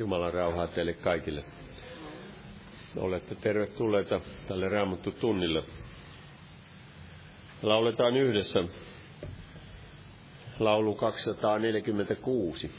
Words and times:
Jumalan 0.00 0.34
rauhaa 0.34 0.66
teille 0.66 0.92
kaikille. 0.92 1.44
Olette 2.96 3.34
tervetulleita 3.34 4.20
tälle 4.48 4.68
Raamattu 4.68 5.12
tunnille. 5.12 5.62
Lauletaan 7.62 8.16
yhdessä 8.16 8.58
laulu 10.58 10.94
246. 10.94 12.70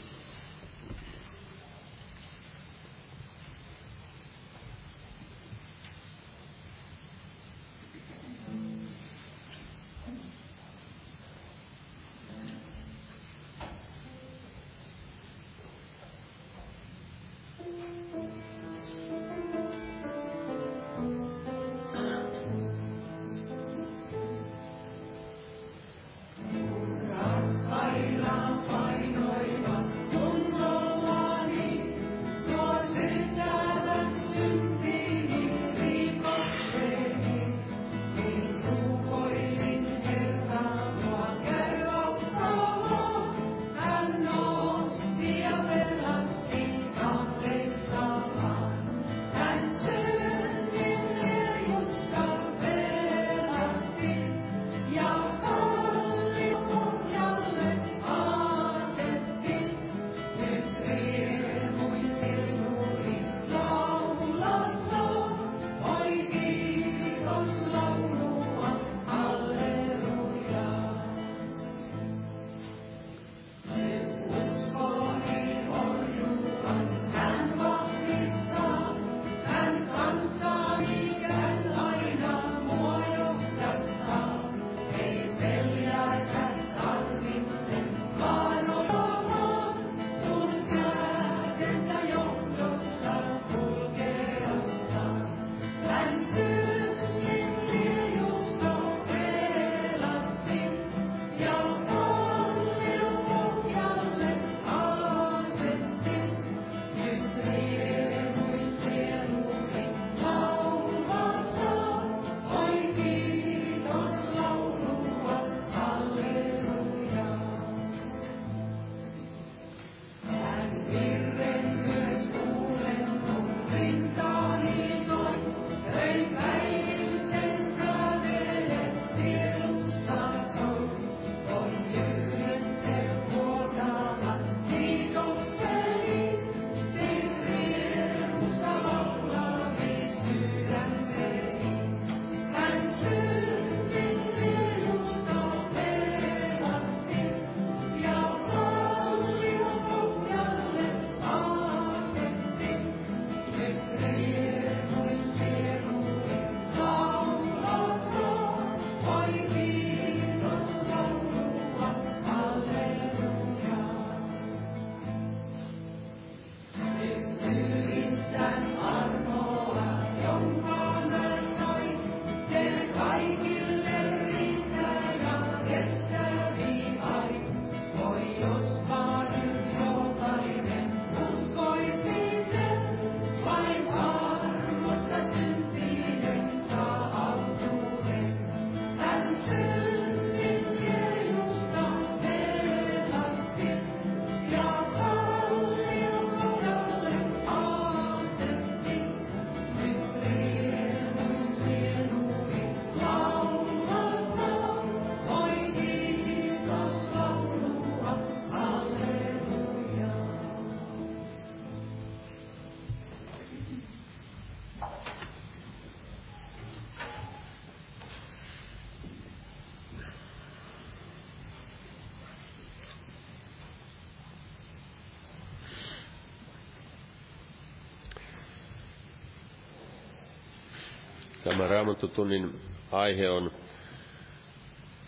Tämä 231.44 231.66
raamattutunnin 231.66 232.60
aihe 232.92 233.30
on 233.30 233.50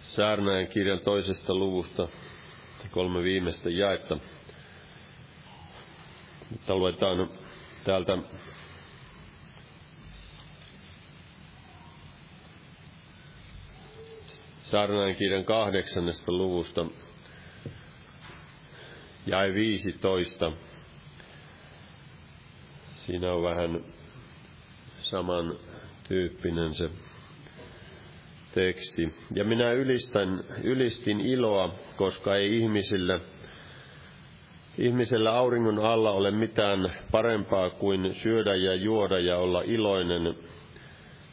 Saarnaajan 0.03 0.67
kirjan 0.67 1.01
toisesta 1.01 1.55
luvusta 1.55 2.09
kolme 2.91 3.23
viimeistä 3.23 3.71
jaetta. 3.71 4.19
Mutta 6.51 6.77
luetaan 6.77 7.31
täältä 7.85 8.19
Saarnaajan 14.63 15.17
kirjan 15.17 15.45
kahdeksannesta 15.45 16.33
luvusta 16.33 16.87
jäi 19.27 19.55
15. 19.55 20.53
Siinä 22.95 23.33
on 23.33 23.43
vähän 23.43 23.85
saman 25.01 25.57
tyyppinen 26.09 26.75
se 26.75 26.91
teksti. 28.55 29.15
Ja 29.35 29.45
minä 29.45 29.73
ylistän, 29.73 30.45
ylistin 30.63 31.21
iloa, 31.21 31.75
koska 31.97 32.37
ei 32.37 32.59
ihmisille, 32.59 33.21
ihmisellä 34.79 35.33
auringon 35.33 35.79
alla 35.79 36.11
ole 36.11 36.31
mitään 36.31 36.93
parempaa 37.11 37.71
kuin 37.71 38.15
syödä 38.15 38.55
ja 38.55 38.75
juoda 38.75 39.19
ja 39.19 39.39
olla 39.39 39.63
iloinen. 39.63 40.35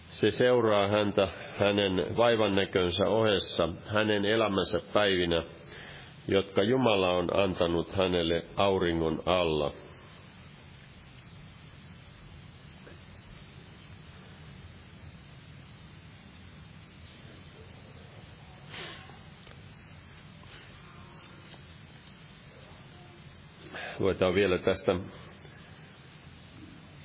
Se 0.07 0.31
seuraa 0.31 0.87
häntä 0.87 1.27
hänen 1.57 2.05
vaivannäkönsä 2.17 3.05
ohessa, 3.07 3.69
hänen 3.85 4.25
elämänsä 4.25 4.79
päivinä, 4.93 5.43
jotka 6.27 6.63
Jumala 6.63 7.11
on 7.11 7.27
antanut 7.37 7.91
hänelle 7.91 8.45
auringon 8.55 9.23
alla. 9.25 9.71
Luetaan 24.01 24.35
vielä 24.35 24.57
tästä 24.57 24.95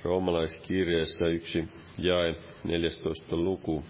roomalaiskirjeessä 0.03 1.27
yksi 1.27 1.63
jae, 1.97 2.35
14 2.63 3.35
luku. 3.35 3.83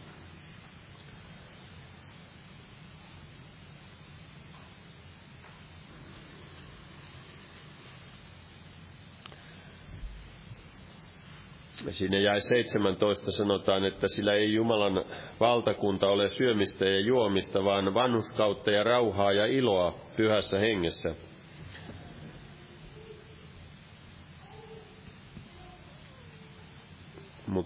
Siinä 11.90 12.20
jäi 12.20 12.42
17 12.42 13.32
sanotaan, 13.32 13.86
että 13.86 14.08
sillä 14.08 14.34
ei 14.34 14.54
Jumalan 14.54 15.06
valtakunta 15.40 16.08
ole 16.08 16.30
syömistä 16.30 16.86
ja 16.86 17.00
juomista, 17.00 17.64
vaan 17.64 17.94
vanhuskautta 17.94 18.72
ja 18.72 18.84
rauhaa 18.84 19.32
ja 19.32 19.46
iloa 19.46 20.00
pyhässä 20.18 20.60
hengessä. 20.60 21.27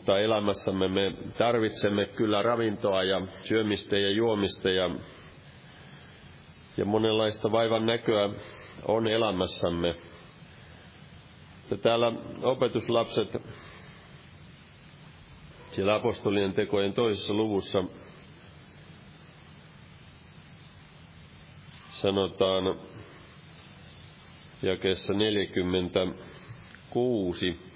Mutta 0.01 0.19
elämässämme 0.19 0.87
me 0.87 1.13
tarvitsemme 1.37 2.05
kyllä 2.05 2.41
ravintoa 2.41 3.03
ja 3.03 3.21
syömistä 3.43 3.97
ja 3.97 4.11
juomista 4.11 4.69
ja, 4.69 4.89
ja 6.77 6.85
monenlaista 6.85 7.51
vaivan 7.51 7.85
näköä 7.85 8.29
on 8.85 9.07
elämässämme. 9.07 9.95
Ja 11.71 11.77
täällä 11.77 12.11
opetuslapset 12.41 13.37
siellä 15.71 15.95
apostolien 15.95 16.53
tekojen 16.53 16.93
toisessa 16.93 17.33
luvussa 17.33 17.83
sanotaan 21.93 22.75
jakeessa 24.61 25.13
46. 25.13 27.70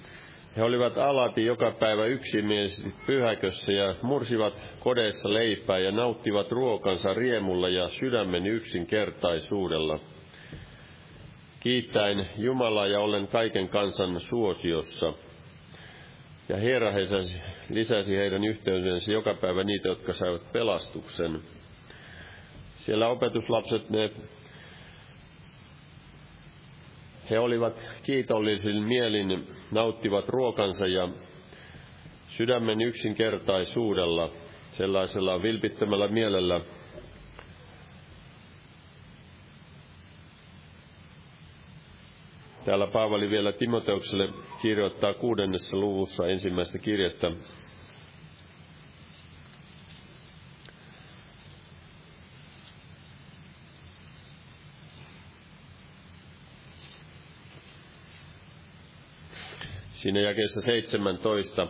He 0.57 0.63
olivat 0.63 0.97
alati 0.97 1.45
joka 1.45 1.71
päivä 1.71 2.05
yksimielisesti 2.05 2.93
pyhäkössä 3.05 3.71
ja 3.71 3.95
mursivat 4.01 4.53
kodeissa 4.79 5.33
leipää 5.33 5.79
ja 5.79 5.91
nauttivat 5.91 6.51
ruokansa 6.51 7.13
riemulla 7.13 7.69
ja 7.69 7.87
sydämen 7.87 8.47
yksinkertaisuudella. 8.47 9.99
Kiittäen 11.59 12.29
Jumalaa 12.37 12.87
ja 12.87 12.99
ollen 12.99 13.27
kaiken 13.27 13.69
kansan 13.69 14.19
suosiossa– 14.19 15.13
ja 16.49 16.57
Herra 16.57 16.91
lisäsi, 17.69 18.17
heidän 18.17 18.43
yhteydensä 18.43 19.11
joka 19.11 19.33
päivä 19.33 19.63
niitä, 19.63 19.87
jotka 19.87 20.13
saivat 20.13 20.51
pelastuksen. 20.51 21.39
Siellä 22.75 23.07
opetuslapset, 23.07 23.89
ne, 23.89 24.11
he 27.29 27.39
olivat 27.39 27.73
kiitollisin 28.03 28.83
mielin, 28.83 29.47
nauttivat 29.71 30.29
ruokansa 30.29 30.87
ja 30.87 31.09
sydämen 32.29 32.81
yksinkertaisuudella, 32.81 34.29
sellaisella 34.71 35.41
vilpittömällä 35.41 36.07
mielellä 36.07 36.61
Täällä 42.65 42.87
Paavali 42.87 43.29
vielä 43.29 43.51
Timoteukselle 43.51 44.29
kirjoittaa 44.61 45.13
kuudennessa 45.13 45.77
luvussa 45.77 46.27
ensimmäistä 46.27 46.77
kirjettä. 46.77 47.31
Siinä 60.05 60.19
jakeessa 60.19 60.61
17. 60.61 61.67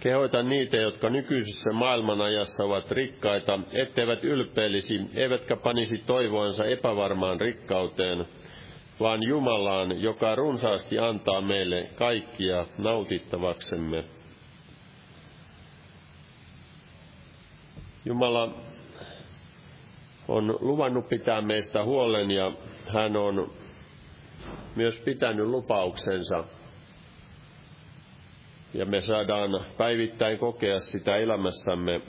Kehoitan 0.00 0.48
niitä, 0.48 0.76
jotka 0.76 1.10
nykyisessä 1.10 1.72
maailmanajassa 1.72 2.64
ovat 2.64 2.90
rikkaita, 2.90 3.60
etteivät 3.72 4.24
ylpeilisi, 4.24 5.00
eivätkä 5.14 5.56
panisi 5.56 5.98
toivoansa 5.98 6.64
epävarmaan 6.64 7.40
rikkauteen, 7.40 8.24
vaan 9.00 9.22
Jumalaan, 9.22 10.02
joka 10.02 10.34
runsaasti 10.34 10.98
antaa 10.98 11.40
meille 11.40 11.90
kaikkia 11.94 12.66
nautittavaksemme. 12.78 14.04
Jumala 18.04 18.54
on 20.28 20.58
luvannut 20.60 21.08
pitää 21.08 21.40
meistä 21.40 21.84
huolen 21.84 22.30
ja 22.30 22.52
hän 22.86 23.16
on 23.16 23.50
myös 24.76 24.98
pitänyt 24.98 25.46
lupauksensa. 25.46 26.44
Ja 28.74 28.84
me 28.86 29.00
saadaan 29.00 29.50
päivittäin 29.76 30.38
kokea 30.38 30.80
sitä 30.80 31.16
elämässämme 31.16 32.00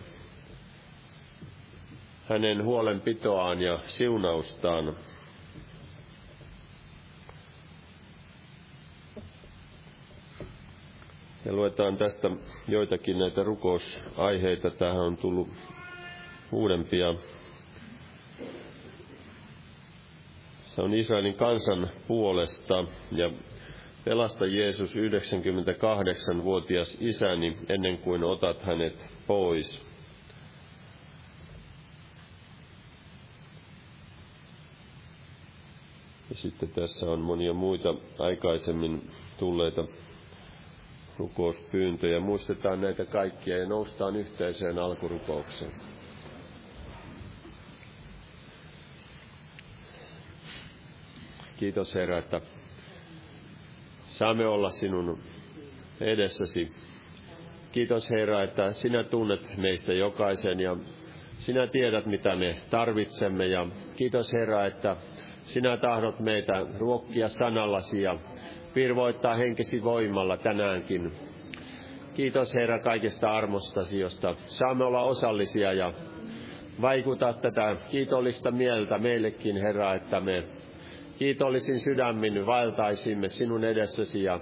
hänen 2.30 2.64
huolenpitoaan 2.64 3.62
ja 3.62 3.80
siunaustaan. 3.88 4.96
Ja 11.46 11.54
luetaan 11.54 11.98
tästä 11.98 12.30
joitakin 12.68 13.20
näitä 13.20 13.44
rukousaiheita. 13.44 14.70
Tähän 14.70 15.02
on 15.02 15.18
tullut 15.18 15.50
uudempia. 16.52 17.14
Se 20.62 20.82
on 20.82 20.94
Israelin 20.94 21.34
kansan 21.36 21.90
puolesta 22.08 22.86
ja 23.12 23.32
pelasta 24.06 24.46
Jeesus 24.46 24.96
98-vuotias 24.96 26.98
isäni 27.02 27.58
ennen 27.70 27.98
kuin 27.98 28.24
otat 28.24 28.62
hänet 28.62 29.06
pois. 29.28 29.86
Ja 36.30 36.36
sitten 36.36 36.70
tässä 36.70 37.06
on 37.06 37.20
monia 37.20 37.54
muita 37.54 37.96
aikaisemmin 38.20 39.10
tulleita 39.38 39.86
rukouspyyntöjä. 41.18 42.20
Muistetaan 42.20 42.82
näitä 42.82 43.06
kaikkia 43.06 43.58
ja 43.58 43.68
noustaan 43.68 44.16
yhteiseen 44.16 44.80
alkurukoukseen. 44.80 45.72
Kiitos 51.58 51.96
Herra, 51.96 52.18
että 52.18 52.42
saamme 54.08 54.48
olla 54.48 54.70
sinun 54.70 55.20
edessäsi. 56.02 56.72
Kiitos 57.72 58.12
Herra, 58.12 58.44
että 58.44 58.72
sinä 58.72 59.04
tunnet 59.04 59.58
meistä 59.58 59.94
jokaisen 59.94 60.60
ja 60.60 60.78
sinä 61.38 61.68
tiedät, 61.68 62.06
mitä 62.06 62.36
me 62.36 62.56
tarvitsemme. 62.70 63.48
Ja 63.48 63.68
kiitos 63.96 64.34
Herra, 64.34 64.66
että 64.66 64.96
sinä 65.44 65.78
tahdot 65.78 66.20
meitä 66.20 66.54
ruokkia 66.78 67.30
sanallasi 67.30 68.02
ja 68.02 68.16
virvoittaa 68.76 69.36
henkesi 69.36 69.84
voimalla 69.84 70.38
tänäänkin. 70.38 71.12
Kiitos 72.16 72.54
Herra 72.54 72.80
kaikesta 72.80 73.32
armostasi, 73.32 74.00
josta 74.00 74.36
saamme 74.38 74.86
olla 74.86 75.02
osallisia 75.02 75.74
ja 75.74 75.94
vaikuttaa 76.82 77.34
tätä 77.34 77.76
kiitollista 77.92 78.52
mieltä 78.52 78.98
meillekin, 78.98 79.58
Herra, 79.58 79.96
että 79.96 80.20
me 80.20 80.44
kiitollisin 81.18 81.80
sydämin 81.80 82.46
vaeltaisimme 82.46 83.28
sinun 83.28 83.64
edessäsi 83.64 84.24
ja 84.24 84.40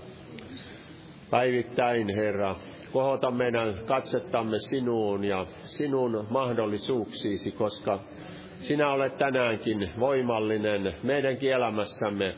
päivittäin, 1.29 2.15
Herra, 2.15 2.55
kohota 2.91 3.31
meidän 3.31 3.75
katsettamme 3.85 4.59
sinuun 4.59 5.23
ja 5.23 5.45
sinun 5.65 6.27
mahdollisuuksiisi, 6.29 7.51
koska 7.51 7.99
sinä 8.55 8.89
olet 8.91 9.17
tänäänkin 9.17 9.89
voimallinen 9.99 10.93
meidänkin 11.03 11.53
elämässämme 11.53 12.35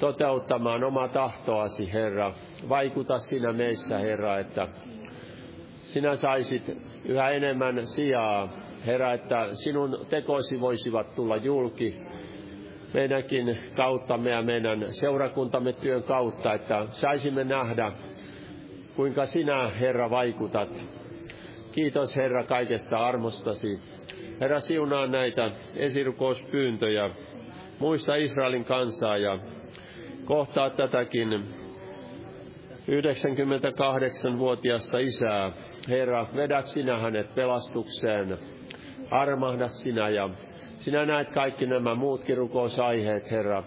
toteuttamaan 0.00 0.84
oma 0.84 1.08
tahtoasi, 1.08 1.92
Herra. 1.92 2.32
Vaikuta 2.68 3.18
sinä 3.18 3.52
meissä, 3.52 3.98
Herra, 3.98 4.38
että 4.38 4.68
sinä 5.84 6.16
saisit 6.16 6.76
yhä 7.04 7.30
enemmän 7.30 7.86
sijaa, 7.86 8.48
Herra, 8.86 9.12
että 9.12 9.48
sinun 9.54 10.06
tekoisi 10.10 10.60
voisivat 10.60 11.14
tulla 11.14 11.36
julki 11.36 11.96
meidänkin 12.96 13.58
kauttamme 13.76 14.30
ja 14.30 14.42
meidän 14.42 14.86
seurakuntamme 14.88 15.72
työn 15.72 16.02
kautta, 16.02 16.54
että 16.54 16.86
saisimme 16.88 17.44
nähdä, 17.44 17.92
kuinka 18.94 19.26
sinä, 19.26 19.68
Herra, 19.68 20.10
vaikutat. 20.10 20.68
Kiitos, 21.72 22.16
Herra, 22.16 22.44
kaikesta 22.44 22.98
armostasi. 22.98 23.80
Herra, 24.40 24.60
siunaa 24.60 25.06
näitä 25.06 25.50
esirukouspyyntöjä. 25.74 27.10
Muista 27.78 28.16
Israelin 28.16 28.64
kansaa 28.64 29.16
ja 29.16 29.38
kohtaa 30.24 30.70
tätäkin 30.70 31.44
98-vuotiasta 32.88 34.98
isää. 34.98 35.52
Herra, 35.88 36.26
vedä 36.36 36.62
sinä 36.62 36.98
hänet 36.98 37.34
pelastukseen. 37.34 38.38
Armahda 39.10 39.68
sinä 39.68 40.08
ja 40.08 40.30
sinä 40.86 41.06
näet 41.06 41.30
kaikki 41.30 41.66
nämä 41.66 41.94
muutkin 41.94 42.36
rukousaiheet, 42.36 43.30
Herra. 43.30 43.62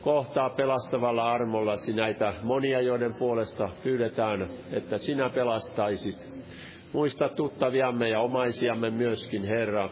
kohtaa 0.00 0.50
pelastavalla 0.50 1.32
armollasi 1.32 1.92
näitä 1.92 2.34
monia, 2.42 2.80
joiden 2.80 3.14
puolesta 3.14 3.68
pyydetään, 3.82 4.48
että 4.72 4.98
sinä 4.98 5.30
pelastaisit. 5.30 6.16
Muista 6.92 7.28
tuttaviamme 7.28 8.08
ja 8.08 8.20
omaisiamme 8.20 8.90
myöskin, 8.90 9.44
Herra. 9.44 9.90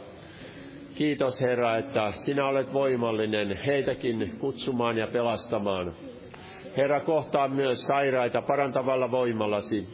Kiitos, 0.94 1.40
Herra, 1.40 1.76
että 1.76 2.12
sinä 2.12 2.46
olet 2.46 2.72
voimallinen 2.72 3.58
heitäkin 3.66 4.32
kutsumaan 4.38 4.96
ja 4.96 5.06
pelastamaan. 5.06 5.92
Herra, 6.76 7.00
kohtaa 7.00 7.48
myös 7.48 7.84
sairaita 7.84 8.42
parantavalla 8.42 9.10
voimallasi. 9.10 9.88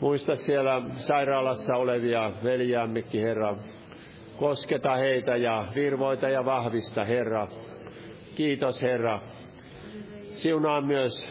Muista 0.00 0.36
siellä 0.36 0.82
sairaalassa 0.96 1.76
olevia 1.76 2.32
veljäämmekin, 2.44 3.22
Herra. 3.22 3.56
Kosketa 4.38 4.94
heitä 4.96 5.36
ja 5.36 5.64
virvoita 5.74 6.28
ja 6.28 6.44
vahvista, 6.44 7.04
Herra. 7.04 7.48
Kiitos, 8.34 8.82
Herra. 8.82 9.20
Siunaa 10.34 10.80
myös 10.80 11.28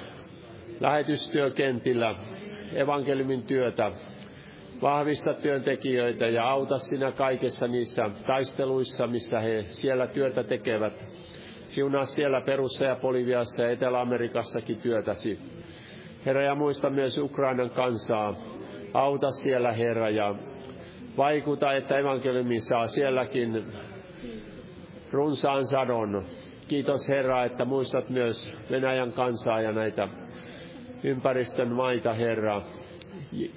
lähetystyökentillä 0.80 2.16
evankeliumin 2.76 3.44
työtä. 3.44 3.92
Vahvista 4.82 5.34
työntekijöitä 5.34 6.28
ja 6.28 6.50
auta 6.50 6.78
sinä 6.78 7.12
kaikessa 7.12 7.68
niissä 7.68 8.10
taisteluissa, 8.28 9.08
missä 9.08 9.40
he 9.40 9.64
siellä 9.64 10.08
työtä 10.08 10.44
tekevät. 10.44 10.94
Siunaa 11.64 12.06
siellä 12.06 12.42
Perussa 12.42 12.86
ja 12.86 12.96
Poliviassa 12.96 13.62
ja 13.62 13.72
Etelä-Amerikassakin 13.72 14.78
työtäsi. 14.78 15.40
Herra, 16.26 16.44
ja 16.44 16.56
muista 16.56 16.90
myös 16.90 17.18
Ukrainan 17.18 17.70
kansaa. 17.70 18.36
Auta 18.94 19.32
siellä, 19.32 19.72
Herra, 19.72 20.10
ja 20.10 20.36
vaikuta, 21.18 21.74
että 21.74 21.98
evankeliumi 21.98 22.60
saa 22.60 22.88
sielläkin 22.88 23.66
runsaan 25.12 25.66
sadon. 25.66 26.24
Kiitos 26.68 27.10
Herra, 27.10 27.44
että 27.44 27.66
muistat 27.66 28.10
myös 28.10 28.54
Venäjän 28.72 29.12
kansaa 29.14 29.62
ja 29.62 29.72
näitä 29.72 30.08
ympäristön 31.04 31.72
maita, 31.72 32.14
Herra. 32.14 32.62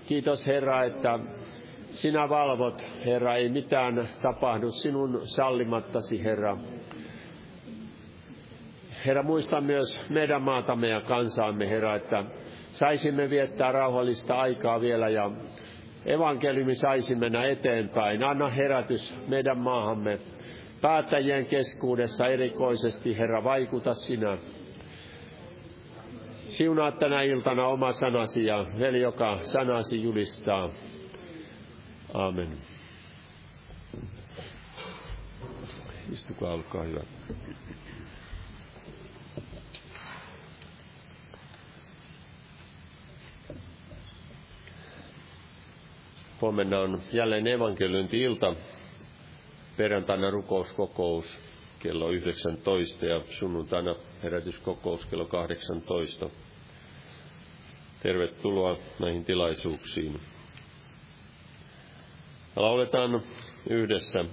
Kiitos 0.07 0.47
Herra, 0.47 0.85
että 0.85 1.19
sinä 1.91 2.29
valvot, 2.29 2.85
Herra, 3.07 3.37
ei 3.37 3.49
mitään 3.49 4.09
tapahdu 4.23 4.71
sinun 4.71 5.21
sallimattasi, 5.25 6.25
Herra. 6.25 6.57
Herra, 9.07 9.23
muista 9.23 9.61
myös 9.61 9.99
meidän 10.11 10.43
maatamme 10.43 10.89
ja 10.89 11.01
kansaamme, 11.01 11.71
Herra, 11.71 11.97
että 11.97 12.25
saisimme 12.71 13.31
viettää 13.31 13.73
rauhallista 13.73 14.35
aikaa 14.35 14.81
vielä 14.81 15.09
ja 15.09 15.31
evankeliumi 16.07 16.75
saisi 16.75 17.15
mennä 17.15 17.45
eteenpäin. 17.45 18.25
Anna 18.25 18.49
herätys 18.49 19.15
meidän 19.29 19.59
maahamme. 19.59 20.19
Päättäjien 20.81 21.47
keskuudessa 21.47 22.27
erikoisesti, 22.27 23.19
Herra, 23.19 23.45
vaikuta 23.45 23.95
sinä. 23.95 24.39
Siunaa 26.49 26.93
tänä 26.93 27.23
iltana 27.23 27.67
oma 27.67 27.93
sanasi 27.93 28.47
ja 28.47 28.67
veli, 28.79 29.01
joka 29.01 29.37
sanasi 29.37 30.03
julistaa. 30.03 30.71
Amen. 32.15 32.49
Istukaa, 36.13 36.53
olkaa 36.53 36.83
hyvä. 36.83 37.01
Huomenna 46.41 46.81
on 46.81 47.03
jälleen 47.13 47.47
evankeliunti-ilta, 47.47 48.55
perjantaina 49.77 50.31
rukouskokous 50.31 51.39
kello 51.79 52.11
19 52.11 53.07
ja 53.07 53.23
sunnuntaina 53.31 53.95
herätyskokous 54.23 55.07
kello 55.07 55.25
18. 55.25 56.31
Tervetuloa 58.03 58.77
näihin 58.99 59.25
tilaisuuksiin. 59.25 60.21
Lauletaan 62.57 63.23
yhdessä 63.71 64.25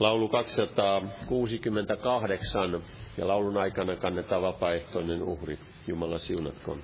laulu 0.00 0.28
268 0.28 2.82
ja 3.18 3.28
laulun 3.28 3.56
aikana 3.56 3.96
kannetaan 3.96 4.42
vapaaehtoinen 4.42 5.22
uhri. 5.22 5.58
Jumala 5.86 6.18
siunatkoon. 6.18 6.82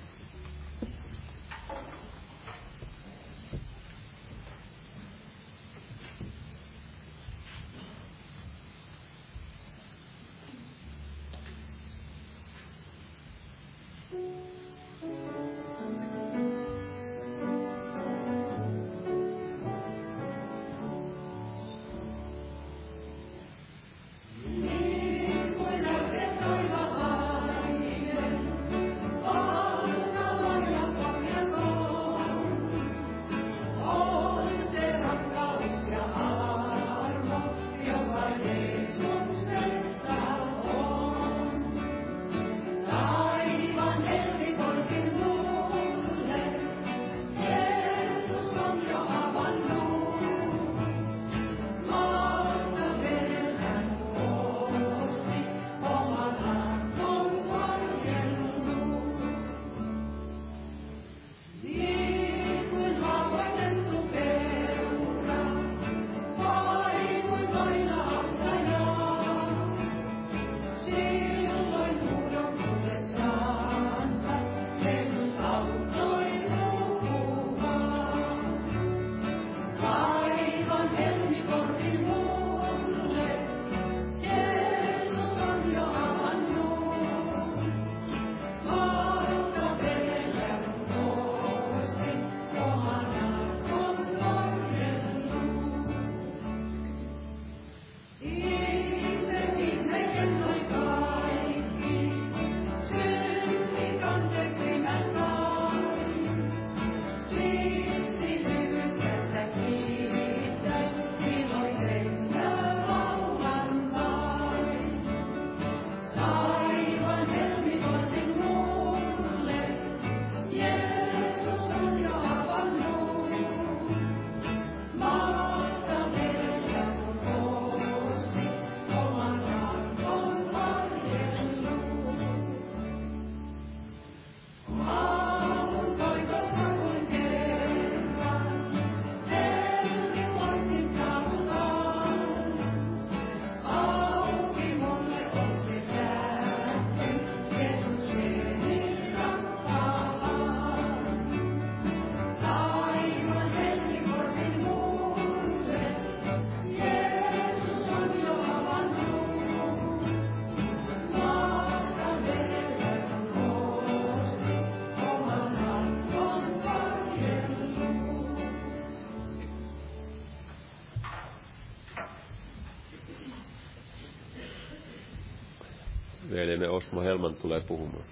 Veljemme 176.49 176.69
Osmo 176.69 177.01
Helman 177.01 177.35
tulee 177.35 177.61
puhumaan. 177.61 178.03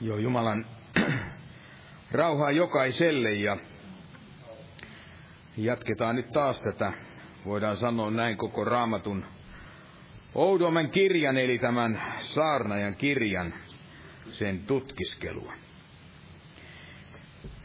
Joo, 0.00 0.18
Jumalan 0.18 0.66
rauhaa 2.12 2.50
jokaiselle 2.50 3.32
ja 3.32 3.56
jatketaan 5.56 6.16
nyt 6.16 6.30
taas 6.32 6.60
tätä, 6.62 6.92
voidaan 7.44 7.76
sanoa 7.76 8.10
näin 8.10 8.36
koko 8.36 8.64
raamatun 8.64 9.24
oudomman 10.34 10.90
kirjan, 10.90 11.38
eli 11.38 11.58
tämän 11.58 12.02
saarnajan 12.20 12.94
kirjan, 12.94 13.54
sen 14.30 14.58
tutkiskelua. 14.66 15.52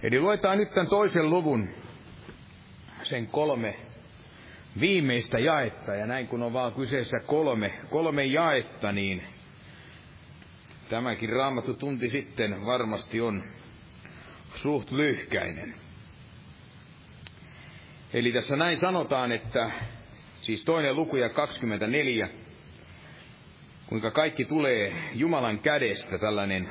Eli 0.04 0.20
luetaan 0.20 0.58
nyt 0.58 0.70
tämän 0.70 0.90
toisen 0.90 1.30
luvun, 1.30 1.70
sen 3.04 3.28
kolme 3.28 3.76
viimeistä 4.80 5.40
jaetta, 5.40 5.96
ja 5.96 6.08
näin 6.08 6.28
kun 6.28 6.44
on 6.44 6.54
vaan 6.54 6.74
kyseessä 6.74 7.18
kolme, 7.20 7.74
kolme 7.90 8.26
jaetta, 8.26 8.92
niin 8.92 9.24
Tämäkin 10.90 11.30
raamattu 11.30 11.74
tunti 11.74 12.10
sitten 12.10 12.66
varmasti 12.66 13.22
on 13.22 13.44
suht 14.56 14.92
lyhkäinen. 14.92 15.76
Eli 18.14 18.32
tässä 18.32 18.56
näin 18.56 18.78
sanotaan, 18.78 19.32
että 19.32 19.72
siis 20.42 20.66
toinen 20.66 20.96
luku 20.96 21.16
ja 21.16 21.30
24, 21.30 22.30
kuinka 23.88 24.12
kaikki 24.12 24.46
tulee 24.46 24.94
Jumalan 25.14 25.60
kädestä, 25.60 26.18
tällainen 26.18 26.70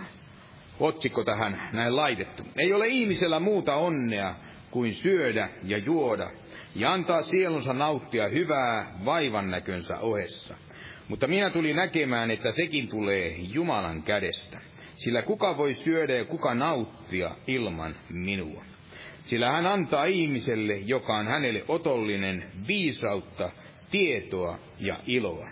otsikko 0.80 1.24
tähän 1.24 1.68
näin 1.72 1.96
laitettu. 1.96 2.42
Ei 2.56 2.72
ole 2.72 2.86
ihmisellä 2.88 3.40
muuta 3.40 3.76
onnea 3.76 4.34
kuin 4.70 4.94
syödä 4.94 5.48
ja 5.64 5.78
juoda 5.78 6.30
ja 6.74 6.92
antaa 6.92 7.22
sielunsa 7.22 7.72
nauttia 7.72 8.28
hyvää 8.28 8.92
vaivan 9.04 9.50
näkönsä 9.50 9.98
ohessa– 9.98 10.56
mutta 11.08 11.26
minä 11.26 11.50
tulin 11.50 11.76
näkemään, 11.76 12.30
että 12.30 12.52
sekin 12.52 12.88
tulee 12.88 13.28
Jumalan 13.38 14.02
kädestä. 14.02 14.60
Sillä 14.94 15.22
kuka 15.22 15.56
voi 15.56 15.74
syödä 15.74 16.14
ja 16.14 16.24
kuka 16.24 16.54
nauttia 16.54 17.36
ilman 17.46 17.94
minua? 18.10 18.64
Sillä 19.28 19.52
hän 19.52 19.66
antaa 19.66 20.04
ihmiselle, 20.04 20.76
joka 20.76 21.16
on 21.16 21.26
hänelle 21.26 21.64
otollinen, 21.68 22.44
viisautta, 22.66 23.50
tietoa 23.90 24.58
ja 24.80 25.00
iloa. 25.06 25.48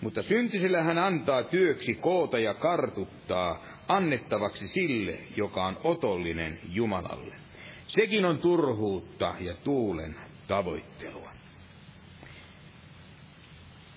Mutta 0.00 0.22
syntisellä 0.22 0.82
hän 0.82 0.98
antaa 0.98 1.42
työksi 1.42 1.94
koota 1.94 2.38
ja 2.38 2.54
kartuttaa, 2.54 3.64
annettavaksi 3.88 4.68
sille, 4.68 5.18
joka 5.36 5.66
on 5.66 5.76
otollinen 5.84 6.60
Jumalalle. 6.70 7.34
Sekin 7.86 8.24
on 8.24 8.38
turhuutta 8.38 9.34
ja 9.40 9.54
tuulen 9.54 10.16
tavoittelua. 10.48 11.30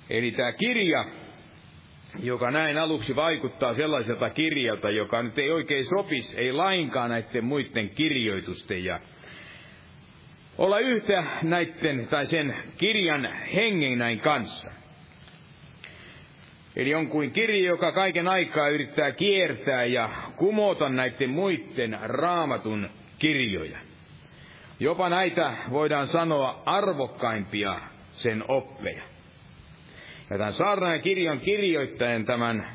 Eli 0.09 0.31
tämä 0.31 0.51
kirja, 0.51 1.05
joka 2.19 2.51
näin 2.51 2.77
aluksi 2.77 3.15
vaikuttaa 3.15 3.73
sellaiselta 3.73 4.29
kirjalta, 4.29 4.89
joka 4.89 5.23
nyt 5.23 5.37
ei 5.37 5.51
oikein 5.51 5.85
sopisi, 5.85 6.37
ei 6.37 6.51
lainkaan 6.51 7.09
näiden 7.09 7.45
muiden 7.45 7.89
kirjoitusten 7.89 8.83
ja 8.83 8.99
olla 10.57 10.79
yhtä 10.79 11.23
näiden 11.43 12.07
tai 12.07 12.25
sen 12.25 12.55
kirjan 12.77 13.29
hengen 13.55 13.99
näin 13.99 14.19
kanssa. 14.19 14.71
Eli 16.75 16.95
on 16.95 17.07
kuin 17.07 17.31
kirja, 17.31 17.65
joka 17.65 17.91
kaiken 17.91 18.27
aikaa 18.27 18.69
yrittää 18.69 19.11
kiertää 19.11 19.83
ja 19.83 20.09
kumota 20.35 20.89
näiden 20.89 21.29
muiden 21.29 21.99
raamatun 22.01 22.89
kirjoja. 23.19 23.77
Jopa 24.79 25.09
näitä 25.09 25.57
voidaan 25.69 26.07
sanoa 26.07 26.61
arvokkaimpia 26.65 27.75
sen 28.13 28.43
oppeja. 28.47 29.10
Ja 30.31 30.37
tämän 30.37 30.53
saarnaajan 30.53 31.01
kirjan 31.01 31.39
kirjoittajan 31.39 32.25
tämän 32.25 32.67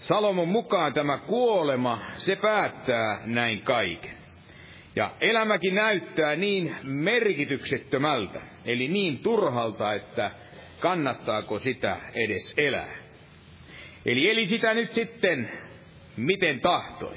Salomon 0.00 0.48
mukaan 0.48 0.94
tämä 0.94 1.18
kuolema, 1.18 2.02
se 2.16 2.36
päättää 2.36 3.20
näin 3.24 3.62
kaiken. 3.62 4.14
Ja 4.96 5.14
elämäkin 5.20 5.74
näyttää 5.74 6.36
niin 6.36 6.76
merkityksettömältä, 6.82 8.40
eli 8.64 8.88
niin 8.88 9.18
turhalta, 9.18 9.94
että 9.94 10.30
kannattaako 10.80 11.58
sitä 11.58 11.96
edes 12.14 12.54
elää. 12.56 12.96
Eli 14.06 14.30
eli 14.30 14.46
sitä 14.46 14.74
nyt 14.74 14.94
sitten 14.94 15.52
miten 16.16 16.60
tahtoi. 16.60 17.16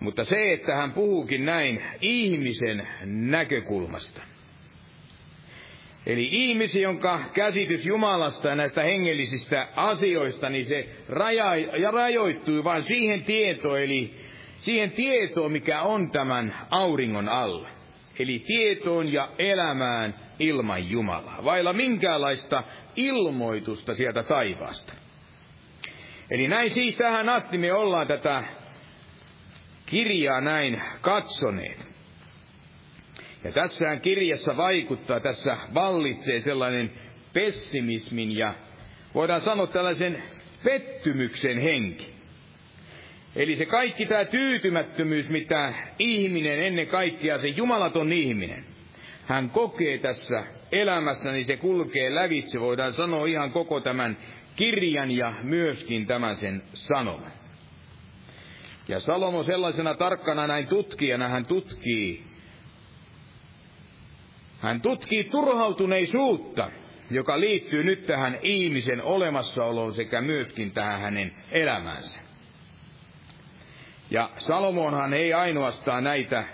Mutta 0.00 0.24
se, 0.24 0.52
että 0.52 0.74
hän 0.74 0.92
puhuukin 0.92 1.46
näin 1.46 1.82
ihmisen 2.00 2.88
näkökulmasta, 3.04 4.22
Eli 6.06 6.28
ihmisi, 6.32 6.80
jonka 6.80 7.20
käsitys 7.34 7.86
Jumalasta 7.86 8.48
ja 8.48 8.54
näistä 8.54 8.82
hengellisistä 8.82 9.68
asioista, 9.76 10.50
niin 10.50 10.66
se 10.66 10.88
raja, 11.08 11.56
ja 11.56 11.90
rajoittui 11.90 12.64
vain 12.64 12.82
siihen 12.82 13.24
tietoon, 13.24 13.80
eli 13.80 14.14
siihen 14.60 14.90
tietoon, 14.90 15.52
mikä 15.52 15.82
on 15.82 16.10
tämän 16.10 16.56
auringon 16.70 17.28
alla. 17.28 17.68
Eli 18.18 18.38
tietoon 18.38 19.12
ja 19.12 19.28
elämään 19.38 20.14
ilman 20.38 20.90
Jumalaa, 20.90 21.44
vailla 21.44 21.72
minkäänlaista 21.72 22.64
ilmoitusta 22.96 23.94
sieltä 23.94 24.22
taivaasta. 24.22 24.92
Eli 26.30 26.48
näin 26.48 26.74
siis 26.74 26.96
tähän 26.96 27.28
asti 27.28 27.58
me 27.58 27.72
ollaan 27.72 28.06
tätä 28.06 28.44
kirjaa 29.86 30.40
näin 30.40 30.82
katsoneet. 31.00 31.89
Ja 33.44 33.52
tässähän 33.52 34.00
kirjassa 34.00 34.56
vaikuttaa, 34.56 35.20
tässä 35.20 35.56
vallitsee 35.74 36.40
sellainen 36.40 36.92
pessimismin 37.32 38.36
ja 38.36 38.54
voidaan 39.14 39.40
sanoa 39.40 39.66
tällaisen 39.66 40.22
pettymyksen 40.64 41.60
henki. 41.60 42.14
Eli 43.36 43.56
se 43.56 43.66
kaikki 43.66 44.06
tämä 44.06 44.24
tyytymättömyys, 44.24 45.30
mitä 45.30 45.74
ihminen 45.98 46.62
ennen 46.62 46.86
kaikkea, 46.86 47.38
se 47.38 47.48
jumalaton 47.48 48.12
ihminen, 48.12 48.64
hän 49.26 49.50
kokee 49.50 49.98
tässä 49.98 50.44
elämässä, 50.72 51.32
niin 51.32 51.44
se 51.44 51.56
kulkee 51.56 52.14
lävitse, 52.14 52.60
voidaan 52.60 52.92
sanoa 52.92 53.26
ihan 53.26 53.52
koko 53.52 53.80
tämän 53.80 54.16
kirjan 54.56 55.10
ja 55.10 55.34
myöskin 55.42 56.06
tämän 56.06 56.36
sen 56.36 56.62
sanoman. 56.74 57.32
Ja 58.88 59.00
Salomo 59.00 59.42
sellaisena 59.42 59.94
tarkkana 59.94 60.46
näin 60.46 60.68
tutkijana, 60.68 61.28
hän 61.28 61.46
tutkii 61.46 62.29
hän 64.60 64.80
tutkii 64.80 65.24
turhautuneisuutta, 65.24 66.70
joka 67.10 67.40
liittyy 67.40 67.82
nyt 67.82 68.06
tähän 68.06 68.38
ihmisen 68.42 69.02
olemassaoloon 69.02 69.94
sekä 69.94 70.20
myöskin 70.20 70.70
tähän 70.70 71.00
hänen 71.00 71.32
elämäänsä. 71.50 72.20
Ja 74.10 74.30
Salomonhan 74.38 75.14
ei 75.14 75.32
ainoastaan 75.32 76.04
näitä 76.04 76.44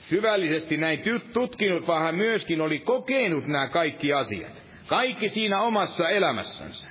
syvällisesti 0.00 0.76
näin 0.76 1.02
tutkinut, 1.32 1.86
vaan 1.86 2.02
hän 2.02 2.14
myöskin 2.14 2.60
oli 2.60 2.78
kokenut 2.78 3.46
nämä 3.46 3.68
kaikki 3.68 4.12
asiat. 4.12 4.62
Kaikki 4.86 5.28
siinä 5.28 5.60
omassa 5.60 6.08
elämässänsä. 6.08 6.88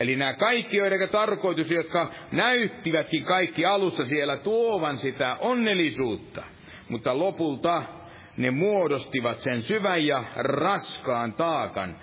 Eli 0.00 0.16
nämä 0.16 0.34
kaikki, 0.34 0.76
joiden 0.76 1.08
tarkoitus, 1.08 1.70
jotka 1.70 2.12
näyttivätkin 2.32 3.24
kaikki 3.24 3.64
alussa 3.64 4.04
siellä 4.04 4.36
tuovan 4.36 4.98
sitä 4.98 5.36
onnellisuutta, 5.40 6.42
mutta 6.88 7.18
lopulta 7.18 7.82
ne 8.36 8.50
muodostivat 8.50 9.38
sen 9.38 9.62
syvän 9.62 10.06
ja 10.06 10.24
raskaan 10.36 11.32
taakan 11.32 11.96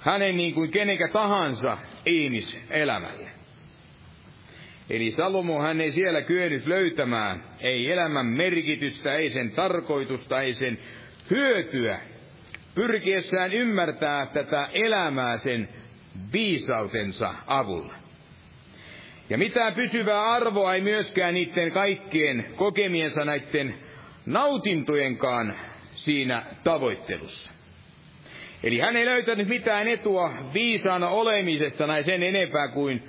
hänen 0.00 0.36
niin 0.36 0.54
kuin 0.54 0.70
kenekä 0.70 1.08
tahansa 1.08 1.78
ihmiselämälle. 2.06 3.30
Eli 4.90 5.10
Salomo 5.10 5.62
hän 5.62 5.80
ei 5.80 5.90
siellä 5.90 6.22
kyennyt 6.22 6.66
löytämään, 6.66 7.44
ei 7.60 7.92
elämän 7.92 8.26
merkitystä, 8.26 9.14
ei 9.14 9.30
sen 9.30 9.50
tarkoitusta, 9.50 10.40
ei 10.40 10.54
sen 10.54 10.78
hyötyä, 11.30 11.98
pyrkiessään 12.74 13.52
ymmärtää 13.52 14.26
tätä 14.26 14.68
elämää 14.72 15.36
sen 15.36 15.68
viisautensa 16.32 17.34
avulla. 17.46 17.94
Ja 19.30 19.38
mitään 19.38 19.74
pysyvää 19.74 20.32
arvoa 20.32 20.74
ei 20.74 20.80
myöskään 20.80 21.34
niiden 21.34 21.72
kaikkien 21.72 22.46
kokemiensa 22.56 23.24
näiden 23.24 23.74
nautintojenkaan 24.26 25.54
siinä 25.96 26.42
tavoittelussa. 26.64 27.50
Eli 28.62 28.78
hän 28.78 28.96
ei 28.96 29.06
löytänyt 29.06 29.48
mitään 29.48 29.88
etua 29.88 30.32
viisaana 30.54 31.08
olemisesta 31.08 31.86
näin 31.86 32.04
sen 32.04 32.22
enempää 32.22 32.68
kuin 32.68 33.02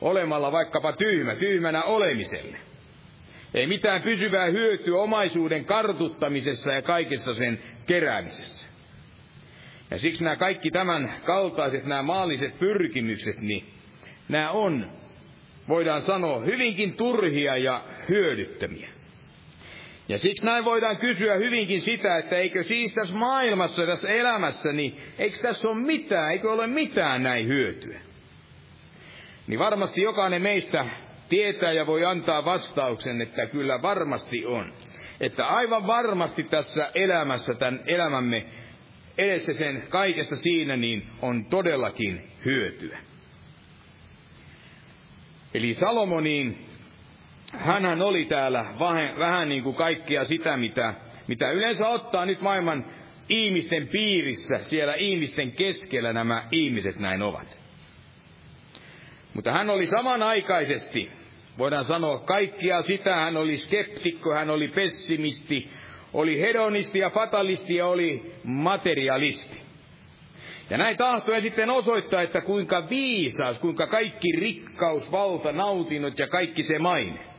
olemalla 0.00 0.52
vaikkapa 0.52 0.92
tyhmä, 0.92 1.34
tyhmänä 1.34 1.82
olemiselle. 1.82 2.56
Ei 3.54 3.66
mitään 3.66 4.02
pysyvää 4.02 4.46
hyötyä 4.46 4.98
omaisuuden 4.98 5.64
kartuttamisessa 5.64 6.72
ja 6.72 6.82
kaikessa 6.82 7.34
sen 7.34 7.58
keräämisessä. 7.86 8.66
Ja 9.90 9.98
siksi 9.98 10.24
nämä 10.24 10.36
kaikki 10.36 10.70
tämän 10.70 11.14
kaltaiset, 11.24 11.84
nämä 11.84 12.02
maalliset 12.02 12.58
pyrkimykset, 12.58 13.40
niin 13.40 13.66
nämä 14.28 14.50
on, 14.50 14.90
voidaan 15.68 16.02
sanoa, 16.02 16.40
hyvinkin 16.40 16.96
turhia 16.96 17.56
ja 17.56 17.84
hyödyttömiä. 18.08 18.89
Ja 20.10 20.18
siksi 20.18 20.44
näin 20.44 20.64
voidaan 20.64 20.96
kysyä 20.96 21.36
hyvinkin 21.36 21.80
sitä, 21.80 22.18
että 22.18 22.36
eikö 22.36 22.64
siis 22.64 22.94
tässä 22.94 23.14
maailmassa, 23.14 23.86
tässä 23.86 24.08
elämässä, 24.08 24.72
niin 24.72 24.96
eikö 25.18 25.38
tässä 25.38 25.68
ole 25.68 25.80
mitään, 25.80 26.32
eikö 26.32 26.52
ole 26.52 26.66
mitään 26.66 27.22
näin 27.22 27.48
hyötyä? 27.48 28.00
Niin 29.46 29.58
varmasti 29.58 30.02
jokainen 30.02 30.42
meistä 30.42 30.86
tietää 31.28 31.72
ja 31.72 31.86
voi 31.86 32.04
antaa 32.04 32.44
vastauksen, 32.44 33.20
että 33.20 33.46
kyllä 33.46 33.82
varmasti 33.82 34.46
on. 34.46 34.64
Että 35.20 35.46
aivan 35.46 35.86
varmasti 35.86 36.42
tässä 36.42 36.90
elämässä, 36.94 37.54
tämän 37.54 37.80
elämämme 37.86 38.46
edessä 39.18 39.52
sen 39.52 39.82
kaikesta 39.88 40.36
siinä, 40.36 40.76
niin 40.76 41.06
on 41.22 41.44
todellakin 41.44 42.28
hyötyä. 42.44 42.98
Eli 45.54 45.74
Salomoniin, 45.74 46.69
hänhän 47.58 48.02
oli 48.02 48.24
täällä 48.24 48.64
vähän, 48.78 49.18
vähän 49.18 49.48
niin 49.48 49.62
kuin 49.62 49.76
kaikkea 49.76 50.24
sitä, 50.24 50.56
mitä, 50.56 50.94
mitä 51.26 51.50
yleensä 51.50 51.88
ottaa 51.88 52.26
nyt 52.26 52.40
maailman 52.40 52.84
ihmisten 53.28 53.88
piirissä, 53.88 54.58
siellä 54.58 54.94
ihmisten 54.94 55.52
keskellä 55.52 56.12
nämä 56.12 56.48
ihmiset 56.50 56.98
näin 56.98 57.22
ovat. 57.22 57.58
Mutta 59.34 59.52
hän 59.52 59.70
oli 59.70 59.86
samanaikaisesti, 59.86 61.10
voidaan 61.58 61.84
sanoa 61.84 62.18
kaikkia 62.18 62.82
sitä, 62.82 63.14
hän 63.16 63.36
oli 63.36 63.58
skeptikko, 63.58 64.34
hän 64.34 64.50
oli 64.50 64.68
pessimisti, 64.68 65.70
oli 66.12 66.40
hedonisti 66.40 66.98
ja 66.98 67.10
fatalisti 67.10 67.74
ja 67.74 67.86
oli 67.86 68.32
materialisti. 68.44 69.60
Ja 70.70 70.78
näin 70.78 70.96
tahtoi 70.96 71.42
sitten 71.42 71.70
osoittaa, 71.70 72.22
että 72.22 72.40
kuinka 72.40 72.88
viisaas, 72.90 73.58
kuinka 73.58 73.86
kaikki 73.86 74.32
rikkaus, 74.38 75.12
valta, 75.12 75.52
nautinnot 75.52 76.18
ja 76.18 76.28
kaikki 76.28 76.62
se 76.62 76.78
maine, 76.78 77.29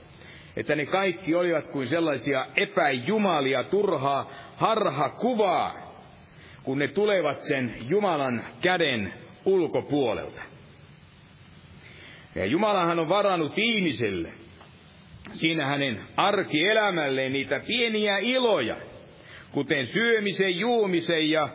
että 0.55 0.75
ne 0.75 0.85
kaikki 0.85 1.35
olivat 1.35 1.67
kuin 1.67 1.87
sellaisia 1.87 2.47
epäjumalia, 2.55 3.63
turhaa 3.63 4.31
harha 4.57 5.09
kuvaa, 5.09 5.91
kun 6.63 6.79
ne 6.79 6.87
tulevat 6.87 7.41
sen 7.41 7.75
Jumalan 7.89 8.43
käden 8.61 9.13
ulkopuolelta. 9.45 10.41
Ja 12.35 12.45
Jumalahan 12.45 12.99
on 12.99 13.09
varannut 13.09 13.57
ihmiselle 13.57 14.29
siinä 15.33 15.65
hänen 15.65 16.01
arkielämälleen 16.17 17.33
niitä 17.33 17.59
pieniä 17.67 18.17
iloja, 18.17 18.75
kuten 19.51 19.87
syömisen, 19.87 20.59
juomisen 20.59 21.29
ja 21.29 21.49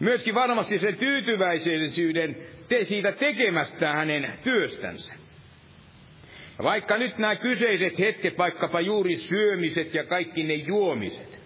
myöskin 0.00 0.34
varmasti 0.34 0.78
sen 0.78 0.96
tyytyväisyyden 0.96 2.36
te 2.68 2.84
siitä 2.84 3.12
tekemästä 3.12 3.92
hänen 3.92 4.32
työstänsä. 4.44 5.21
Vaikka 6.62 6.98
nyt 6.98 7.18
nämä 7.18 7.36
kyseiset 7.36 7.98
hetket, 7.98 8.38
vaikkapa 8.38 8.80
juuri 8.80 9.16
syömiset 9.16 9.94
ja 9.94 10.04
kaikki 10.04 10.42
ne 10.42 10.54
juomiset, 10.54 11.38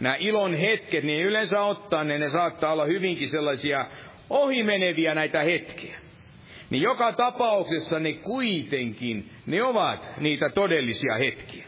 nämä 0.00 0.16
ilon 0.18 0.54
hetket, 0.54 1.04
niin 1.04 1.24
yleensä 1.24 1.62
ottaa 1.62 2.04
ne, 2.04 2.18
ne 2.18 2.28
saattaa 2.28 2.72
olla 2.72 2.84
hyvinkin 2.84 3.28
sellaisia 3.28 3.86
ohimeneviä 4.30 5.14
näitä 5.14 5.42
hetkiä 5.42 6.00
niin 6.70 6.82
joka 6.82 7.12
tapauksessa 7.12 7.98
ne 7.98 8.12
kuitenkin, 8.12 9.30
ne 9.46 9.62
ovat 9.62 10.20
niitä 10.20 10.48
todellisia 10.48 11.18
hetkiä. 11.18 11.64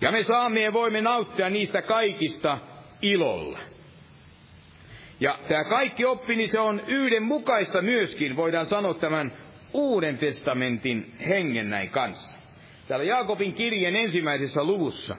Ja 0.00 0.12
me 0.12 0.24
saamme 0.24 0.62
ja 0.62 0.72
voimme 0.72 1.00
nauttia 1.00 1.50
niistä 1.50 1.82
kaikista 1.82 2.58
ilolla. 3.02 3.58
Ja 5.20 5.38
tämä 5.48 5.64
kaikki 5.64 6.04
oppi, 6.04 6.36
niin 6.36 6.50
se 6.50 6.60
on 6.60 6.82
yhdenmukaista 6.86 7.82
myöskin, 7.82 8.36
voidaan 8.36 8.66
sanoa 8.66 8.94
tämän 8.94 9.32
Uuden 9.72 10.18
testamentin 10.18 11.14
hengen 11.28 11.70
näin 11.70 11.90
kanssa. 11.90 12.38
Täällä 12.88 13.04
Jaakobin 13.04 13.54
kirjeen 13.54 13.96
ensimmäisessä 13.96 14.64
luvussa. 14.64 15.16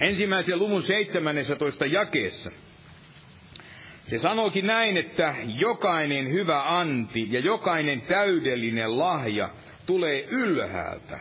Ensimmäisen 0.00 0.58
luvun 0.58 0.82
17 0.82 1.86
jakeessa. 1.86 2.50
Se 4.10 4.18
sanoikin 4.18 4.66
näin, 4.66 4.96
että 4.96 5.34
jokainen 5.44 6.32
hyvä 6.32 6.78
anti 6.78 7.28
ja 7.30 7.40
jokainen 7.40 8.00
täydellinen 8.00 8.98
lahja 8.98 9.50
tulee 9.86 10.24
ylhäältä, 10.24 11.20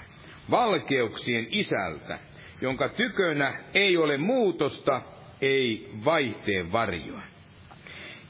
valkeuksien 0.52 1.48
isältä, 1.50 2.20
jonka 2.62 2.90
tykönä 2.90 3.64
ei 3.74 3.98
ole 3.98 4.18
muutosta, 4.18 5.02
ei 5.42 5.90
vaihteen 6.06 6.72
varjoa. 6.72 7.31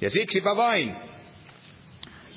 Ja 0.02 0.10
siksipä 0.10 0.56
vain 0.56 0.96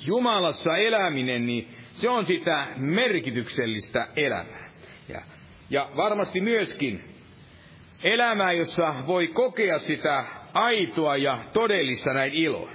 Jumalassa 0.05 0.77
eläminen, 0.77 1.45
niin 1.45 1.67
se 1.95 2.09
on 2.09 2.25
sitä 2.25 2.67
merkityksellistä 2.77 4.07
elämää. 4.15 4.69
Ja, 5.09 5.21
ja 5.69 5.89
varmasti 5.95 6.41
myöskin 6.41 7.03
elämää, 8.03 8.51
jossa 8.51 8.95
voi 9.07 9.27
kokea 9.27 9.79
sitä 9.79 10.25
aitoa 10.53 11.17
ja 11.17 11.43
todellista 11.53 12.13
näin 12.13 12.33
iloa. 12.33 12.71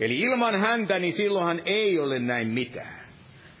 Eli 0.00 0.20
ilman 0.20 0.60
häntä, 0.60 0.98
niin 0.98 1.12
silloinhan 1.12 1.62
ei 1.64 1.98
ole 1.98 2.18
näin 2.18 2.48
mitään. 2.48 3.00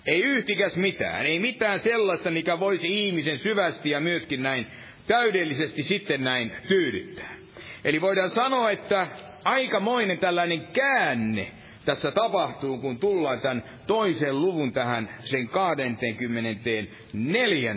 Ei 0.06 0.20
yhtikäs 0.22 0.76
mitään, 0.76 1.26
ei 1.26 1.38
mitään 1.38 1.80
sellaista, 1.80 2.30
mikä 2.30 2.60
voisi 2.60 2.86
ihmisen 2.86 3.38
syvästi 3.38 3.90
ja 3.90 4.00
myöskin 4.00 4.42
näin 4.42 4.66
täydellisesti 5.06 5.82
sitten 5.82 6.24
näin 6.24 6.52
tyydyttää. 6.68 7.36
Eli 7.84 8.00
voidaan 8.00 8.30
sanoa, 8.30 8.70
että 8.70 9.06
aikamoinen 9.44 10.18
tällainen 10.18 10.66
käänne 10.72 11.52
tässä 11.84 12.10
tapahtuu, 12.10 12.78
kun 12.78 12.98
tullaan 12.98 13.40
tämän 13.40 13.64
toisen 13.86 14.40
luvun 14.40 14.72
tähän 14.72 15.08
sen 15.20 15.48
24. 15.48 17.76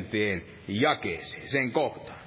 jakeeseen, 0.67 1.49
sen 1.49 1.71
kohtaan. 1.71 2.19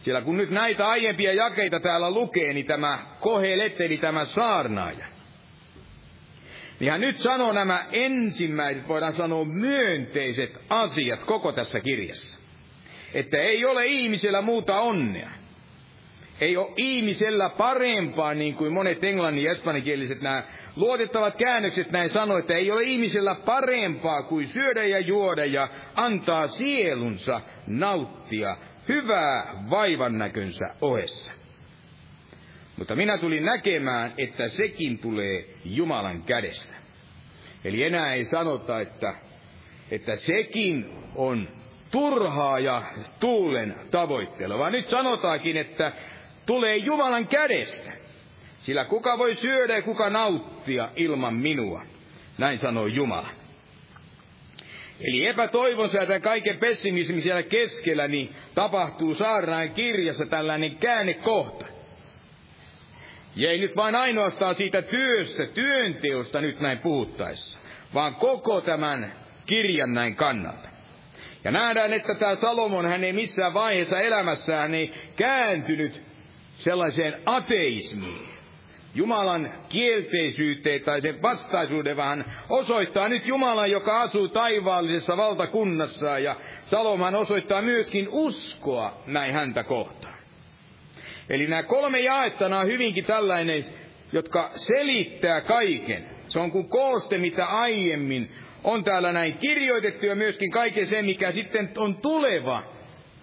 Sillä 0.00 0.20
kun 0.20 0.36
nyt 0.36 0.50
näitä 0.50 0.88
aiempia 0.88 1.32
jakeita 1.32 1.80
täällä 1.80 2.10
lukee, 2.10 2.52
niin 2.52 2.66
tämä 2.66 2.98
kohelet, 3.20 3.80
eli 3.80 3.96
tämä 3.96 4.24
saarnaaja, 4.24 5.06
niin 6.80 6.90
hän 6.90 7.00
nyt 7.00 7.18
sanoo 7.18 7.52
nämä 7.52 7.86
ensimmäiset, 7.92 8.88
voidaan 8.88 9.12
sanoa 9.12 9.44
myönteiset 9.44 10.60
asiat 10.68 11.24
koko 11.24 11.52
tässä 11.52 11.80
kirjassa. 11.80 12.38
Että 13.14 13.38
ei 13.38 13.64
ole 13.64 13.86
ihmisellä 13.86 14.42
muuta 14.42 14.80
onnea. 14.80 15.30
Ei 16.40 16.56
ole 16.56 16.72
ihmisellä 16.76 17.48
parempaa, 17.48 18.34
niin 18.34 18.54
kuin 18.54 18.72
monet 18.72 19.04
englannin 19.04 19.44
ja 19.44 19.52
espanjankieliset 19.52 20.22
nämä 20.22 20.42
luotettavat 20.76 21.34
käännökset 21.36 21.90
näin 21.90 22.10
sanoo, 22.10 22.38
että 22.38 22.54
ei 22.54 22.70
ole 22.70 22.82
ihmisellä 22.82 23.34
parempaa 23.34 24.22
kuin 24.22 24.46
syödä 24.46 24.84
ja 24.84 25.00
juoda 25.00 25.44
ja 25.44 25.68
antaa 25.94 26.48
sielunsa 26.48 27.40
nauttia 27.66 28.56
hyvää 28.88 29.64
vaivan 29.70 30.18
näkönsä 30.18 30.64
ohessa. 30.80 31.30
Mutta 32.76 32.96
minä 32.96 33.18
tulin 33.18 33.44
näkemään, 33.44 34.14
että 34.18 34.48
sekin 34.48 34.98
tulee 34.98 35.44
Jumalan 35.64 36.22
kädestä. 36.22 36.74
Eli 37.64 37.82
enää 37.82 38.14
ei 38.14 38.24
sanota, 38.24 38.80
että, 38.80 39.14
että 39.90 40.16
sekin 40.16 40.90
on 41.14 41.48
turhaa 41.90 42.58
ja 42.58 42.82
tuulen 43.20 43.74
tavoitteella, 43.90 44.58
vaan 44.58 44.72
nyt 44.72 44.88
sanotaankin, 44.88 45.56
että 45.56 45.92
tulee 46.48 46.76
Jumalan 46.76 47.26
kädestä. 47.26 47.92
Sillä 48.62 48.84
kuka 48.84 49.18
voi 49.18 49.34
syödä 49.34 49.76
ja 49.76 49.82
kuka 49.82 50.10
nauttia 50.10 50.88
ilman 50.96 51.34
minua, 51.34 51.82
näin 52.38 52.58
sanoo 52.58 52.86
Jumala. 52.86 53.28
Eli 55.00 55.26
epätoivonsa 55.26 55.98
ja 55.98 56.20
kaiken 56.20 56.58
pessimismin 56.58 57.22
siellä 57.22 57.42
keskellä, 57.42 58.08
niin 58.08 58.34
tapahtuu 58.54 59.14
saarnaan 59.14 59.70
kirjassa 59.70 60.26
tällainen 60.26 60.76
käännekohta. 60.76 61.66
Ja 63.36 63.50
ei 63.50 63.58
nyt 63.58 63.76
vain 63.76 63.94
ainoastaan 63.94 64.54
siitä 64.54 64.82
työstä, 64.82 65.46
työnteosta 65.46 66.40
nyt 66.40 66.60
näin 66.60 66.78
puhuttaessa, 66.78 67.58
vaan 67.94 68.14
koko 68.14 68.60
tämän 68.60 69.12
kirjan 69.46 69.94
näin 69.94 70.16
kannalta. 70.16 70.68
Ja 71.44 71.50
nähdään, 71.50 71.92
että 71.92 72.14
tämä 72.14 72.36
Salomon, 72.36 72.86
hän 72.86 73.04
ei 73.04 73.12
missään 73.12 73.54
vaiheessa 73.54 74.00
elämässään 74.00 74.74
ei 74.74 74.92
kääntynyt 75.16 76.07
sellaiseen 76.58 77.22
ateismiin. 77.26 78.28
Jumalan 78.94 79.52
kielteisyyteen 79.68 80.80
tai 80.80 81.00
sen 81.00 81.22
vastaisuuden, 81.22 81.96
vaan 81.96 82.24
osoittaa 82.48 83.08
nyt 83.08 83.26
Jumalan, 83.26 83.70
joka 83.70 84.02
asuu 84.02 84.28
taivaallisessa 84.28 85.16
valtakunnassa. 85.16 86.18
Ja 86.18 86.36
Saloman 86.64 87.14
osoittaa 87.14 87.62
myöskin 87.62 88.08
uskoa 88.10 89.02
näin 89.06 89.34
häntä 89.34 89.62
kohtaan. 89.64 90.18
Eli 91.30 91.46
nämä 91.46 91.62
kolme 91.62 92.00
jaetta 92.00 92.46
on 92.46 92.66
hyvinkin 92.66 93.04
tällainen, 93.04 93.64
jotka 94.12 94.50
selittää 94.56 95.40
kaiken. 95.40 96.06
Se 96.26 96.38
on 96.38 96.50
kuin 96.52 96.68
kooste, 96.68 97.18
mitä 97.18 97.46
aiemmin 97.46 98.32
on 98.64 98.84
täällä 98.84 99.12
näin 99.12 99.38
kirjoitettu 99.38 100.06
ja 100.06 100.14
myöskin 100.14 100.50
kaiken 100.50 100.86
se, 100.86 101.02
mikä 101.02 101.32
sitten 101.32 101.70
on 101.76 101.96
tuleva 101.96 102.62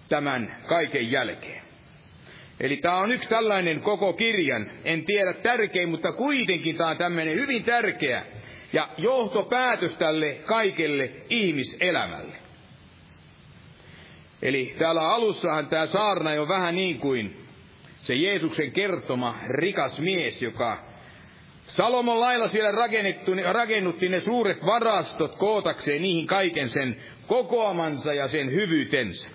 tämän 0.08 0.56
kaiken 0.66 1.10
jälkeen. 1.10 1.65
Eli 2.60 2.76
tämä 2.76 2.98
on 2.98 3.12
yksi 3.12 3.28
tällainen 3.28 3.80
koko 3.80 4.12
kirjan, 4.12 4.70
en 4.84 5.04
tiedä 5.04 5.32
tärkein, 5.32 5.88
mutta 5.88 6.12
kuitenkin 6.12 6.76
tämä 6.76 6.90
on 6.90 6.96
tämmöinen 6.96 7.34
hyvin 7.34 7.64
tärkeä 7.64 8.26
ja 8.72 8.88
johtopäätös 8.98 9.96
tälle 9.96 10.34
kaikelle 10.34 11.10
ihmiselämälle. 11.30 12.34
Eli 14.42 14.74
täällä 14.78 15.08
alussahan 15.08 15.66
tämä 15.66 15.86
saarna 15.86 16.30
on 16.30 16.48
vähän 16.48 16.76
niin 16.76 16.98
kuin 16.98 17.36
se 18.02 18.14
Jeesuksen 18.14 18.72
kertoma 18.72 19.38
rikas 19.48 19.98
mies, 19.98 20.42
joka 20.42 20.84
Salomon 21.66 22.20
lailla 22.20 22.48
siellä 22.48 22.72
rakennutti 23.52 24.08
ne 24.08 24.20
suuret 24.20 24.58
varastot 24.66 25.36
kootakseen 25.36 26.02
niihin 26.02 26.26
kaiken 26.26 26.68
sen 26.68 26.96
kokoamansa 27.26 28.14
ja 28.14 28.28
sen 28.28 28.50
hyvyytensä. 28.50 29.28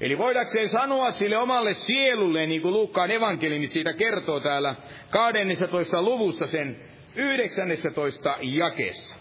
Eli 0.00 0.18
voidakseen 0.18 0.68
sanoa 0.68 1.10
sille 1.10 1.38
omalle 1.38 1.74
sielulle, 1.74 2.46
niin 2.46 2.62
kuin 2.62 2.74
Luukkaan 2.74 3.10
evankeliumi 3.10 3.66
siitä 3.66 3.92
kertoo 3.92 4.40
täällä 4.40 4.74
12. 5.10 6.02
luvussa 6.02 6.46
sen 6.46 6.76
19. 7.16 8.36
jakeessa. 8.40 9.14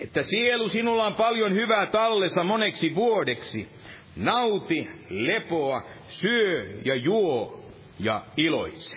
Että 0.00 0.22
sielu, 0.22 0.68
sinulla 0.68 1.06
on 1.06 1.14
paljon 1.14 1.54
hyvää 1.54 1.86
tallessa 1.86 2.44
moneksi 2.44 2.94
vuodeksi. 2.94 3.68
Nauti, 4.16 4.88
lepoa, 5.10 5.82
syö 6.08 6.80
ja 6.84 6.94
juo 6.94 7.64
ja 7.98 8.22
iloitse. 8.36 8.96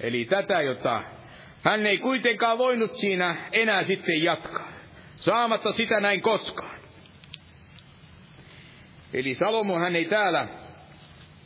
Eli 0.00 0.24
tätä, 0.24 0.60
jota 0.60 1.02
hän 1.64 1.86
ei 1.86 1.98
kuitenkaan 1.98 2.58
voinut 2.58 2.96
siinä 2.96 3.48
enää 3.52 3.82
sitten 3.82 4.22
jatkaa, 4.22 4.72
saamatta 5.16 5.72
sitä 5.72 6.00
näin 6.00 6.20
koskaan. 6.20 6.81
Eli 9.12 9.34
Salomo 9.34 9.78
hän 9.78 9.96
ei 9.96 10.04
täällä, 10.04 10.48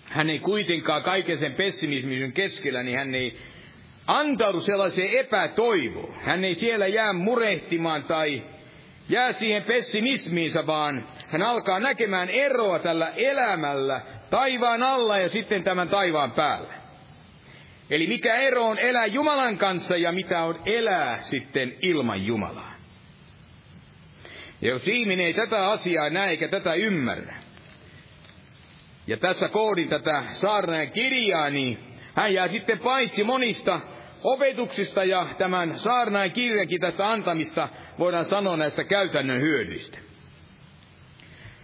hän 0.04 0.30
ei 0.30 0.38
kuitenkaan 0.38 1.02
kaiken 1.02 1.38
sen 1.38 1.54
pessimismin 1.54 2.32
keskellä, 2.32 2.82
niin 2.82 2.98
hän 2.98 3.14
ei 3.14 3.38
antaudu 4.06 4.60
sellaiseen 4.60 5.10
epätoivoon. 5.10 6.14
Hän 6.20 6.44
ei 6.44 6.54
siellä 6.54 6.86
jää 6.86 7.12
murehtimaan 7.12 8.04
tai 8.04 8.42
jää 9.08 9.32
siihen 9.32 9.62
pessimismiinsa, 9.62 10.66
vaan 10.66 11.06
hän 11.28 11.42
alkaa 11.42 11.80
näkemään 11.80 12.30
eroa 12.30 12.78
tällä 12.78 13.12
elämällä 13.16 14.00
taivaan 14.30 14.82
alla 14.82 15.18
ja 15.18 15.28
sitten 15.28 15.64
tämän 15.64 15.88
taivaan 15.88 16.32
päällä. 16.32 16.74
Eli 17.90 18.06
mikä 18.06 18.36
ero 18.36 18.64
on 18.66 18.78
elää 18.78 19.06
Jumalan 19.06 19.58
kanssa 19.58 19.96
ja 19.96 20.12
mitä 20.12 20.42
on 20.42 20.62
elää 20.66 21.20
sitten 21.20 21.74
ilman 21.82 22.26
Jumalaa. 22.26 22.74
Ja 24.60 24.68
jos 24.68 24.88
ihminen 24.88 25.26
ei 25.26 25.34
tätä 25.34 25.68
asiaa 25.68 26.10
näe 26.10 26.30
eikä 26.30 26.48
tätä 26.48 26.74
ymmärrä, 26.74 27.35
ja 29.06 29.16
tässä 29.16 29.48
koodin 29.48 29.88
tätä 29.88 30.22
saarnaajan 30.32 30.90
kirjaa, 30.90 31.50
niin 31.50 31.78
hän 32.14 32.34
jää 32.34 32.48
sitten 32.48 32.78
paitsi 32.78 33.24
monista 33.24 33.80
opetuksista 34.24 35.04
ja 35.04 35.26
tämän 35.38 35.78
saarnaajan 35.78 36.32
kirjankin 36.32 36.80
tästä 36.80 37.10
antamista 37.10 37.68
voidaan 37.98 38.24
sanoa 38.24 38.56
näistä 38.56 38.84
käytännön 38.84 39.40
hyödyistä. 39.40 39.98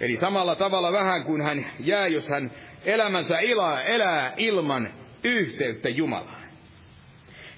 Eli 0.00 0.16
samalla 0.16 0.56
tavalla 0.56 0.92
vähän 0.92 1.24
kuin 1.24 1.42
hän 1.42 1.72
jää, 1.80 2.06
jos 2.06 2.28
hän 2.28 2.50
elämänsä 2.84 3.38
ilaa, 3.38 3.82
elää 3.82 4.32
ilman 4.36 4.88
yhteyttä 5.24 5.88
Jumalaan. 5.88 6.42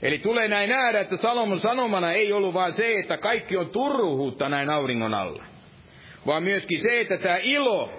Eli 0.03 0.19
tulee 0.19 0.49
näin 0.49 0.71
nähdä, 0.71 1.01
että 1.01 1.17
Salomon 1.17 1.61
sanomana 1.61 2.13
ei 2.13 2.33
ollut 2.33 2.55
vain 2.55 2.73
se, 2.73 2.95
että 2.95 3.17
kaikki 3.17 3.57
on 3.57 3.71
turruhuutta 3.71 4.49
näin 4.49 4.71
auringon 4.71 5.15
alla. 5.15 5.45
Vaan 6.27 6.43
myöskin 6.43 6.83
se, 6.83 7.01
että 7.01 7.19
tämä 7.19 7.37
ilo, 7.43 7.93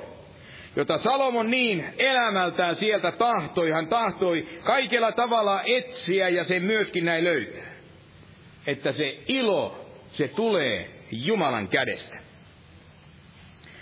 jota 0.76 0.98
Salomon 0.98 1.52
niin 1.52 1.86
elämältään 1.98 2.76
sieltä 2.76 3.12
tahtoi, 3.12 3.72
hän 3.72 3.88
tahtoi 3.88 4.48
kaikella 4.64 5.12
tavalla 5.12 5.62
etsiä 5.64 6.30
ja 6.30 6.44
sen 6.44 6.62
myöskin 6.62 7.06
näin 7.06 7.24
löytää. 7.24 7.76
Että 8.68 8.92
se 8.92 9.18
ilo, 9.28 9.90
se 10.12 10.28
tulee 10.28 10.90
Jumalan 11.12 11.68
kädestä. 11.68 12.16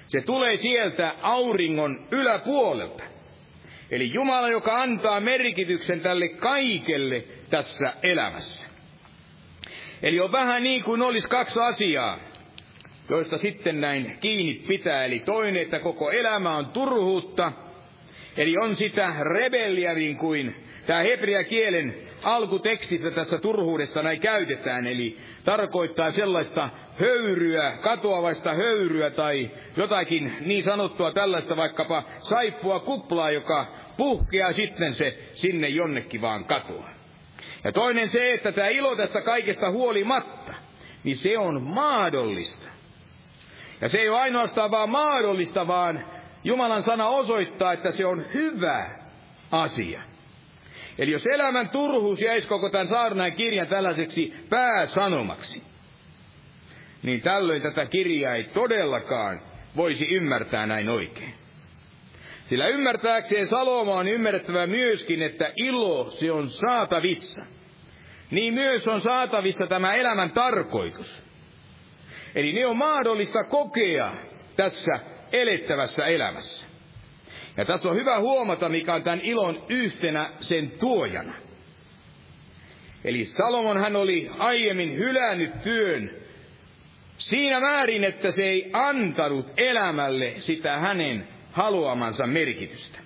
Se 0.07 0.21
tulee 0.21 0.57
sieltä 0.57 1.15
auringon 1.21 2.07
yläpuolelta. 2.11 3.03
Eli 3.91 4.13
Jumala, 4.13 4.49
joka 4.49 4.81
antaa 4.81 5.19
merkityksen 5.19 6.01
tälle 6.01 6.29
kaikelle 6.29 7.23
tässä 7.49 7.93
elämässä. 8.03 8.65
Eli 10.03 10.19
on 10.19 10.31
vähän 10.31 10.63
niin 10.63 10.83
kuin 10.83 11.01
olisi 11.01 11.29
kaksi 11.29 11.59
asiaa, 11.59 12.19
joista 13.09 13.37
sitten 13.37 13.81
näin 13.81 14.17
kiinni 14.19 14.53
pitää. 14.67 15.05
Eli 15.05 15.19
toinen, 15.19 15.61
että 15.61 15.79
koko 15.79 16.11
elämä 16.11 16.57
on 16.57 16.65
turhuutta, 16.65 17.51
eli 18.37 18.57
on 18.57 18.75
sitä 18.75 19.13
rebelliä 19.21 19.93
niin 19.93 20.17
kuin 20.17 20.55
tämä 20.85 20.99
hebrea 20.99 21.43
kielen 21.43 21.95
alkutekstissä 22.23 23.11
tässä 23.11 23.37
turhuudessa 23.37 24.03
näin 24.03 24.19
käytetään, 24.19 24.87
eli 24.87 25.17
tarkoittaa 25.45 26.11
sellaista 26.11 26.69
höyryä, 26.99 27.77
katoavaista 27.81 28.53
höyryä 28.53 29.09
tai 29.09 29.51
jotakin 29.77 30.35
niin 30.45 30.63
sanottua 30.63 31.11
tällaista 31.11 31.57
vaikkapa 31.57 32.03
saippua 32.19 32.79
kuplaa, 32.79 33.31
joka 33.31 33.67
puhkeaa 33.97 34.53
sitten 34.53 34.93
se 34.93 35.17
sinne 35.33 35.67
jonnekin 35.67 36.21
vaan 36.21 36.45
katoa. 36.45 36.89
Ja 37.63 37.71
toinen 37.71 38.09
se, 38.09 38.33
että 38.33 38.51
tämä 38.51 38.67
ilo 38.67 38.95
tästä 38.95 39.21
kaikesta 39.21 39.71
huolimatta, 39.71 40.53
niin 41.03 41.17
se 41.17 41.37
on 41.37 41.61
mahdollista. 41.61 42.72
Ja 43.83 43.89
se 43.89 43.97
ei 43.97 44.09
ole 44.09 44.19
ainoastaan 44.19 44.71
vaan 44.71 44.89
mahdollista, 44.89 45.67
vaan 45.67 46.05
Jumalan 46.43 46.83
sana 46.83 47.07
osoittaa, 47.07 47.73
että 47.73 47.91
se 47.91 48.05
on 48.05 48.25
hyvä 48.33 48.85
asia. 49.51 50.01
Eli 50.97 51.11
jos 51.11 51.25
elämän 51.25 51.69
turhuus 51.69 52.21
jäisi 52.21 52.47
koko 52.47 52.69
tämän 52.69 52.87
saarnaan 52.87 53.31
kirjan 53.31 53.67
tällaiseksi 53.67 54.33
pääsanomaksi, 54.49 55.63
niin 57.03 57.21
tällöin 57.21 57.61
tätä 57.61 57.85
kirjaa 57.85 58.35
ei 58.35 58.43
todellakaan 58.43 59.41
voisi 59.75 60.05
ymmärtää 60.05 60.65
näin 60.65 60.89
oikein. 60.89 61.33
Sillä 62.49 62.67
ymmärtääkseen 62.67 63.47
Salomo 63.47 63.93
on 63.93 64.07
ymmärrettävä 64.07 64.67
myöskin, 64.67 65.21
että 65.21 65.51
ilo 65.55 66.11
se 66.11 66.31
on 66.31 66.49
saatavissa. 66.49 67.45
Niin 68.31 68.53
myös 68.53 68.87
on 68.87 69.01
saatavissa 69.01 69.67
tämä 69.67 69.93
elämän 69.93 70.31
tarkoitus. 70.31 71.23
Eli 72.35 72.53
ne 72.53 72.65
on 72.65 72.77
mahdollista 72.77 73.43
kokea 73.43 74.13
tässä 74.55 74.99
elettävässä 75.31 76.05
elämässä. 76.05 76.65
Ja 77.57 77.65
tässä 77.65 77.89
on 77.89 77.95
hyvä 77.95 78.19
huomata, 78.19 78.69
mikä 78.69 78.93
on 78.93 79.03
tämän 79.03 79.21
ilon 79.21 79.63
yhtenä 79.69 80.29
sen 80.39 80.71
tuojana. 80.79 81.35
Eli 83.03 83.25
Salomon 83.25 83.77
hän 83.77 83.95
oli 83.95 84.29
aiemmin 84.37 84.97
hylännyt 84.97 85.51
työn 85.63 86.11
siinä 87.17 87.59
määrin, 87.59 88.03
että 88.03 88.31
se 88.31 88.43
ei 88.43 88.69
antanut 88.73 89.47
elämälle 89.57 90.33
sitä 90.39 90.77
hänen 90.77 91.27
haluamansa 91.51 92.27
merkitystä. 92.27 93.02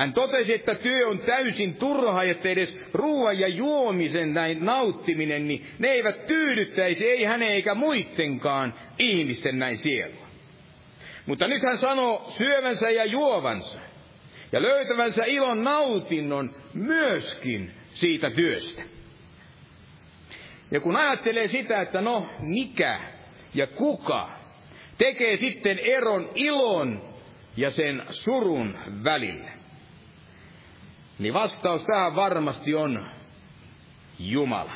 Hän 0.00 0.12
totesi, 0.12 0.54
että 0.54 0.74
työ 0.74 1.08
on 1.08 1.18
täysin 1.18 1.76
turha, 1.76 2.22
että 2.22 2.48
edes 2.48 2.76
ruoan 2.92 3.38
ja 3.38 3.48
juomisen 3.48 4.34
näin 4.34 4.64
nauttiminen, 4.64 5.48
niin 5.48 5.66
ne 5.78 5.88
eivät 5.88 6.26
tyydyttäisi, 6.26 7.10
ei 7.10 7.24
hänen 7.24 7.48
eikä 7.48 7.74
muittenkaan 7.74 8.74
ihmisten 8.98 9.58
näin 9.58 9.78
sielua. 9.78 10.26
Mutta 11.26 11.48
nyt 11.48 11.62
hän 11.62 11.78
sanoo 11.78 12.26
syövänsä 12.28 12.90
ja 12.90 13.04
juovansa 13.04 13.78
ja 14.52 14.62
löytävänsä 14.62 15.24
ilon 15.24 15.64
nautinnon 15.64 16.50
myöskin 16.74 17.70
siitä 17.94 18.30
työstä. 18.30 18.82
Ja 20.70 20.80
kun 20.80 20.96
ajattelee 20.96 21.48
sitä, 21.48 21.80
että 21.80 22.00
no 22.00 22.26
mikä 22.38 23.00
ja 23.54 23.66
kuka 23.66 24.30
tekee 24.98 25.36
sitten 25.36 25.78
eron 25.78 26.30
ilon 26.34 27.02
ja 27.56 27.70
sen 27.70 28.02
surun 28.10 28.78
välille, 29.04 29.59
niin 31.20 31.34
vastaus 31.34 31.84
tähän 31.84 32.16
varmasti 32.16 32.74
on 32.74 33.06
Jumala. 34.18 34.72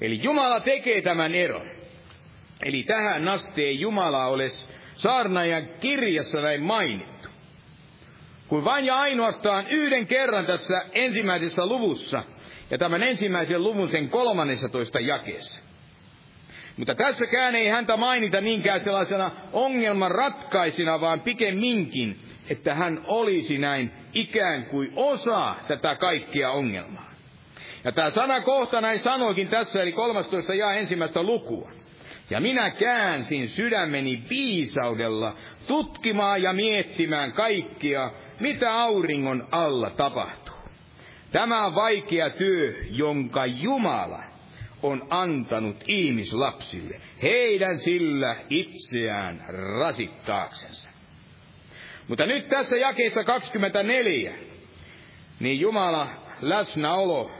Eli 0.00 0.22
Jumala 0.22 0.60
tekee 0.60 1.02
tämän 1.02 1.34
eron. 1.34 1.66
Eli 2.62 2.82
tähän 2.82 3.28
asti 3.28 3.64
ei 3.64 3.80
Jumala 3.80 4.26
ole 4.26 4.50
saarnaajan 4.94 5.68
kirjassa 5.80 6.40
näin 6.40 6.62
mainittu. 6.62 7.28
Kun 8.48 8.64
vain 8.64 8.84
ja 8.84 8.96
ainoastaan 8.96 9.66
yhden 9.68 10.06
kerran 10.06 10.46
tässä 10.46 10.82
ensimmäisessä 10.92 11.66
luvussa, 11.66 12.24
ja 12.70 12.78
tämän 12.78 13.02
ensimmäisen 13.02 13.62
luvun 13.62 13.88
sen 13.88 14.08
toista 14.68 15.00
jakeessa. 15.00 15.60
Mutta 16.76 16.94
tässäkään 16.94 17.54
ei 17.54 17.68
häntä 17.68 17.96
mainita 17.96 18.40
niinkään 18.40 18.80
sellaisena 18.80 19.30
ongelman 19.52 20.10
ratkaisina, 20.10 21.00
vaan 21.00 21.20
pikemminkin, 21.20 22.18
että 22.48 22.74
hän 22.74 23.00
olisi 23.06 23.58
näin 23.58 23.92
ikään 24.14 24.64
kuin 24.64 24.92
osa 24.96 25.54
tätä 25.68 25.94
kaikkia 25.94 26.50
ongelmaa. 26.50 27.10
Ja 27.84 27.92
tämä 27.92 28.10
sana 28.10 28.40
kohta 28.40 28.80
näin 28.80 29.00
sanoikin 29.00 29.48
tässä, 29.48 29.82
eli 29.82 29.92
13 29.92 30.54
ja 30.54 30.72
ensimmäistä 30.72 31.22
lukua. 31.22 31.70
Ja 32.30 32.40
minä 32.40 32.70
käänsin 32.70 33.48
sydämeni 33.48 34.22
viisaudella 34.30 35.36
tutkimaan 35.66 36.42
ja 36.42 36.52
miettimään 36.52 37.32
kaikkia, 37.32 38.10
mitä 38.40 38.80
auringon 38.80 39.48
alla 39.50 39.90
tapahtuu. 39.90 40.54
Tämä 41.32 41.66
on 41.66 41.74
vaikea 41.74 42.30
työ, 42.30 42.74
jonka 42.90 43.46
Jumala 43.46 44.22
on 44.82 45.06
antanut 45.10 45.76
ihmislapsille, 45.86 47.00
heidän 47.22 47.78
sillä 47.78 48.36
itseään 48.50 49.44
rasittaaksensa. 49.78 50.93
Mutta 52.08 52.26
nyt 52.26 52.48
tässä 52.48 52.76
jakeessa 52.76 53.24
24, 53.24 54.32
niin 55.40 55.60
Jumala 55.60 56.08
läsnäolo 56.40 57.30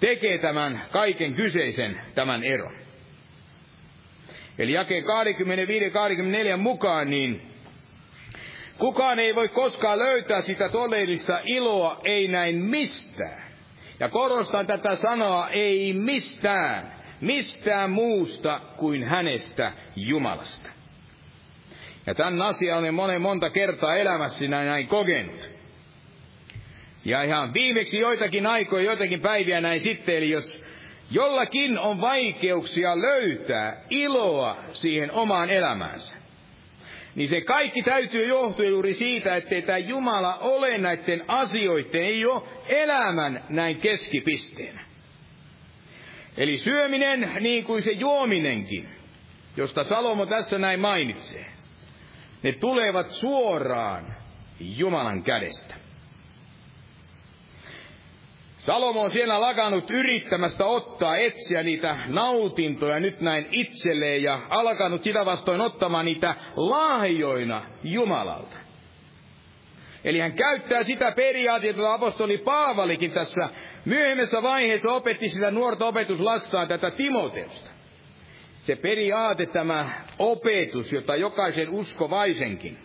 tekee 0.00 0.38
tämän 0.38 0.82
kaiken 0.90 1.34
kyseisen 1.34 2.00
tämän 2.14 2.44
eron. 2.44 2.72
Eli 4.58 4.72
jakeen 4.72 5.04
25-24 6.54 6.56
mukaan, 6.56 7.10
niin 7.10 7.42
kukaan 8.78 9.18
ei 9.18 9.34
voi 9.34 9.48
koskaan 9.48 9.98
löytää 9.98 10.42
sitä 10.42 10.68
todellista 10.68 11.40
iloa, 11.44 12.00
ei 12.04 12.28
näin 12.28 12.56
mistään. 12.56 13.42
Ja 14.00 14.08
korostan 14.08 14.66
tätä 14.66 14.96
sanoa, 14.96 15.48
ei 15.48 15.92
mistään, 15.92 16.92
mistään 17.20 17.90
muusta 17.90 18.60
kuin 18.76 19.04
hänestä 19.04 19.72
Jumalasta. 19.96 20.79
Ja 22.06 22.14
tämän 22.14 22.42
asian 22.42 22.78
olen 22.78 22.94
monen 22.94 23.22
monta 23.22 23.50
kertaa 23.50 23.96
elämässäni 23.96 24.48
näin 24.48 24.88
kokenut. 24.88 25.50
Ja 27.04 27.22
ihan 27.22 27.54
viimeksi 27.54 27.98
joitakin 27.98 28.46
aikoja, 28.46 28.84
joitakin 28.84 29.20
päiviä 29.20 29.60
näin 29.60 29.80
sitten, 29.80 30.16
eli 30.16 30.30
jos 30.30 30.60
jollakin 31.10 31.78
on 31.78 32.00
vaikeuksia 32.00 33.00
löytää 33.00 33.82
iloa 33.90 34.56
siihen 34.72 35.12
omaan 35.12 35.50
elämäänsä, 35.50 36.14
niin 37.14 37.28
se 37.28 37.40
kaikki 37.40 37.82
täytyy 37.82 38.26
johtua 38.26 38.64
juuri 38.64 38.94
siitä, 38.94 39.36
että 39.36 39.62
tämä 39.62 39.78
Jumala 39.78 40.34
ole 40.34 40.78
näiden 40.78 41.24
asioiden, 41.28 42.02
ei 42.02 42.26
ole 42.26 42.42
elämän 42.68 43.44
näin 43.48 43.76
keskipisteenä. 43.76 44.84
Eli 46.36 46.58
syöminen 46.58 47.30
niin 47.40 47.64
kuin 47.64 47.82
se 47.82 47.90
juominenkin, 47.92 48.88
josta 49.56 49.84
Salomo 49.84 50.26
tässä 50.26 50.58
näin 50.58 50.80
mainitsee, 50.80 51.46
ne 52.42 52.52
tulevat 52.52 53.10
suoraan 53.10 54.14
Jumalan 54.60 55.22
kädestä. 55.22 55.74
Salomo 58.58 59.02
on 59.02 59.10
siellä 59.10 59.40
lakannut 59.40 59.90
yrittämästä 59.90 60.64
ottaa, 60.66 61.16
etsiä 61.16 61.62
niitä 61.62 61.96
nautintoja 62.06 63.00
nyt 63.00 63.20
näin 63.20 63.46
itselleen 63.50 64.22
ja 64.22 64.40
alkanut 64.48 65.02
sitä 65.02 65.24
vastoin 65.24 65.60
ottamaan 65.60 66.04
niitä 66.04 66.34
lahjoina 66.56 67.62
Jumalalta. 67.84 68.56
Eli 70.04 70.18
hän 70.18 70.32
käyttää 70.32 70.84
sitä 70.84 71.12
periaatetta, 71.12 71.80
jota 71.80 71.94
apostoli 71.94 72.38
Paavalikin 72.38 73.10
tässä 73.10 73.48
myöhemmässä 73.84 74.42
vaiheessa 74.42 74.92
opetti 74.92 75.28
sitä 75.28 75.50
nuorta 75.50 75.86
opetuslastaan 75.86 76.68
tätä 76.68 76.90
Timoteusta. 76.90 77.69
Se 78.70 78.76
periaate, 78.76 79.46
tämä 79.46 79.90
opetus, 80.18 80.92
jota 80.92 81.16
jokaisen 81.16 81.68
uskovaisenkin 81.68 82.78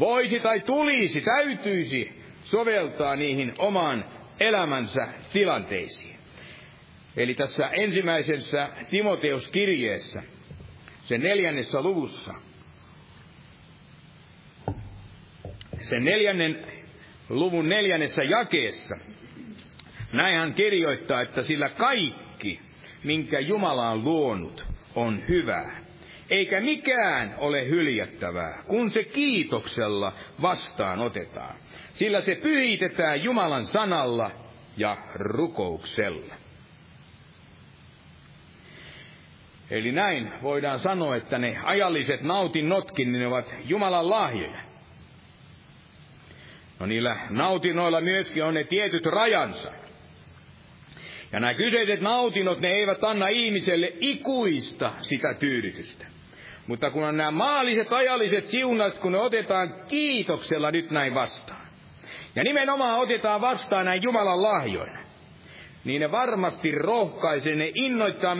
voisi 0.00 0.40
tai 0.40 0.60
tulisi, 0.60 1.20
täytyisi 1.20 2.22
soveltaa 2.44 3.16
niihin 3.16 3.54
omaan 3.58 4.04
elämänsä 4.40 5.08
tilanteisiin. 5.32 6.16
Eli 7.16 7.34
tässä 7.34 7.68
ensimmäisessä 7.68 8.68
Timoteus-kirjeessä, 8.90 10.22
sen 11.04 11.20
neljännessä 11.20 11.82
luvussa, 11.82 12.34
sen 15.80 16.04
neljännen 16.04 16.66
luvun 17.28 17.68
neljännessä 17.68 18.22
jakeessa, 18.22 18.96
näin 20.12 20.36
hän 20.36 20.54
kirjoittaa, 20.54 21.22
että 21.22 21.42
sillä 21.42 21.68
kaikki, 21.68 22.60
minkä 23.04 23.40
Jumala 23.40 23.90
on 23.90 24.04
luonut, 24.04 24.71
on 24.94 25.22
hyvää. 25.28 25.80
Eikä 26.30 26.60
mikään 26.60 27.34
ole 27.38 27.68
hyljättävää, 27.68 28.62
kun 28.66 28.90
se 28.90 29.04
kiitoksella 29.04 30.12
vastaan 30.42 31.00
otetaan 31.00 31.54
sillä 31.94 32.20
se 32.20 32.34
pyhitetään 32.34 33.22
Jumalan 33.22 33.66
sanalla 33.66 34.30
ja 34.76 34.96
rukouksella. 35.14 36.34
Eli 39.70 39.92
näin 39.92 40.32
voidaan 40.42 40.80
sanoa, 40.80 41.16
että 41.16 41.38
ne 41.38 41.60
ajalliset 41.64 42.22
nautinnotkin, 42.22 43.12
niin 43.12 43.20
ne 43.20 43.26
ovat 43.26 43.54
Jumalan 43.64 44.10
lahjoja. 44.10 44.60
No 46.80 46.86
niillä 46.86 47.16
nautinnoilla 47.30 48.00
myöskin 48.00 48.44
on 48.44 48.54
ne 48.54 48.64
tietyt 48.64 49.06
rajansa. 49.06 49.72
Ja 51.32 51.40
nämä 51.40 51.54
kyseiset 51.54 52.00
nautinnot, 52.00 52.60
ne 52.60 52.68
eivät 52.68 53.04
anna 53.04 53.28
ihmiselle 53.28 53.92
ikuista 54.00 54.92
sitä 55.00 55.34
tyydytystä. 55.34 56.06
Mutta 56.66 56.90
kun 56.90 57.04
on 57.04 57.16
nämä 57.16 57.30
maalliset 57.30 57.92
ajalliset 57.92 58.50
siunat, 58.50 58.98
kun 58.98 59.12
ne 59.12 59.18
otetaan 59.18 59.74
kiitoksella 59.88 60.70
nyt 60.70 60.90
näin 60.90 61.14
vastaan, 61.14 61.66
ja 62.36 62.44
nimenomaan 62.44 62.98
otetaan 62.98 63.40
vastaan 63.40 63.84
näin 63.84 64.02
Jumalan 64.02 64.42
lahjoina, 64.42 64.98
niin 65.84 66.00
ne 66.00 66.10
varmasti 66.10 66.70
rohkaisee, 66.70 67.54
ne 67.54 67.70
innoittaa 67.74 68.36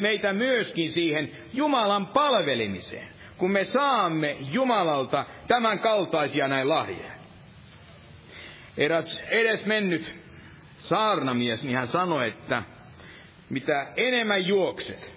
meitä 0.00 0.32
myöskin 0.32 0.92
siihen 0.92 1.30
Jumalan 1.52 2.06
palvelemiseen, 2.06 3.08
kun 3.38 3.50
me 3.50 3.64
saamme 3.64 4.36
Jumalalta 4.40 5.24
tämän 5.48 5.78
kaltaisia 5.78 6.48
näin 6.48 6.68
lahjoja. 6.68 7.12
Eräs 8.78 9.20
edes 9.30 9.66
mennyt 9.66 10.25
saarnamies, 10.88 11.62
niin 11.62 11.76
hän 11.76 11.88
sanoi, 11.88 12.28
että 12.28 12.62
mitä 13.50 13.86
enemmän 13.96 14.46
juokset, 14.46 15.12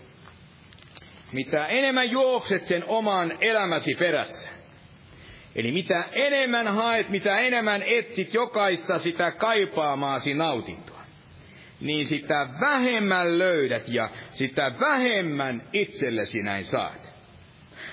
mitä 1.31 1.67
enemmän 1.67 2.11
juokset 2.11 2.67
sen 2.67 2.83
oman 2.87 3.37
elämäsi 3.41 3.95
perässä, 3.95 4.49
Eli 5.55 5.71
mitä 5.71 6.03
enemmän 6.11 6.67
haet, 6.67 7.09
mitä 7.09 7.39
enemmän 7.39 7.83
etsit 7.85 8.33
jokaista 8.33 8.99
sitä 8.99 9.31
kaipaamaasi 9.31 10.33
nautintoa, 10.33 11.01
niin 11.81 12.05
sitä 12.05 12.47
vähemmän 12.59 13.39
löydät 13.39 13.87
ja 13.87 14.09
sitä 14.33 14.71
vähemmän 14.79 15.63
itsellesi 15.73 16.43
näin 16.43 16.65
saat. 16.65 17.09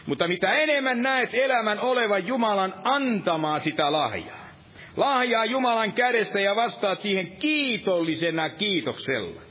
Mutta 0.07 0.29
mitä 0.29 0.53
enemmän 0.53 1.03
näet 1.03 1.31
elämän 1.33 1.81
olevan 1.81 2.27
Jumalan 2.27 2.75
antamaa 2.85 3.61
sitä 3.61 3.93
lahjaa, 3.93 4.36
lahjaa 4.97 5.45
Jumalan 5.45 5.93
kädestä 5.93 6.41
ja 6.41 6.57
vastaat 6.57 7.03
siihen 7.03 7.37
kiitollisena 7.37 8.49
kiitoksella. 8.49 9.43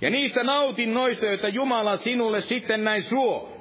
Ja 0.00 0.10
niistä 0.10 0.44
nautinnoista, 0.44 1.26
joita 1.26 1.48
Jumala 1.48 1.96
sinulle 1.96 2.40
sitten 2.40 2.84
näin 2.84 3.02
suo, 3.02 3.56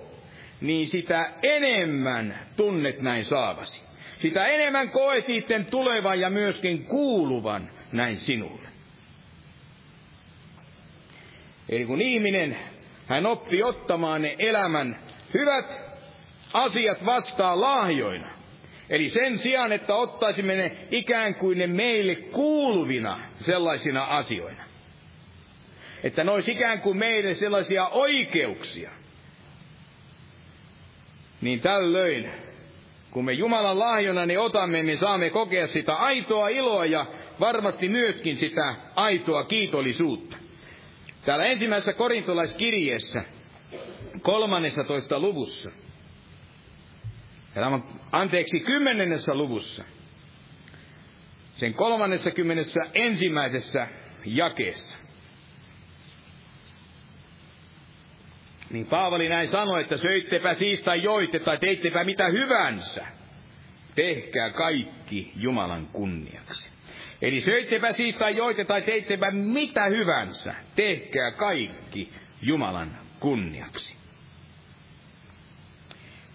niin 0.61 0.87
sitä 0.87 1.31
enemmän 1.43 2.39
tunnet 2.55 3.01
näin 3.01 3.25
saavasi. 3.25 3.81
Sitä 4.21 4.45
enemmän 4.45 4.89
koet 4.89 5.29
itten 5.29 5.65
tulevan 5.65 6.19
ja 6.19 6.29
myöskin 6.29 6.85
kuuluvan 6.85 7.69
näin 7.91 8.17
sinulle. 8.17 8.67
Eli 11.69 11.85
kun 11.85 12.01
ihminen, 12.01 12.59
hän 13.07 13.25
oppi 13.25 13.63
ottamaan 13.63 14.21
ne 14.21 14.35
elämän 14.39 14.99
hyvät 15.33 15.65
asiat 16.53 17.05
vastaan 17.05 17.61
lahjoina. 17.61 18.42
Eli 18.89 19.09
sen 19.09 19.39
sijaan, 19.39 19.71
että 19.71 19.95
ottaisimme 19.95 20.55
ne 20.55 20.77
ikään 20.91 21.35
kuin 21.35 21.57
ne 21.57 21.67
meille 21.67 22.15
kuuluvina 22.15 23.19
sellaisina 23.45 24.03
asioina. 24.03 24.63
Että 26.03 26.23
ne 26.23 26.31
olisi 26.31 26.51
ikään 26.51 26.81
kuin 26.81 26.97
meille 26.97 27.35
sellaisia 27.35 27.87
oikeuksia– 27.87 28.89
niin 31.43 31.61
tällöin, 31.61 32.31
kun 33.11 33.25
me 33.25 33.33
Jumalan 33.33 33.79
lahjona 33.79 34.25
ne 34.25 34.39
otamme, 34.39 34.83
me 34.83 34.97
saamme 34.97 35.29
kokea 35.29 35.67
sitä 35.67 35.95
aitoa 35.95 36.47
iloa 36.47 36.85
ja 36.85 37.05
varmasti 37.39 37.89
myöskin 37.89 38.37
sitä 38.37 38.75
aitoa 38.95 39.43
kiitollisuutta. 39.43 40.37
Täällä 41.25 41.45
ensimmäisessä 41.45 41.93
korintolaiskirjeessä, 41.93 43.23
13. 44.21 45.19
luvussa, 45.19 45.71
tämä, 47.53 47.79
anteeksi, 48.11 48.59
kymmenennessä 48.59 49.33
luvussa, 49.33 49.83
sen 51.55 51.73
kolmannessa 51.73 52.31
kymmenessä 52.31 52.79
ensimmäisessä 52.93 53.87
jakeessa. 54.25 54.95
Niin 58.69 58.85
Paavali 58.85 59.29
näin 59.29 59.49
sanoi, 59.49 59.81
että 59.81 59.97
söittepä 59.97 60.53
siis 60.53 60.81
tai 60.81 61.03
joitte 61.03 61.39
tai 61.39 61.57
teittepä 61.57 62.03
mitä 62.03 62.27
hyvänsä. 62.27 63.05
Tehkää 63.95 64.49
kaikki 64.49 65.31
Jumalan 65.35 65.87
kunniaksi. 65.87 66.69
Eli 67.21 67.41
söittepä 67.41 67.93
siis 67.93 68.15
tai 68.15 68.37
joitte 68.37 68.65
tai 68.65 68.81
teittepä 68.81 69.31
mitä 69.31 69.85
hyvänsä. 69.85 70.55
Tehkää 70.75 71.31
kaikki 71.31 72.13
Jumalan 72.41 72.97
kunniaksi. 73.19 74.02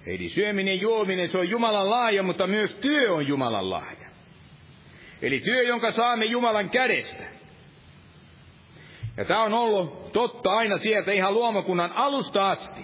Eli 0.08 0.28
syöminen 0.28 0.80
juominen, 0.80 1.30
se 1.30 1.38
on 1.38 1.50
Jumalan 1.50 1.90
lahja, 1.90 2.22
mutta 2.22 2.46
myös 2.46 2.74
työ 2.74 3.12
on 3.12 3.28
Jumalan 3.28 3.70
lahja. 3.70 4.08
Eli 5.22 5.40
työ, 5.40 5.62
jonka 5.62 5.92
saamme 5.92 6.24
Jumalan 6.24 6.70
kädestä. 6.70 7.24
Ja 9.16 9.24
tämä 9.24 9.42
on 9.42 9.54
ollut 9.54 10.12
totta 10.12 10.50
aina 10.50 10.78
sieltä 10.78 11.12
ihan 11.12 11.34
luomakunnan 11.34 11.92
alusta 11.94 12.48
asti. 12.48 12.80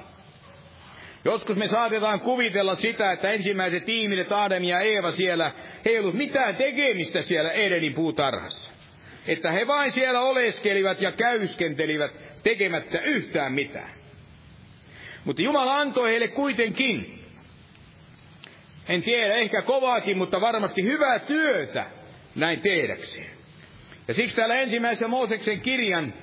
Joskus 1.24 1.56
me 1.56 1.68
saatetaan 1.68 2.20
kuvitella 2.20 2.74
sitä, 2.74 3.12
että 3.12 3.30
ensimmäiset 3.30 3.88
ihmiset, 3.88 4.32
Adam 4.32 4.64
ja 4.64 4.80
Eeva 4.80 5.12
siellä, 5.12 5.52
he 5.84 5.90
ei 5.90 5.98
ollut 5.98 6.14
mitään 6.14 6.56
tekemistä 6.56 7.22
siellä 7.22 7.52
Edenin 7.52 7.94
puutarhassa. 7.94 8.70
Että 9.26 9.50
he 9.50 9.66
vain 9.66 9.92
siellä 9.92 10.20
oleskelivat 10.20 11.00
ja 11.00 11.12
käyskentelivät 11.12 12.12
tekemättä 12.42 13.00
yhtään 13.00 13.52
mitään. 13.52 14.03
Mutta 15.24 15.42
Jumala 15.42 15.76
antoi 15.76 16.10
heille 16.10 16.28
kuitenkin, 16.28 17.24
en 18.88 19.02
tiedä, 19.02 19.34
ehkä 19.34 19.62
kovaakin, 19.62 20.18
mutta 20.18 20.40
varmasti 20.40 20.82
hyvää 20.82 21.18
työtä 21.18 21.86
näin 22.34 22.60
tehdäkseen. 22.60 23.30
Ja 24.08 24.14
siksi 24.14 24.36
täällä 24.36 24.54
ensimmäisessä 24.54 25.08
Mooseksen 25.08 25.60
kirjan 25.60 26.14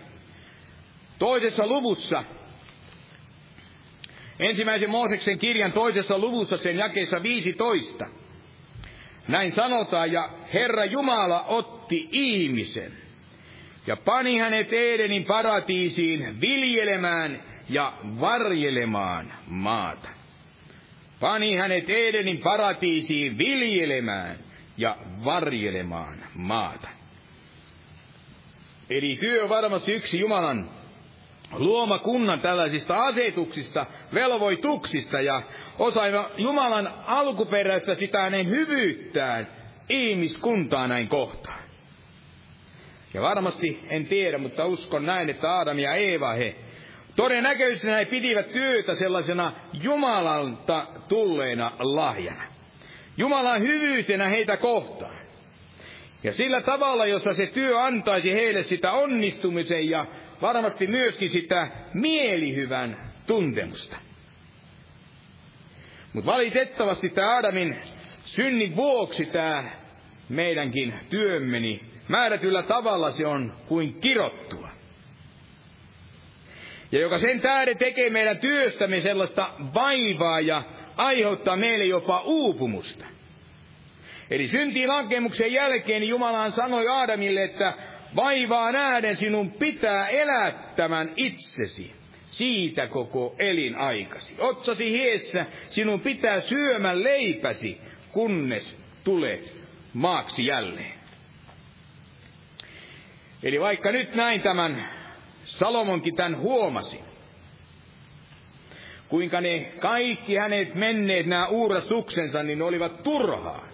toisessa 1.19 1.67
luvussa, 1.67 2.23
ensimmäisen 4.39 4.89
Mooseksen 4.89 5.39
kirjan 5.39 5.71
toisessa 5.71 6.17
luvussa 6.17 6.57
sen 6.57 6.77
jakeessa 6.77 7.23
15, 7.23 8.05
näin 9.27 9.51
sanotaan, 9.51 10.11
ja 10.11 10.29
Herra 10.53 10.85
Jumala 10.85 11.43
otti 11.43 12.09
ihmisen 12.11 12.91
ja 13.87 13.97
pani 13.97 14.37
hänet 14.37 14.73
Edenin 14.73 15.25
paratiisiin 15.25 16.41
viljelemään 16.41 17.50
ja 17.71 17.93
varjelemaan 18.19 19.33
maata. 19.47 20.09
Pani 21.19 21.55
hänet 21.55 21.89
Edenin 21.89 22.37
paratiisiin 22.37 23.37
viljelemään 23.37 24.35
ja 24.77 24.97
varjelemaan 25.25 26.23
maata. 26.35 26.87
Eli 28.89 29.17
työ 29.19 29.43
on 29.43 29.49
varmasti 29.49 29.91
yksi 29.91 30.19
Jumalan 30.19 30.69
luoma 31.51 31.99
kunnan 31.99 32.41
tällaisista 32.41 32.95
asetuksista, 33.05 33.85
velvoituksista 34.13 35.21
ja 35.21 35.41
osa 35.79 36.01
Jumalan 36.37 36.93
alkuperäistä 37.05 37.95
sitä 37.95 38.21
hänen 38.21 38.49
hyvyyttään 38.49 39.47
ihmiskuntaa 39.89 40.87
näin 40.87 41.07
kohtaan. 41.07 41.61
Ja 43.13 43.21
varmasti 43.21 43.79
en 43.89 44.05
tiedä, 44.05 44.37
mutta 44.37 44.65
uskon 44.65 45.05
näin, 45.05 45.29
että 45.29 45.59
Adam 45.59 45.79
ja 45.79 45.93
Eeva 45.93 46.33
he 46.33 46.55
todennäköisesti 47.15 47.87
näin 47.87 48.07
pitivät 48.07 48.51
työtä 48.51 48.95
sellaisena 48.95 49.51
Jumalalta 49.83 50.87
tulleena 51.09 51.71
lahjana. 51.79 52.43
Jumalan 53.17 53.61
hyvyytenä 53.61 54.27
heitä 54.27 54.57
kohtaan. 54.57 55.21
Ja 56.23 56.33
sillä 56.33 56.61
tavalla, 56.61 57.05
jossa 57.05 57.33
se 57.33 57.45
työ 57.45 57.81
antaisi 57.83 58.33
heille 58.33 58.63
sitä 58.63 58.91
onnistumisen 58.91 59.89
ja 59.89 60.05
varmasti 60.41 60.87
myöskin 60.87 61.29
sitä 61.29 61.67
mielihyvän 61.93 63.11
tuntemusta. 63.27 63.97
Mutta 66.13 66.31
valitettavasti 66.31 67.09
tämä 67.09 67.37
Adamin 67.37 67.77
synnin 68.25 68.75
vuoksi 68.75 69.25
tämä 69.25 69.71
meidänkin 70.29 70.93
työmmeni 71.09 71.81
määrätyllä 72.07 72.63
tavalla 72.63 73.11
se 73.11 73.27
on 73.27 73.53
kuin 73.67 73.93
kirottua. 73.93 74.69
Ja 76.91 76.99
joka 76.99 77.19
sen 77.19 77.41
tähden 77.41 77.77
tekee 77.77 78.09
meidän 78.09 78.37
työstämme 78.37 79.01
sellaista 79.01 79.49
vaivaa 79.73 80.39
ja 80.39 80.63
aiheuttaa 80.97 81.55
meille 81.55 81.85
jopa 81.85 82.21
uupumusta. 82.25 83.05
Eli 84.31 84.47
syntiin 84.47 84.87
lankemuksen 84.87 85.53
jälkeen 85.53 86.07
Jumalaan 86.07 86.51
sanoi 86.51 86.87
Aadamille, 86.87 87.43
että 87.43 87.73
vaivaa 88.15 88.71
nähden 88.71 89.17
sinun 89.17 89.51
pitää 89.51 90.07
elättämän 90.07 91.13
itsesi 91.15 91.91
siitä 92.31 92.87
koko 92.87 93.35
elinaikasi. 93.39 94.33
Otsasi 94.37 94.91
hiessä 94.91 95.45
sinun 95.69 96.01
pitää 96.01 96.41
syömän 96.41 97.03
leipäsi, 97.03 97.81
kunnes 98.11 98.75
tulet 99.03 99.53
maaksi 99.93 100.45
jälleen. 100.45 100.93
Eli 103.43 103.59
vaikka 103.59 103.91
nyt 103.91 104.15
näin 104.15 104.41
tämän 104.41 104.87
Salomonkin 105.59 106.15
tämän 106.15 106.37
huomasi, 106.37 106.99
kuinka 109.09 109.41
ne 109.41 109.71
kaikki 109.79 110.35
hänet 110.35 110.75
menneet 110.75 111.25
nämä 111.25 111.47
uurastuksensa, 111.47 112.43
niin 112.43 112.57
ne 112.57 112.63
olivat 112.63 113.03
turhaa. 113.03 113.67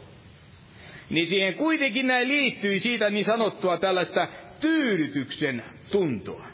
Niin 1.10 1.28
siihen 1.28 1.54
kuitenkin 1.54 2.08
näin 2.08 2.28
liittyi 2.28 2.80
siitä 2.80 3.10
niin 3.10 3.26
sanottua 3.26 3.78
tällaista 3.78 4.28
tyydytyksen 4.60 5.64
tuntoa. 5.92 6.48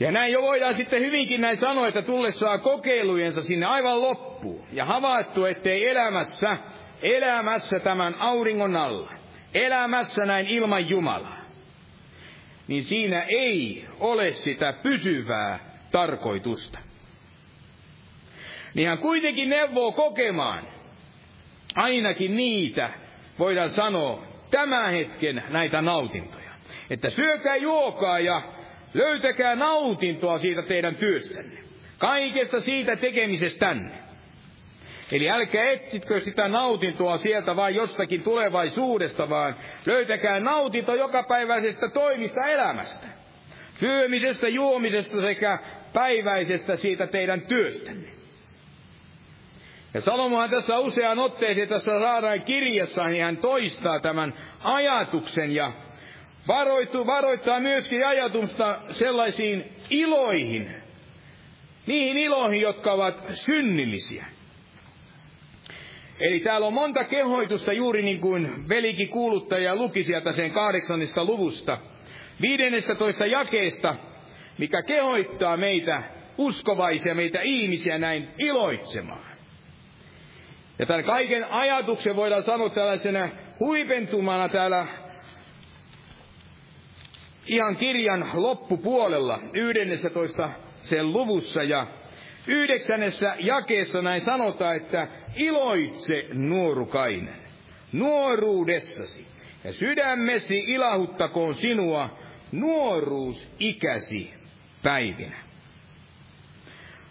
Ja 0.00 0.12
näin 0.12 0.32
jo 0.32 0.42
voidaan 0.42 0.76
sitten 0.76 1.02
hyvinkin 1.02 1.40
näin 1.40 1.60
sanoa, 1.60 1.88
että 1.88 2.02
tullessaan 2.02 2.60
kokeilujensa 2.60 3.42
sinne 3.42 3.66
aivan 3.66 4.00
loppuun 4.02 4.66
ja 4.72 4.84
havaittu, 4.84 5.44
ettei 5.44 5.88
elämässä, 5.88 6.56
elämässä 7.02 7.80
tämän 7.80 8.14
auringon 8.18 8.76
alla, 8.76 9.12
elämässä 9.54 10.26
näin 10.26 10.46
ilman 10.46 10.88
Jumalaa, 10.88 11.43
niin 12.68 12.84
siinä 12.84 13.22
ei 13.22 13.84
ole 14.00 14.32
sitä 14.32 14.72
pysyvää 14.72 15.58
tarkoitusta. 15.92 16.78
Niin 18.74 18.88
hän 18.88 18.98
kuitenkin 18.98 19.50
neuvoo 19.50 19.92
kokemaan 19.92 20.64
ainakin 21.74 22.36
niitä, 22.36 22.90
voidaan 23.38 23.70
sanoa, 23.70 24.22
tämän 24.50 24.92
hetken 24.92 25.42
näitä 25.48 25.82
nautintoja. 25.82 26.50
Että 26.90 27.10
syökää, 27.10 27.56
juokaa 27.56 28.18
ja 28.18 28.42
löytäkää 28.94 29.54
nautintoa 29.54 30.38
siitä 30.38 30.62
teidän 30.62 30.94
työstänne. 30.94 31.58
Kaikesta 31.98 32.60
siitä 32.60 32.96
tekemisestänne. 32.96 34.03
Eli 35.12 35.30
älkää 35.30 35.70
etsitkö 35.70 36.20
sitä 36.20 36.48
nautintoa 36.48 37.18
sieltä 37.18 37.56
vain 37.56 37.74
jostakin 37.74 38.22
tulevaisuudesta, 38.22 39.28
vaan 39.28 39.56
löytäkää 39.86 40.40
nautinto 40.40 40.94
jokapäiväisestä 40.94 41.88
toimista 41.88 42.46
elämästä. 42.46 43.06
Syömisestä, 43.80 44.48
juomisesta 44.48 45.16
sekä 45.20 45.58
päiväisestä 45.92 46.76
siitä 46.76 47.06
teidän 47.06 47.40
työstänne. 47.40 48.08
Ja 49.94 50.00
Salomohan 50.00 50.50
tässä 50.50 50.78
useaan 50.78 51.18
otteeseen 51.18 51.68
tässä 51.68 52.00
saadaan 52.00 52.42
kirjassa, 52.42 53.02
niin 53.04 53.24
hän 53.24 53.36
toistaa 53.36 54.00
tämän 54.00 54.34
ajatuksen 54.64 55.54
ja 55.54 55.72
varoitu, 56.48 57.06
varoittaa 57.06 57.60
myöskin 57.60 58.06
ajatusta 58.06 58.80
sellaisiin 58.90 59.64
iloihin, 59.90 60.74
niihin 61.86 62.16
iloihin, 62.16 62.60
jotka 62.60 62.92
ovat 62.92 63.16
synnillisiä. 63.34 64.33
Eli 66.20 66.40
täällä 66.40 66.66
on 66.66 66.72
monta 66.72 67.04
kehoitusta 67.04 67.72
juuri 67.72 68.02
niin 68.02 68.20
kuin 68.20 68.68
velikin 68.68 69.08
kuuluttaja 69.08 69.76
luki 69.76 70.04
sieltä 70.04 70.32
sen 70.32 70.50
kahdeksannesta 70.50 71.24
luvusta, 71.24 71.78
toista 72.94 73.26
jakeesta, 73.26 73.94
mikä 74.58 74.82
kehoittaa 74.82 75.56
meitä 75.56 76.02
uskovaisia, 76.38 77.14
meitä 77.14 77.40
ihmisiä 77.42 77.98
näin 77.98 78.28
iloitsemaan. 78.38 79.34
Ja 80.78 80.86
tämän 80.86 81.04
kaiken 81.04 81.44
ajatuksen 81.50 82.16
voidaan 82.16 82.42
sanoa 82.42 82.70
tällaisena 82.70 83.28
huipentumana 83.60 84.48
täällä 84.48 84.86
ihan 87.46 87.76
kirjan 87.76 88.30
loppupuolella, 88.34 89.40
toista 90.10 90.50
sen 90.82 91.12
luvussa 91.12 91.62
ja 91.62 91.86
Yhdeksännessä 92.46 93.36
jakeessa 93.38 94.02
näin 94.02 94.22
sanotaan, 94.24 94.76
että 94.76 95.08
iloitse 95.36 96.14
nuorukainen, 96.32 97.36
nuoruudessasi, 97.92 99.26
ja 99.64 99.72
sydämesi 99.72 100.64
ilahuttakoon 100.66 101.54
sinua 101.54 102.18
nuoruus 102.52 103.48
ikäsi 103.58 104.34
päivinä. 104.82 105.36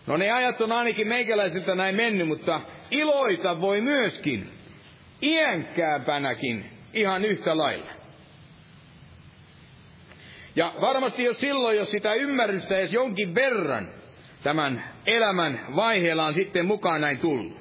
No 0.07 0.17
ne 0.17 0.31
ajat 0.31 0.61
on 0.61 0.71
ainakin 0.71 1.07
meikäläisiltä 1.07 1.75
näin 1.75 1.95
mennyt, 1.95 2.27
mutta 2.27 2.61
iloita 2.91 3.61
voi 3.61 3.81
myöskin 3.81 4.49
iänkäämpänäkin 5.21 6.65
ihan 6.93 7.25
yhtä 7.25 7.57
lailla. 7.57 7.91
Ja 10.55 10.73
varmasti 10.81 11.23
jo 11.23 11.33
silloin, 11.33 11.77
jos 11.77 11.91
sitä 11.91 12.13
ymmärrystä 12.13 12.77
edes 12.77 12.93
jonkin 12.93 13.35
verran 13.35 14.02
tämän 14.43 14.83
elämän 15.05 15.65
vaiheella 15.75 16.25
on 16.25 16.33
sitten 16.33 16.65
mukaan 16.65 17.01
näin 17.01 17.17
tullut. 17.17 17.57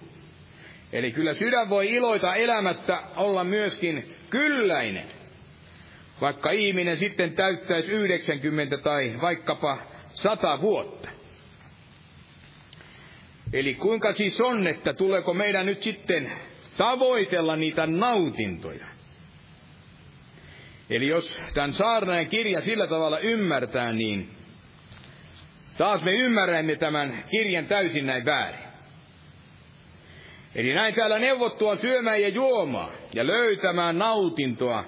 Eli 0.92 1.12
kyllä 1.12 1.34
sydän 1.34 1.68
voi 1.68 1.92
iloita 1.92 2.34
elämästä 2.34 3.02
olla 3.16 3.44
myöskin 3.44 4.14
kylläinen, 4.30 5.06
vaikka 6.20 6.50
ihminen 6.50 6.96
sitten 6.96 7.32
täyttäisi 7.32 7.88
90 7.88 8.78
tai 8.78 9.18
vaikkapa 9.20 9.78
100 10.12 10.60
vuotta. 10.60 11.08
Eli 13.52 13.74
kuinka 13.74 14.12
siis 14.12 14.40
on, 14.40 14.66
että 14.66 14.92
tuleeko 14.94 15.34
meidän 15.34 15.66
nyt 15.66 15.82
sitten 15.82 16.32
tavoitella 16.76 17.56
niitä 17.56 17.86
nautintoja? 17.86 18.86
Eli 20.90 21.08
jos 21.08 21.40
tämän 21.54 21.72
saarnaajan 21.74 22.26
kirja 22.26 22.60
sillä 22.60 22.86
tavalla 22.86 23.18
ymmärtää, 23.18 23.92
niin 23.92 24.30
taas 25.78 26.02
me 26.02 26.12
ymmärrämme 26.12 26.76
tämän 26.76 27.24
kirjan 27.30 27.66
täysin 27.66 28.06
näin 28.06 28.24
väärin. 28.24 28.72
Eli 30.54 30.74
näin 30.74 30.94
täällä 30.94 31.18
neuvottua 31.18 31.76
syömään 31.76 32.22
ja 32.22 32.28
juomaan 32.28 32.92
ja 33.14 33.26
löytämään 33.26 33.98
nautintoa 33.98 34.84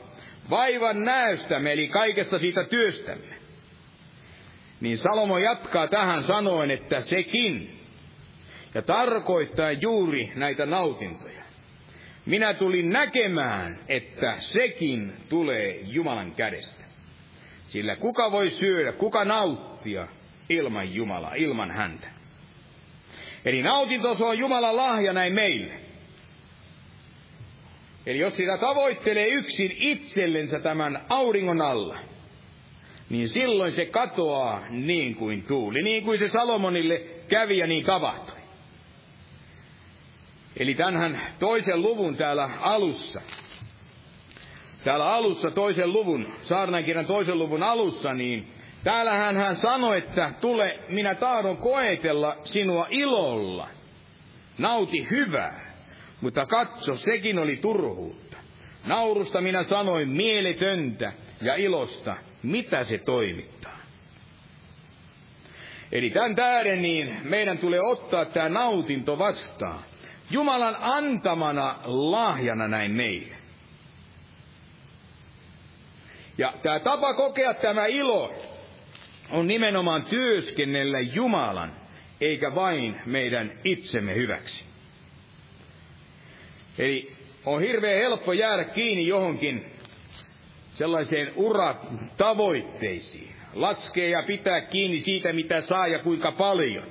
vaivan 0.50 1.04
näystämme, 1.04 1.72
eli 1.72 1.88
kaikesta 1.88 2.38
siitä 2.38 2.64
työstämme. 2.64 3.34
Niin 4.80 4.98
Salomo 4.98 5.38
jatkaa 5.38 5.88
tähän 5.88 6.24
sanoen, 6.24 6.70
että 6.70 7.00
sekin, 7.00 7.80
ja 8.74 8.82
tarkoittaa 8.82 9.72
juuri 9.72 10.32
näitä 10.34 10.66
nautintoja. 10.66 11.44
Minä 12.26 12.54
tulin 12.54 12.90
näkemään, 12.90 13.78
että 13.88 14.34
sekin 14.38 15.12
tulee 15.28 15.80
Jumalan 15.82 16.34
kädestä. 16.34 16.84
Sillä 17.68 17.96
kuka 17.96 18.32
voi 18.32 18.50
syödä, 18.50 18.92
kuka 18.92 19.24
nauttia 19.24 20.08
ilman 20.48 20.94
Jumalaa, 20.94 21.34
ilman 21.34 21.70
häntä. 21.70 22.06
Eli 23.44 23.62
nautinto 23.62 24.16
on 24.20 24.38
Jumalan 24.38 24.76
lahja 24.76 25.12
näin 25.12 25.32
meille. 25.32 25.80
Eli 28.06 28.18
jos 28.18 28.36
sitä 28.36 28.58
tavoittelee 28.58 29.28
yksin 29.28 29.70
itsellensä 29.78 30.60
tämän 30.60 31.00
auringon 31.08 31.60
alla, 31.60 31.98
niin 33.10 33.28
silloin 33.28 33.72
se 33.72 33.86
katoaa 33.86 34.68
niin 34.70 35.14
kuin 35.14 35.42
tuuli, 35.42 35.82
niin 35.82 36.04
kuin 36.04 36.18
se 36.18 36.28
Salomonille 36.28 37.02
kävi 37.28 37.58
ja 37.58 37.66
niin 37.66 37.84
tapahtui. 37.84 38.36
Eli 40.56 40.74
tänhän 40.74 41.20
toisen 41.38 41.82
luvun 41.82 42.16
täällä 42.16 42.50
alussa, 42.60 43.20
täällä 44.84 45.12
alussa 45.12 45.50
toisen 45.50 45.92
luvun, 45.92 46.34
saarnankirjan 46.42 47.06
toisen 47.06 47.38
luvun 47.38 47.62
alussa, 47.62 48.14
niin 48.14 48.52
täällähän 48.84 49.36
hän 49.36 49.56
sanoi, 49.56 49.98
että 49.98 50.32
tule, 50.40 50.78
minä 50.88 51.14
tahdon 51.14 51.56
koetella 51.56 52.36
sinua 52.44 52.86
ilolla. 52.90 53.68
Nauti 54.58 55.10
hyvää, 55.10 55.74
mutta 56.20 56.46
katso, 56.46 56.96
sekin 56.96 57.38
oli 57.38 57.56
turhuutta. 57.56 58.36
Naurusta 58.84 59.40
minä 59.40 59.62
sanoin 59.62 60.08
mieletöntä 60.08 61.12
ja 61.40 61.54
ilosta, 61.54 62.16
mitä 62.42 62.84
se 62.84 62.98
toimittaa. 62.98 63.78
Eli 65.92 66.10
tämän 66.10 66.34
tähden 66.34 66.82
niin 66.82 67.20
meidän 67.22 67.58
tulee 67.58 67.80
ottaa 67.80 68.24
tämä 68.24 68.48
nautinto 68.48 69.18
vastaan. 69.18 69.78
Jumalan 70.30 70.76
antamana 70.80 71.78
lahjana 71.84 72.68
näin 72.68 72.92
meille. 72.92 73.36
Ja 76.38 76.52
tämä 76.62 76.80
tapa 76.80 77.14
kokea 77.14 77.54
tämä 77.54 77.86
ilo 77.86 78.34
on 79.30 79.46
nimenomaan 79.46 80.04
työskennellä 80.04 81.00
Jumalan, 81.00 81.72
eikä 82.20 82.54
vain 82.54 83.00
meidän 83.06 83.52
itsemme 83.64 84.14
hyväksi. 84.14 84.64
Eli 86.78 87.12
on 87.44 87.60
hirveän 87.60 88.02
helppo 88.02 88.32
jäädä 88.32 88.64
kiinni 88.64 89.06
johonkin 89.06 89.66
sellaiseen 90.72 91.32
uratavoitteisiin. 91.36 93.34
Laskee 93.54 94.08
ja 94.08 94.22
pitää 94.26 94.60
kiinni 94.60 95.00
siitä, 95.00 95.32
mitä 95.32 95.60
saa 95.60 95.86
ja 95.86 95.98
kuinka 95.98 96.32
paljon. 96.32 96.86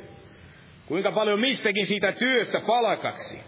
Kuinka 0.85 1.11
paljon 1.11 1.39
mistäkin 1.39 1.87
siitä 1.87 2.11
työstä 2.11 2.61
palkaksi. 2.67 3.39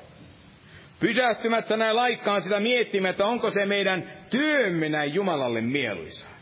Pysähtymättä 1.00 1.78
näin 1.78 1.96
laikkaan 1.96 2.42
sitä 2.42 2.60
miettimään, 2.60 3.12
että 3.12 3.26
onko 3.26 3.52
se 3.52 3.66
meidän 3.66 4.12
työmme 4.30 4.90
näin 4.90 5.14
Jumalalle 5.14 5.62
mieluisa. 5.62 6.35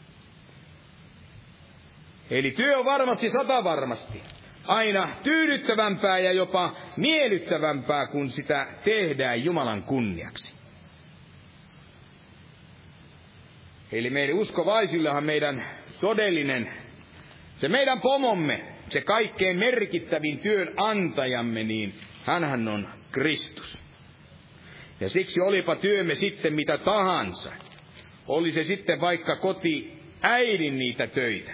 Eli 2.30 2.51
työ 2.51 2.78
on 2.78 2.86
varmasti 2.86 3.30
sata 3.30 3.63
varmasti 3.63 4.21
aina 4.63 5.09
tyydyttävämpää 5.24 6.19
ja 6.19 6.32
jopa 6.32 6.76
miellyttävämpää, 6.97 8.07
kun 8.07 8.32
sitä 8.32 8.67
tehdään 8.84 9.43
Jumalan 9.43 9.84
kunniaksi. 9.84 10.53
Eli 13.91 14.09
meidän 14.09 14.36
uskovaisillahan 14.36 15.24
meidän 15.24 15.65
todellinen, 16.01 16.74
se 17.57 17.67
meidän 17.67 18.01
pomomme, 18.01 18.65
se 18.89 19.01
kaikkein 19.01 19.57
merkittävin 19.57 20.39
työnantajamme, 20.39 21.63
niin 21.63 21.93
hänhän 22.24 22.67
on 22.67 22.89
Kristus. 23.11 23.78
Ja 24.99 25.09
siksi 25.09 25.41
olipa 25.41 25.76
työmme 25.76 26.15
sitten 26.15 26.53
mitä 26.53 26.78
tahansa, 26.78 27.51
oli 28.28 28.51
se 28.51 28.63
sitten 28.63 29.01
vaikka 29.01 29.36
koti 29.36 29.99
äidin 30.21 30.78
niitä 30.80 31.07
töitä, 31.07 31.51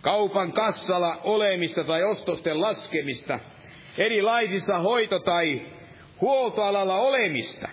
kaupan 0.00 0.52
kassalla 0.52 1.20
olemista 1.24 1.84
tai 1.84 2.02
ostosten 2.02 2.60
laskemista, 2.60 3.40
erilaisissa 3.98 4.78
hoito- 4.78 5.18
tai 5.18 5.66
huoltoalalla 6.20 6.96
olemista, 6.96 7.68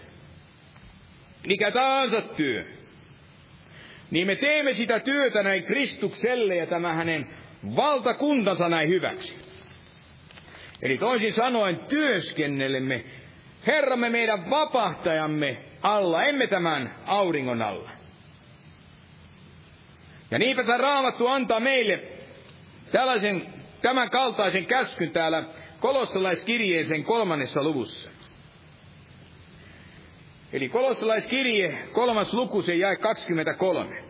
mikä 1.47 1.71
tahansa 1.71 2.21
työ, 2.21 2.65
niin 4.11 4.27
me 4.27 4.35
teemme 4.35 4.73
sitä 4.73 4.99
työtä 4.99 5.43
näin 5.43 5.63
Kristukselle 5.63 6.55
ja 6.55 6.65
tämä 6.65 6.93
hänen 6.93 7.29
valtakuntansa 7.75 8.69
näin 8.69 8.89
hyväksi. 8.89 9.35
Eli 10.81 10.97
toisin 10.97 11.33
sanoen 11.33 11.79
työskennellemme 11.79 13.03
Herramme 13.67 14.09
meidän 14.09 14.49
vapahtajamme 14.49 15.57
alla, 15.81 16.23
emme 16.23 16.47
tämän 16.47 16.95
auringon 17.05 17.61
alla. 17.61 17.89
Ja 20.31 20.39
niinpä 20.39 20.63
tämä 20.63 20.77
raamattu 20.77 21.27
antaa 21.27 21.59
meille 21.59 22.03
tällaisen, 22.91 23.41
tämän 23.81 24.09
kaltaisen 24.09 24.65
käskyn 24.65 25.11
täällä 25.11 25.43
kolossalaiskirjeeseen 25.79 27.03
kolmannessa 27.03 27.63
luvussa. 27.63 28.09
Eli 30.53 30.69
kolossalaiskirje, 30.69 31.77
kolmas 31.91 32.33
luku, 32.33 32.61
se 32.61 32.75
jäi 32.75 32.97
23. 32.97 34.03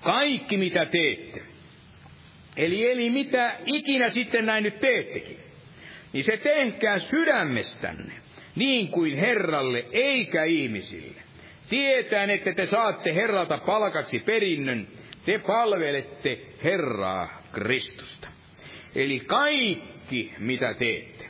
Kaikki 0.00 0.56
mitä 0.56 0.86
teette, 0.86 1.42
eli, 2.56 2.90
eli 2.90 3.10
mitä 3.10 3.58
ikinä 3.66 4.10
sitten 4.10 4.46
näin 4.46 4.64
nyt 4.64 4.80
teettekin, 4.80 5.38
niin 6.12 6.24
se 6.24 6.36
tehkää 6.36 6.98
sydämestänne, 6.98 8.12
niin 8.56 8.88
kuin 8.88 9.18
Herralle 9.18 9.84
eikä 9.92 10.44
ihmisille. 10.44 11.23
Tietään, 11.68 12.30
että 12.30 12.52
te 12.52 12.66
saatte 12.66 13.14
Herralta 13.14 13.58
palkaksi 13.58 14.18
perinnön, 14.18 14.86
te 15.26 15.38
palvelette 15.38 16.38
Herraa 16.64 17.42
Kristusta. 17.52 18.28
Eli 18.94 19.20
kaikki, 19.20 20.34
mitä 20.38 20.74
teette, 20.74 21.24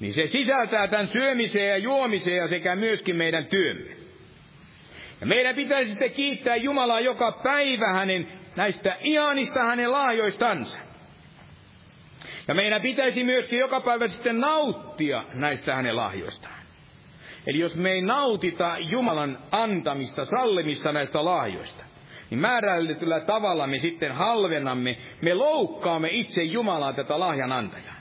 niin 0.00 0.14
se 0.14 0.26
sisältää 0.26 0.88
tämän 0.88 1.08
syömiseen 1.08 1.68
ja 1.68 1.76
juomiseen 1.76 2.36
ja 2.36 2.48
sekä 2.48 2.76
myöskin 2.76 3.16
meidän 3.16 3.46
työmme. 3.46 3.96
Ja 5.20 5.26
meidän 5.26 5.54
pitäisi 5.54 5.90
sitten 5.90 6.10
kiittää 6.10 6.56
Jumalaa 6.56 7.00
joka 7.00 7.32
päivä 7.32 7.88
hänen 7.88 8.32
näistä 8.56 8.96
ihanista 9.00 9.64
hänen 9.64 9.92
lahjoistansa. 9.92 10.78
Ja 12.48 12.54
meidän 12.54 12.82
pitäisi 12.82 13.24
myöskin 13.24 13.58
joka 13.58 13.80
päivä 13.80 14.08
sitten 14.08 14.40
nauttia 14.40 15.24
näistä 15.34 15.74
hänen 15.74 15.96
lahjoistaan. 15.96 16.59
Eli 17.46 17.58
jos 17.58 17.74
me 17.74 17.90
ei 17.90 18.02
nautita 18.02 18.76
Jumalan 18.78 19.38
antamista, 19.50 20.24
sallimista 20.24 20.92
näistä 20.92 21.24
lahjoista, 21.24 21.84
niin 22.30 22.40
määrällityllä 22.40 23.20
tavalla 23.20 23.66
me 23.66 23.78
sitten 23.78 24.12
halvenamme, 24.12 24.96
me 25.22 25.34
loukkaamme 25.34 26.08
itse 26.12 26.42
Jumalaa 26.42 26.92
tätä 26.92 27.20
lahjan 27.20 27.52
antajaa. 27.52 28.00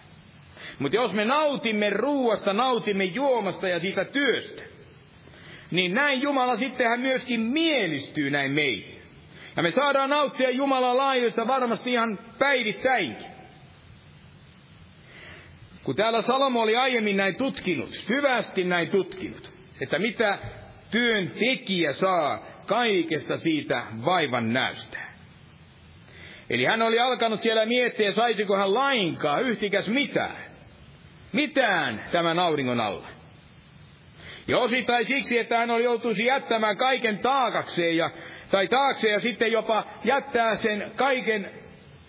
Mutta 0.79 0.95
jos 0.95 1.13
me 1.13 1.25
nautimme 1.25 1.89
ruuasta, 1.89 2.53
nautimme 2.53 3.03
juomasta 3.03 3.67
ja 3.67 3.79
siitä 3.79 4.05
työstä, 4.05 4.63
niin 5.71 5.93
näin 5.93 6.21
Jumala 6.21 6.57
sitten 6.57 6.89
hän 6.89 6.99
myöskin 6.99 7.41
mielistyy 7.41 8.29
näin 8.29 8.51
meihin. 8.51 9.01
Ja 9.55 9.63
me 9.63 9.71
saadaan 9.71 10.09
nauttia 10.09 10.49
Jumalan 10.49 10.97
laajoista 10.97 11.47
varmasti 11.47 11.91
ihan 11.91 12.19
päivittäinkin. 12.39 13.38
Kun 15.89 15.95
täällä 15.95 16.21
Salomo 16.21 16.61
oli 16.61 16.75
aiemmin 16.75 17.17
näin 17.17 17.35
tutkinut, 17.35 17.89
syvästi 18.07 18.63
näin 18.63 18.89
tutkinut, 18.89 19.51
että 19.81 19.99
mitä 19.99 20.37
työntekijä 20.91 21.93
saa 21.93 22.45
kaikesta 22.65 23.37
siitä 23.37 23.83
vaivan 24.05 24.53
näystä. 24.53 24.97
Eli 26.49 26.65
hän 26.65 26.81
oli 26.81 26.99
alkanut 26.99 27.41
siellä 27.41 27.65
miettiä, 27.65 28.11
saisiko 28.11 28.57
hän 28.57 28.73
lainkaan 28.73 29.43
yhtikäs 29.43 29.87
mitään. 29.87 30.37
Mitään 31.31 32.05
tämän 32.11 32.39
auringon 32.39 32.79
alla. 32.79 33.07
Ja 34.47 34.57
osittain 34.57 35.07
siksi, 35.07 35.37
että 35.37 35.57
hän 35.57 35.71
oli 35.71 35.83
joutuisi 35.83 36.25
jättämään 36.25 36.77
kaiken 36.77 37.19
taakakseen 37.19 37.97
ja 37.97 38.11
tai 38.51 38.67
taakse 38.67 39.09
ja 39.09 39.19
sitten 39.19 39.51
jopa 39.51 39.83
jättää 40.03 40.55
sen 40.55 40.91
kaiken, 40.95 41.51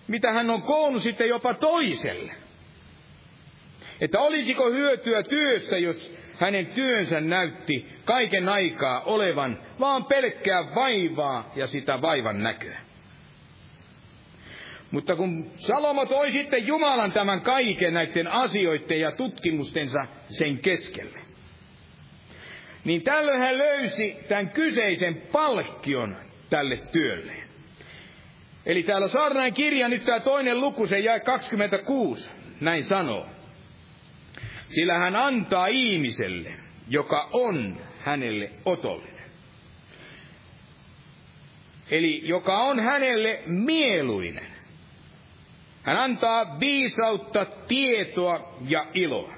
mitä 0.08 0.32
hän 0.32 0.50
on 0.50 0.62
koonnut 0.62 1.02
sitten 1.02 1.28
jopa 1.28 1.54
toiselle. 1.54 2.39
Että 4.00 4.20
olisiko 4.20 4.70
hyötyä 4.70 5.22
työssä, 5.22 5.78
jos 5.78 6.16
hänen 6.38 6.66
työnsä 6.66 7.20
näytti 7.20 7.86
kaiken 8.04 8.48
aikaa 8.48 9.00
olevan 9.00 9.58
vaan 9.80 10.04
pelkkää 10.04 10.74
vaivaa 10.74 11.52
ja 11.56 11.66
sitä 11.66 12.02
vaivan 12.02 12.42
näköä. 12.42 12.80
Mutta 14.90 15.16
kun 15.16 15.50
Salomo 15.56 16.06
toi 16.06 16.32
sitten 16.32 16.66
Jumalan 16.66 17.12
tämän 17.12 17.40
kaiken 17.40 17.94
näiden 17.94 18.28
asioiden 18.28 19.00
ja 19.00 19.12
tutkimustensa 19.12 20.06
sen 20.28 20.58
keskelle, 20.58 21.18
niin 22.84 23.02
tällöin 23.02 23.40
hän 23.40 23.58
löysi 23.58 24.16
tämän 24.28 24.50
kyseisen 24.50 25.22
palkkion 25.32 26.16
tälle 26.50 26.78
työlle. 26.92 27.32
Eli 28.66 28.82
täällä 28.82 29.08
saarnain 29.08 29.54
kirja, 29.54 29.88
nyt 29.88 30.04
tämä 30.04 30.20
toinen 30.20 30.60
luku, 30.60 30.86
se 30.86 30.98
jäi 30.98 31.20
26, 31.20 32.30
näin 32.60 32.84
sanoo. 32.84 33.26
Sillä 34.70 34.94
hän 34.94 35.16
antaa 35.16 35.66
ihmiselle, 35.66 36.52
joka 36.88 37.28
on 37.32 37.80
hänelle 37.98 38.50
otollinen. 38.64 39.24
Eli 41.90 42.28
joka 42.28 42.58
on 42.58 42.80
hänelle 42.80 43.42
mieluinen. 43.46 44.46
Hän 45.82 45.96
antaa 45.96 46.60
viisautta, 46.60 47.44
tietoa 47.44 48.54
ja 48.68 48.86
iloa. 48.94 49.34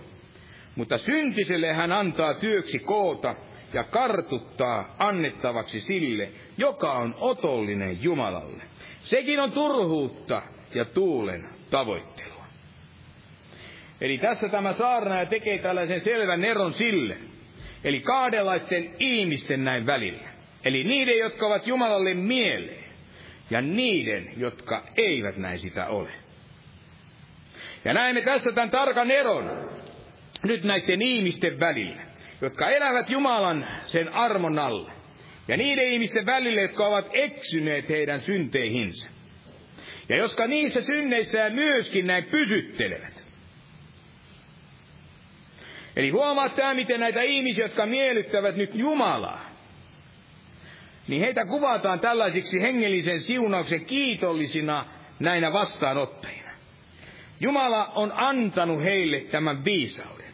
Mutta 0.77 0.99
syntiselle 0.99 1.73
hän 1.73 1.93
antaa 1.93 2.35
työksi 2.35 2.79
koota 2.79 3.35
ja 3.75 3.85
kartuttaa 3.85 4.97
annettavaksi 4.99 5.81
sille, 5.81 6.31
joka 6.59 6.93
on 6.93 7.15
otollinen 7.21 8.03
Jumalalle. 8.03 8.63
Sekin 9.05 9.41
on 9.41 9.53
turhuutta 9.53 10.43
ja 10.75 10.85
tuulen 10.85 11.49
tavoittelua. 11.71 12.32
Eli 14.01 14.19
tässä 14.19 14.49
tämä 14.49 14.73
saarnaaja 14.73 15.27
tekee 15.27 15.59
tällaisen 15.59 16.01
selvän 16.01 16.45
eron 16.45 16.75
sille, 16.75 17.17
eli 17.85 18.01
kahdenlaisten 18.01 18.91
ihmisten 18.99 19.65
näin 19.65 19.87
välillä. 19.87 20.29
Eli 20.65 20.85
niiden, 20.85 21.19
jotka 21.19 21.47
ovat 21.47 21.67
Jumalalle 21.67 22.15
mieleen, 22.15 22.85
ja 23.51 23.61
niiden, 23.61 24.33
jotka 24.37 24.85
eivät 24.97 25.37
näin 25.37 25.59
sitä 25.59 25.87
ole. 25.87 26.13
Ja 27.85 27.95
näemme 27.95 28.23
tässä 28.23 28.53
tämän 28.55 28.71
tarkan 28.71 29.11
eron 29.11 29.71
nyt 30.45 30.65
näiden 30.65 31.03
ihmisten 31.03 31.61
välillä, 31.61 32.03
jotka 32.41 32.71
elävät 32.71 33.11
Jumalan 33.11 33.67
sen 33.87 34.09
armon 34.09 34.59
alle. 34.59 34.91
Ja 35.49 35.57
niiden 35.57 35.89
ihmisten 35.89 36.27
välille, 36.27 36.61
jotka 36.61 36.87
ovat 36.87 37.07
eksyneet 37.13 37.89
heidän 37.89 38.21
synteihinsä. 38.21 39.07
Ja 40.09 40.17
jotka 40.17 40.47
niissä 40.47 40.83
synneissä 40.83 41.51
myöskin 41.51 42.07
näin 42.07 42.25
pysyttelevät. 42.25 43.22
Eli 45.97 46.11
huomaat 46.11 46.55
tämä, 46.55 46.75
miten 46.75 47.01
näitä 47.01 47.23
ihmisiä, 47.23 47.65
jotka 47.65 47.87
miellyttävät 47.87 48.57
nyt 48.57 48.75
Jumalaa, 48.75 49.51
niin 51.09 51.21
heitä 51.21 51.45
kuvataan 51.45 52.01
tällaisiksi 52.01 52.61
hengellisen 52.61 53.21
siunauksen 53.21 53.85
kiitollisina 53.85 54.85
näinä 55.19 55.53
vastaanottajina. 55.53 56.51
Jumala 57.41 57.87
on 57.87 58.13
antanut 58.17 58.85
heille 58.85 59.21
tämän 59.21 59.65
viisauden. 59.65 60.33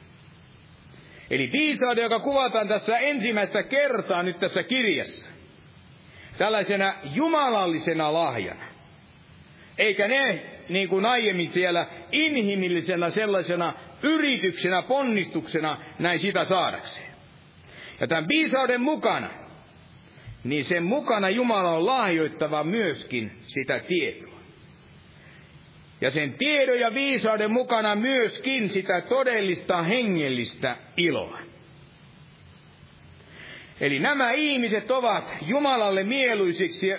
Eli 1.30 1.52
viisauden, 1.52 2.02
joka 2.02 2.20
kuvataan 2.20 2.68
tässä 2.68 2.98
ensimmäistä 2.98 3.62
kertaa 3.62 4.22
nyt 4.22 4.38
tässä 4.38 4.62
kirjassa. 4.62 5.28
Tällaisena 6.38 6.94
jumalallisena 7.14 8.12
lahjana. 8.12 8.64
Eikä 9.78 10.08
ne, 10.08 10.42
niin 10.68 10.88
kuin 10.88 11.06
aiemmin 11.06 11.52
siellä, 11.52 11.86
inhimillisenä 12.12 13.10
sellaisena 13.10 13.72
yrityksenä, 14.02 14.82
ponnistuksena 14.82 15.76
näin 15.98 16.20
sitä 16.20 16.44
saadakseen. 16.44 17.08
Ja 18.00 18.06
tämän 18.06 18.28
viisauden 18.28 18.80
mukana, 18.80 19.30
niin 20.44 20.64
sen 20.64 20.84
mukana 20.84 21.28
Jumala 21.28 21.70
on 21.70 21.86
lahjoittava 21.86 22.64
myöskin 22.64 23.32
sitä 23.46 23.78
tietoa. 23.78 24.38
Ja 26.00 26.10
sen 26.10 26.32
tiedon 26.32 26.80
ja 26.80 26.94
viisauden 26.94 27.50
mukana 27.52 27.94
myöskin 27.94 28.70
sitä 28.70 29.00
todellista 29.00 29.82
hengellistä 29.82 30.76
iloa. 30.96 31.38
Eli 33.80 33.98
nämä 33.98 34.32
ihmiset 34.32 34.90
ovat 34.90 35.24
Jumalalle 35.46 36.04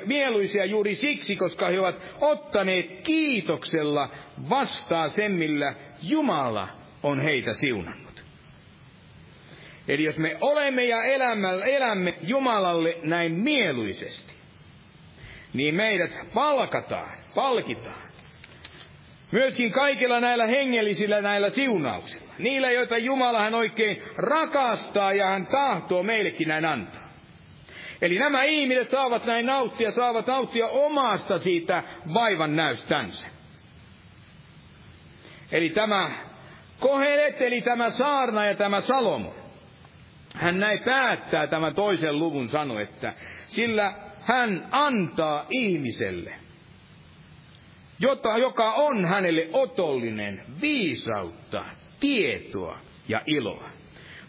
mieluisia 0.06 0.66
juuri 0.66 0.96
siksi, 0.96 1.36
koska 1.36 1.68
he 1.68 1.80
ovat 1.80 1.96
ottaneet 2.22 3.02
kiitoksella 3.04 4.10
vastaan 4.50 5.10
sen, 5.10 5.32
millä 5.32 5.74
Jumala 6.02 6.79
on 7.04 7.22
heitä 7.22 7.54
siunannut. 7.54 8.24
Eli 9.88 10.04
jos 10.04 10.18
me 10.18 10.38
olemme 10.42 10.86
ja 10.86 11.04
elämme, 11.64 12.14
Jumalalle 12.22 12.96
näin 13.04 13.34
mieluisesti, 13.34 14.34
niin 15.54 15.76
meidät 15.76 16.12
palkataan, 16.34 17.18
palkitaan 17.36 18.10
Myöskin 19.32 19.72
kaikilla 19.72 20.20
näillä 20.20 20.48
hengellisillä 20.48 21.22
näillä 21.22 21.50
siunauksilla. 21.50 22.34
Niillä, 22.40 22.72
joita 22.72 22.98
Jumala 22.98 23.40
hän 23.40 23.56
oikein 23.56 24.04
rakastaa 24.16 25.14
ja 25.14 25.26
hän 25.28 25.46
tahtoo 25.46 26.04
meillekin 26.04 26.48
näin 26.48 26.66
antaa. 26.66 27.10
Eli 28.02 28.20
nämä 28.20 28.44
ihmiset 28.44 28.90
saavat 28.90 29.26
näin 29.26 29.46
nauttia, 29.46 29.92
saavat 29.92 30.28
nauttia 30.28 30.68
omasta 30.68 31.40
siitä 31.40 31.84
vaivan 32.14 32.56
näystänsä. 32.56 33.26
Eli 35.52 35.70
tämä 35.70 36.29
Kohelet, 36.80 37.42
eli 37.42 37.62
tämä 37.62 37.92
saarna 37.92 38.46
ja 38.46 38.56
tämä 38.56 38.82
Salomo, 38.82 39.36
hän 40.36 40.60
näin 40.60 40.80
päättää 40.80 41.48
tämän 41.48 41.76
toisen 41.76 42.20
luvun 42.20 42.50
sano, 42.50 42.80
että 42.80 43.14
sillä 43.48 43.94
hän 44.22 44.68
antaa 44.72 45.46
ihmiselle 45.50 46.34
jota, 48.00 48.38
joka 48.38 48.74
on 48.74 49.06
hänelle 49.06 49.50
otollinen 49.54 50.42
viisautta, 50.62 51.66
tietoa 52.00 52.78
ja 53.08 53.22
iloa. 53.26 53.70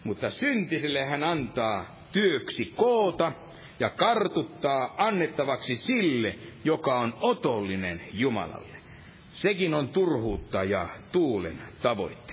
Mutta 0.04 0.30
syntiselle 0.30 1.04
hän 1.04 1.24
antaa 1.24 1.96
työksi 2.12 2.72
koota 2.76 3.32
ja 3.80 3.90
kartuttaa 3.90 4.94
annettavaksi 4.98 5.76
sille, 5.76 6.34
joka 6.64 7.00
on 7.00 7.14
otollinen 7.20 8.00
Jumalalle. 8.12 8.76
Sekin 9.34 9.74
on 9.74 9.88
turhuutta 9.88 10.64
ja 10.64 10.88
tuulen 11.12 11.58
tavoittelua. 11.82 12.29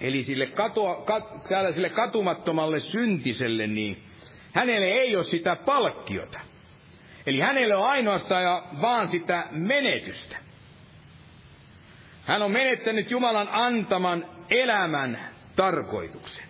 Eli 0.00 0.24
sille, 0.24 0.46
katoa, 0.46 1.02
kat, 1.04 1.48
tällaiselle 1.48 1.90
katumattomalle 1.90 2.80
syntiselle, 2.80 3.66
niin 3.66 4.02
hänelle 4.52 4.86
ei 4.86 5.16
ole 5.16 5.24
sitä 5.24 5.56
palkkiota. 5.56 6.40
Eli 7.26 7.40
hänelle 7.40 7.76
on 7.76 7.86
ainoastaan 7.86 8.42
ja 8.42 8.62
vaan 8.82 9.10
sitä 9.10 9.46
menetystä. 9.50 10.36
Hän 12.24 12.42
on 12.42 12.50
menettänyt 12.50 13.10
Jumalan 13.10 13.48
antaman 13.52 14.26
elämän 14.50 15.30
tarkoituksen. 15.56 16.44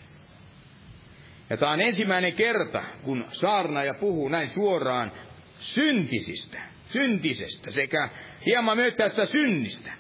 Ja 1.51 1.57
tämä 1.57 1.73
on 1.73 1.81
ensimmäinen 1.81 2.33
kerta, 2.33 2.83
kun 3.03 3.25
saarnaaja 3.33 3.95
puhuu 3.95 4.29
näin 4.29 4.51
suoraan 4.51 5.13
syntisistä, 5.59 6.59
syntisestä 6.89 7.71
sekä 7.71 8.09
hieman 8.47 8.77
myös 8.77 8.95
tästä 8.95 9.27
synnistä. 9.27 9.93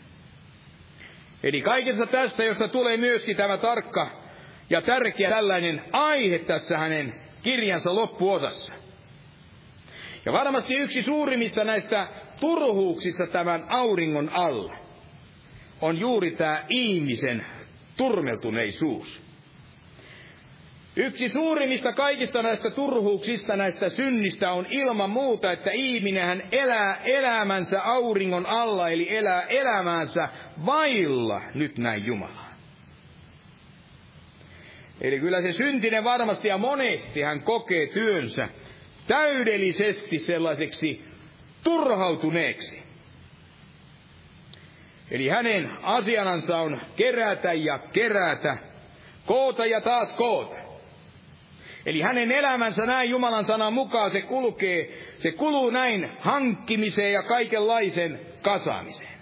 Eli 1.42 1.60
kaikesta 1.60 2.06
tästä, 2.06 2.44
josta 2.44 2.68
tulee 2.68 2.96
myöskin 2.96 3.36
tämä 3.36 3.56
tarkka 3.56 4.22
ja 4.70 4.82
tärkeä 4.82 5.30
tällainen 5.30 5.82
aihe 5.92 6.38
tässä 6.38 6.78
hänen 6.78 7.14
kirjansa 7.42 7.94
loppuosassa. 7.94 8.72
Ja 10.24 10.32
varmasti 10.32 10.74
yksi 10.76 11.02
suurimmista 11.02 11.64
näistä 11.64 12.08
turhuuksista 12.40 13.26
tämän 13.26 13.64
auringon 13.68 14.30
alla 14.32 14.76
on 15.80 16.00
juuri 16.00 16.30
tämä 16.30 16.64
ihmisen 16.68 17.46
turmeltuneisuus. 17.96 19.25
Yksi 20.98 21.28
suurimmista 21.28 21.92
kaikista 21.92 22.42
näistä 22.42 22.70
turhuuksista, 22.70 23.56
näistä 23.56 23.88
synnistä 23.88 24.52
on 24.52 24.66
ilman 24.70 25.10
muuta, 25.10 25.52
että 25.52 25.70
ihminen 25.70 26.42
elää 26.52 27.00
elämänsä 27.04 27.82
auringon 27.82 28.46
alla, 28.46 28.88
eli 28.88 29.16
elää 29.16 29.42
elämäänsä 29.42 30.28
vailla 30.66 31.42
nyt 31.54 31.78
näin 31.78 32.06
Jumalaa. 32.06 32.52
Eli 35.00 35.20
kyllä 35.20 35.42
se 35.42 35.52
syntinen 35.52 36.04
varmasti 36.04 36.48
ja 36.48 36.58
monesti 36.58 37.22
hän 37.22 37.42
kokee 37.42 37.86
työnsä 37.86 38.48
täydellisesti 39.08 40.18
sellaiseksi 40.18 41.04
turhautuneeksi. 41.64 42.82
Eli 45.10 45.28
hänen 45.28 45.70
asianansa 45.82 46.56
on 46.56 46.80
kerätä 46.96 47.52
ja 47.52 47.78
kerätä, 47.78 48.58
koota 49.26 49.66
ja 49.66 49.80
taas 49.80 50.12
koota. 50.12 50.65
Eli 51.86 52.00
hänen 52.00 52.32
elämänsä 52.32 52.86
näin 52.86 53.10
Jumalan 53.10 53.46
sanan 53.46 53.72
mukaan 53.72 54.10
se 54.10 54.22
kulkee, 54.22 54.88
se 55.18 55.32
kuluu 55.32 55.70
näin 55.70 56.10
hankkimiseen 56.20 57.12
ja 57.12 57.22
kaikenlaisen 57.22 58.20
kasaamiseen. 58.42 59.16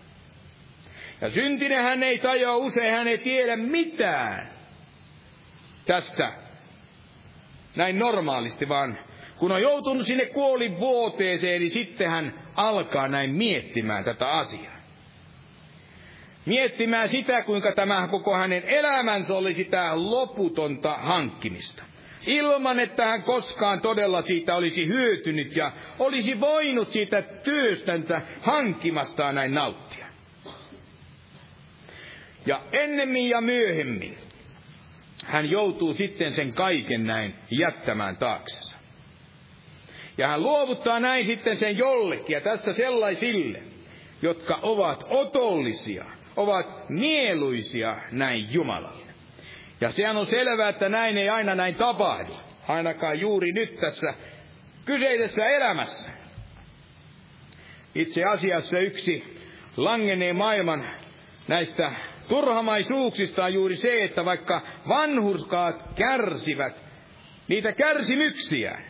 Ja 1.20 1.30
syntinen 1.30 1.82
hän 1.82 2.02
ei 2.02 2.18
tajua 2.18 2.56
usein, 2.56 2.94
hän 2.94 3.08
ei 3.08 3.18
tiedä 3.18 3.56
mitään 3.56 4.50
tästä 5.86 6.32
näin 7.76 7.98
normaalisti, 7.98 8.68
vaan 8.68 8.98
kun 9.36 9.52
on 9.52 9.62
joutunut 9.62 10.06
sinne 10.06 10.30
vuoteeseen, 10.80 11.60
niin 11.60 11.72
sitten 11.72 12.10
hän 12.10 12.34
alkaa 12.56 13.08
näin 13.08 13.30
miettimään 13.30 14.04
tätä 14.04 14.30
asiaa. 14.30 14.74
Miettimään 16.46 17.08
sitä, 17.08 17.42
kuinka 17.42 17.72
tämä 17.72 18.08
koko 18.10 18.36
hänen 18.36 18.62
elämänsä 18.66 19.34
oli 19.34 19.54
sitä 19.54 19.90
loputonta 19.94 20.94
hankkimista. 20.94 21.93
Ilman, 22.26 22.80
että 22.80 23.06
hän 23.06 23.22
koskaan 23.22 23.80
todella 23.80 24.22
siitä 24.22 24.56
olisi 24.56 24.86
hyötynyt 24.86 25.56
ja 25.56 25.72
olisi 25.98 26.40
voinut 26.40 26.88
siitä 26.92 27.22
työstänsä 27.22 28.22
hankkimastaan 28.40 29.34
näin 29.34 29.54
nauttia. 29.54 30.06
Ja 32.46 32.60
ennemmin 32.72 33.28
ja 33.28 33.40
myöhemmin 33.40 34.18
hän 35.24 35.50
joutuu 35.50 35.94
sitten 35.94 36.34
sen 36.34 36.54
kaiken 36.54 37.04
näin 37.06 37.34
jättämään 37.50 38.16
taaksensa. 38.16 38.74
Ja 40.18 40.28
hän 40.28 40.42
luovuttaa 40.42 41.00
näin 41.00 41.26
sitten 41.26 41.58
sen 41.58 41.78
jollekin, 41.78 42.34
ja 42.34 42.40
tässä 42.40 42.72
sellaisille, 42.72 43.62
jotka 44.22 44.58
ovat 44.62 45.04
otollisia, 45.08 46.04
ovat 46.36 46.88
mieluisia 46.88 47.96
näin 48.12 48.52
Jumalalle. 48.52 49.03
Ja 49.84 49.92
sehän 49.92 50.16
on 50.16 50.26
selvää, 50.26 50.68
että 50.68 50.88
näin 50.88 51.18
ei 51.18 51.28
aina 51.28 51.54
näin 51.54 51.74
tapahdu, 51.74 52.32
ainakaan 52.68 53.20
juuri 53.20 53.52
nyt 53.52 53.80
tässä 53.80 54.14
kyseisessä 54.84 55.42
elämässä. 55.42 56.10
Itse 57.94 58.24
asiassa 58.24 58.78
yksi 58.78 59.38
langenee 59.76 60.32
maailman 60.32 60.90
näistä 61.48 61.92
turhamaisuuksista 62.28 63.44
on 63.44 63.54
juuri 63.54 63.76
se, 63.76 64.04
että 64.04 64.24
vaikka 64.24 64.62
vanhurskaat 64.88 65.82
kärsivät 65.94 66.82
niitä 67.48 67.72
kärsimyksiä, 67.72 68.80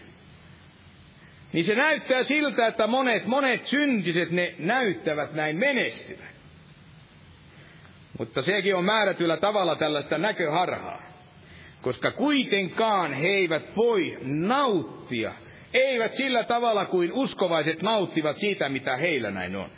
niin 1.53 1.65
se 1.65 1.75
näyttää 1.75 2.25
siltä, 2.25 2.67
että 2.67 2.87
monet, 2.87 3.27
monet 3.27 3.67
syntiset 3.67 4.31
ne 4.31 4.55
näyttävät 4.59 5.33
näin 5.33 5.57
menestyvän. 5.57 6.34
Mutta 8.19 8.43
sekin 8.43 8.75
on 8.77 8.85
määrätyllä 8.85 9.37
tavalla 9.37 9.77
tällaista 9.77 10.19
näköharhaa, 10.19 11.03
koska 11.83 12.11
kuitenkaan 12.11 13.13
he 13.15 13.29
eivät 13.29 13.77
voi 13.77 14.19
nauttia, 14.23 15.33
eivät 15.75 16.15
sillä 16.15 16.45
tavalla 16.45 16.85
kuin 16.85 17.13
uskovaiset 17.13 17.83
nauttivat 17.83 18.39
siitä, 18.39 18.69
mitä 18.69 18.97
heillä 18.97 19.31
näin 19.31 19.57
on. 19.57 19.71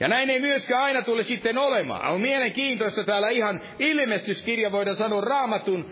Ja 0.00 0.08
näin 0.08 0.30
ei 0.30 0.40
myöskään 0.40 0.82
aina 0.82 1.02
tule 1.02 1.24
sitten 1.24 1.58
olemaan. 1.58 2.12
On 2.12 2.20
mielenkiintoista 2.20 3.04
täällä 3.04 3.28
ihan 3.28 3.60
ilmestyskirja, 3.78 4.72
voidaan 4.72 4.96
sanoa 4.96 5.20
raamatun, 5.20 5.90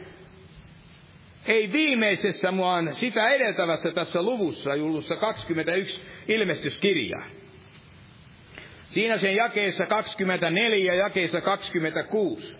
ei 1.47 1.73
viimeisessä, 1.73 2.57
vaan 2.57 2.95
sitä 2.95 3.29
edeltävässä 3.29 3.91
tässä 3.91 4.23
luvussa, 4.23 4.75
jullussa 4.75 5.17
21 5.17 6.01
ilmestyskirjaa. 6.29 7.27
Siinä 8.91 9.19
sen 9.19 9.37
jakeessa 9.37 9.87
24 9.87 10.95
ja 10.95 10.95
jakeessa 10.95 11.41
26. 11.41 12.55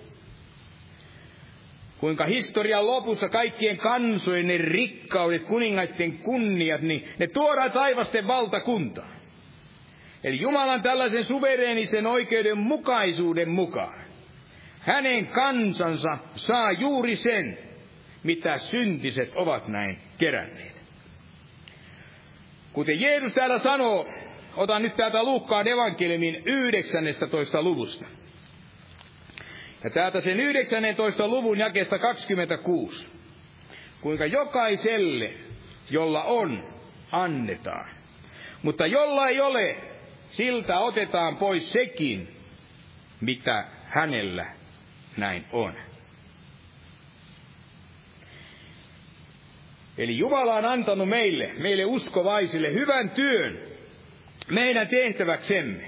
Kuinka 1.99 2.25
historian 2.25 2.87
lopussa 2.87 3.29
kaikkien 3.29 3.77
kansojen 3.77 4.49
ne 4.49 4.59
rikkaudet, 4.59 5.43
kuningaiden 5.43 6.19
kunniat, 6.19 6.81
niin 6.81 7.09
ne 7.19 7.27
tuodaan 7.27 7.73
taivasten 7.73 8.27
valtakuntaan. 8.27 9.19
Eli 10.25 10.41
Jumalan 10.41 10.83
tällaisen 10.83 11.25
suvereenisen 11.25 12.07
oikeudenmukaisuuden 12.07 13.49
mukaan. 13.49 14.05
Hänen 14.81 15.27
kansansa 15.27 16.19
saa 16.37 16.73
juuri 16.73 17.17
sen, 17.17 17.59
mitä 18.23 18.59
syntiset 18.59 19.33
ovat 19.35 19.69
näin 19.69 19.99
keränneet. 20.19 20.83
Kuten 22.73 23.01
Jeesus 23.01 23.33
täällä 23.33 23.59
sanoo, 23.59 24.09
otan 24.59 24.83
nyt 24.83 24.97
täältä 24.97 25.23
Luukkaan 25.23 25.69
evankeliumin 25.69 26.43
19. 26.45 27.63
luvusta. 27.63 28.05
Ja 29.85 29.91
täältä 29.91 30.21
sen 30.21 30.41
19. 30.41 31.29
luvun 31.29 31.59
jakeesta 31.59 31.99
26. 31.99 33.07
Kuinka 34.01 34.27
jokaiselle, 34.27 35.33
jolla 35.91 36.23
on, 36.23 36.65
annetaan. 37.13 37.91
Mutta 38.63 38.87
jolla 38.87 39.29
ei 39.29 39.41
ole, 39.41 39.77
siltä 40.31 40.79
otetaan 40.79 41.37
pois 41.37 41.71
sekin, 41.71 42.37
mitä 43.21 43.65
hänellä 43.85 44.47
näin 45.17 45.45
on. 45.53 45.75
Eli 49.99 50.19
Jumala 50.19 50.55
on 50.55 50.65
antanut 50.65 51.09
meille, 51.09 51.53
meille 51.59 51.85
uskovaisille, 51.85 52.73
hyvän 52.73 53.11
työn 53.11 53.68
meidän 54.51 54.89
tehtäväksemme. 54.89 55.85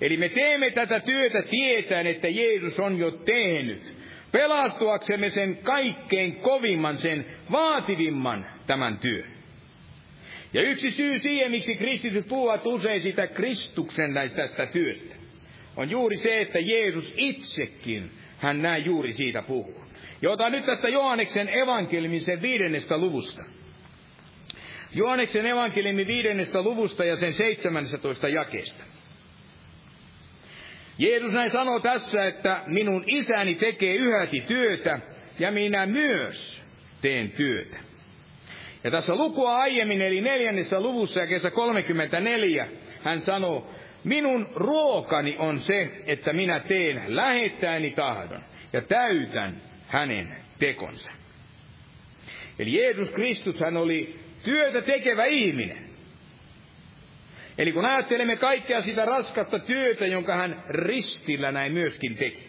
Eli 0.00 0.16
me 0.16 0.28
teemme 0.28 0.70
tätä 0.70 1.00
työtä 1.00 1.42
tietäen, 1.42 2.06
että 2.06 2.28
Jeesus 2.28 2.78
on 2.78 2.98
jo 2.98 3.10
tehnyt, 3.10 3.96
pelastuaksemme 4.32 5.30
sen 5.30 5.56
kaikkein 5.56 6.36
kovimman, 6.36 6.98
sen 6.98 7.26
vaativimman 7.52 8.46
tämän 8.66 8.98
työn. 8.98 9.34
Ja 10.52 10.62
yksi 10.62 10.90
syy 10.90 11.18
siihen, 11.18 11.50
miksi 11.50 11.74
kristityt 11.74 12.28
puhuvat 12.28 12.66
usein 12.66 13.02
sitä 13.02 13.26
Kristuksen 13.26 14.14
tästä 14.36 14.66
työstä, 14.66 15.14
on 15.76 15.90
juuri 15.90 16.16
se, 16.16 16.40
että 16.40 16.58
Jeesus 16.58 17.14
itsekin, 17.16 18.10
hän 18.38 18.62
näin 18.62 18.84
juuri 18.84 19.12
siitä 19.12 19.42
puhuu. 19.42 19.84
Ja 20.22 20.50
nyt 20.50 20.66
tästä 20.66 20.88
Johanneksen 20.88 21.48
evankeliumin 21.48 22.24
sen 22.24 22.42
viidennestä 22.42 22.98
luvusta. 22.98 23.44
Johanneksen 24.94 25.46
evankeliumin 25.46 26.06
viidennestä 26.06 26.62
luvusta 26.62 27.04
ja 27.04 27.16
sen 27.16 27.34
seitsemännestä 27.34 28.28
jakeesta. 28.28 28.84
Jeesus 30.98 31.32
näin 31.32 31.50
sanoo 31.50 31.80
tässä, 31.80 32.26
että 32.26 32.62
minun 32.66 33.04
isäni 33.06 33.54
tekee 33.54 33.94
yhäti 33.94 34.40
työtä 34.40 35.00
ja 35.38 35.50
minä 35.50 35.86
myös 35.86 36.62
teen 37.00 37.30
työtä. 37.30 37.76
Ja 38.84 38.90
tässä 38.90 39.14
lukua 39.14 39.56
aiemmin, 39.56 40.02
eli 40.02 40.20
neljännessä 40.20 40.80
luvussa 40.80 41.20
ja 41.20 41.26
kesä 41.26 41.50
34, 41.50 42.68
hän 43.02 43.20
sanoo, 43.20 43.70
minun 44.04 44.48
ruokani 44.54 45.36
on 45.38 45.60
se, 45.60 46.02
että 46.06 46.32
minä 46.32 46.60
teen 46.60 47.02
lähettäni 47.06 47.90
tahdon 47.90 48.40
ja 48.72 48.82
täytän 48.82 49.62
hänen 49.86 50.36
tekonsa. 50.58 51.10
Eli 52.58 52.74
Jeesus 52.78 53.10
Kristus 53.10 53.60
hän 53.60 53.76
oli 53.76 54.23
työtä 54.44 54.82
tekevä 54.82 55.24
ihminen. 55.24 55.84
Eli 57.58 57.72
kun 57.72 57.84
ajattelemme 57.84 58.36
kaikkea 58.36 58.82
sitä 58.82 59.04
raskasta 59.04 59.58
työtä, 59.58 60.06
jonka 60.06 60.36
hän 60.36 60.64
ristillä 60.68 61.52
näin 61.52 61.72
myöskin 61.72 62.16
teki, 62.16 62.48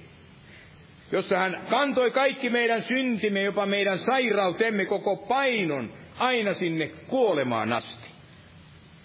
jossa 1.11 1.37
hän 1.37 1.61
kantoi 1.69 2.11
kaikki 2.11 2.49
meidän 2.49 2.83
syntimme, 2.83 3.41
jopa 3.41 3.65
meidän 3.65 3.99
sairautemme, 3.99 4.85
koko 4.85 5.15
painon 5.15 5.93
aina 6.19 6.53
sinne 6.53 6.87
kuolemaan 6.87 7.73
asti. 7.73 8.05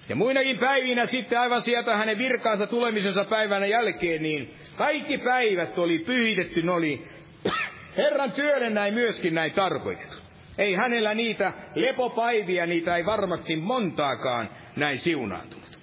Ja 0.09 0.17
muinakin 0.17 0.59
päivinä 0.59 1.07
sitten 1.07 1.41
aivan 1.41 1.63
sieltä 1.63 1.97
hänen 1.97 2.19
virkaansa 2.19 2.67
tulemisensa 2.67 3.25
päivänä 3.25 3.67
jälkeen, 3.67 4.23
niin 4.23 4.55
kaikki 4.77 5.19
päivät 5.19 5.79
oli 5.79 5.99
pyhitetty, 5.99 6.63
ne 6.63 6.71
oli 6.71 7.09
Herran 7.97 8.33
työlle 8.33 8.71
näin 8.71 8.95
myöskin 8.95 9.35
näin 9.35 9.53
tarkoitettu. 9.53 10.20
Ei 10.61 10.75
hänellä 10.75 11.15
niitä 11.15 11.53
lepopäiviä, 11.75 12.67
niitä 12.67 12.97
ei 12.97 13.07
varmasti 13.07 13.57
montaakaan 13.57 14.49
näin 14.77 14.99
siunaantunut. 14.99 15.79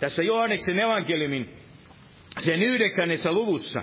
Tässä 0.00 0.22
Johanneksen 0.22 0.78
evankeliumin 0.78 1.50
sen 2.40 2.62
yhdeksännessä 2.62 3.32
luvussa, 3.32 3.82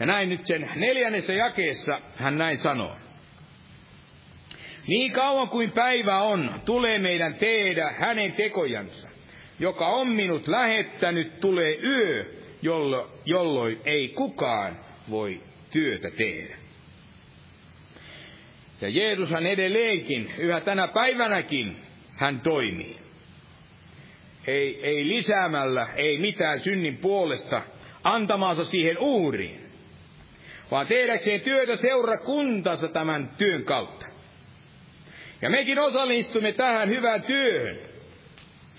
ja 0.00 0.06
näin 0.06 0.28
nyt 0.28 0.46
sen 0.46 0.70
neljännessä 0.74 1.32
jakeessa 1.32 2.00
hän 2.16 2.38
näin 2.38 2.58
sanoo. 2.58 2.96
Niin 4.86 5.12
kauan 5.12 5.48
kuin 5.48 5.72
päivä 5.72 6.18
on, 6.18 6.60
tulee 6.64 6.98
meidän 6.98 7.34
tehdä 7.34 7.94
hänen 7.98 8.32
tekojansa. 8.32 9.08
Joka 9.58 9.86
on 9.86 10.08
minut 10.08 10.48
lähettänyt, 10.48 11.40
tulee 11.40 11.78
yö, 11.82 12.34
jollo, 12.62 13.18
jolloin 13.24 13.80
ei 13.84 14.08
kukaan 14.08 14.84
voi 15.10 15.40
työtä 15.70 16.10
tehdä. 16.10 16.63
Ja 18.80 18.88
Jeesushan 18.88 19.46
edelleenkin, 19.46 20.30
yhä 20.38 20.60
tänä 20.60 20.88
päivänäkin, 20.88 21.76
hän 22.16 22.40
toimii. 22.40 22.96
Ei, 24.46 24.80
ei 24.82 25.08
lisäämällä, 25.08 25.88
ei 25.96 26.18
mitään 26.18 26.60
synnin 26.60 26.96
puolesta 26.96 27.62
antamaansa 28.04 28.64
siihen 28.64 28.98
uuriin, 28.98 29.60
vaan 30.70 30.86
tehdäkseen 30.86 31.40
työtä 31.40 31.76
seurakuntansa 31.76 32.88
tämän 32.88 33.28
työn 33.38 33.64
kautta. 33.64 34.06
Ja 35.42 35.50
mekin 35.50 35.78
osallistumme 35.78 36.52
tähän 36.52 36.88
hyvään 36.88 37.22
työhön. 37.22 37.78